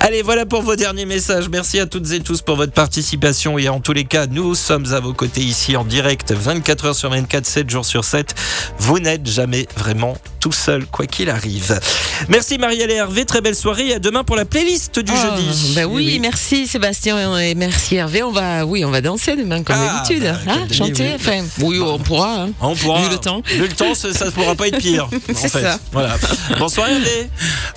[0.00, 1.48] Allez, voilà pour vos derniers messages.
[1.48, 3.58] Merci à toutes et tous pour votre participation.
[3.58, 6.96] Et en tous les cas, nous sommes à vos côtés ici en direct, 24 heures
[6.96, 8.34] sur 24, 7 jours sur 7.
[8.78, 11.80] Vous n'êtes jamais vraiment tout seul, quoi qu'il arrive.
[12.28, 13.88] Merci Marielle et Hervé, très belle soirée.
[13.88, 15.63] Et à demain pour la playlist du Oh, jeudi.
[15.74, 18.22] Bah oui, merci Sébastien et merci Hervé.
[18.22, 20.22] On va, oui, on va dancer demain comme Ah, d'habitude.
[20.24, 21.16] bah, Hein, chanter, d'habitude.
[21.20, 22.42] enfin, oui, on pourra.
[22.44, 22.50] hein.
[22.60, 23.42] On pourra, Vu le temps.
[23.46, 25.08] Vu le temps, ça ne pourra pas être pire.
[25.34, 25.78] C'est ça.
[25.92, 26.16] Voilà.
[26.58, 27.28] Bonsoir Hervé.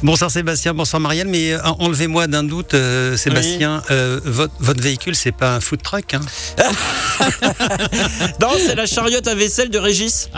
[0.04, 5.16] Bonsoir Sébastien, bonsoir Marielle, mais euh, enlevez-moi d'un doute, euh, Sébastien, euh, votre, votre véhicule,
[5.16, 6.22] c'est pas un food truck hein
[8.42, 10.30] Non, c'est la chariote à vaisselle de Régis.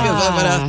[0.00, 0.60] Que, bah, voilà.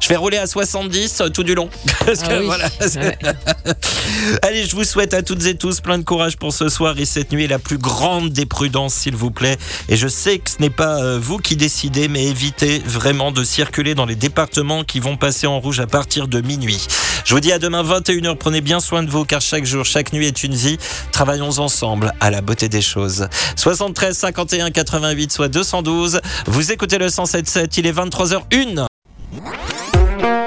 [0.00, 1.68] Je vais rouler à 70 euh, tout du long.
[2.06, 2.46] Parce Ah que, oui.
[2.46, 2.68] voilà.
[2.96, 3.18] Ouais.
[4.42, 7.04] Allez, je vous souhaite à toutes et tous plein de courage pour ce soir et
[7.04, 9.56] cette nuit la plus grande des prudences, s'il vous plaît.
[9.88, 13.44] Et je sais que ce n'est pas euh, vous qui décidez, mais évitez vraiment de
[13.44, 16.86] circuler dans les départements qui vont passer en rouge à partir de minuit.
[17.24, 18.36] Je vous dis à demain 21h.
[18.36, 20.78] Prenez bien soin de vous car chaque jour, chaque nuit est une vie.
[21.12, 23.28] Travaillons ensemble à la beauté des choses.
[23.56, 26.20] 73 51 88 soit 212.
[26.46, 27.68] Vous écoutez le 107.7.
[27.78, 28.86] Il est 23h01.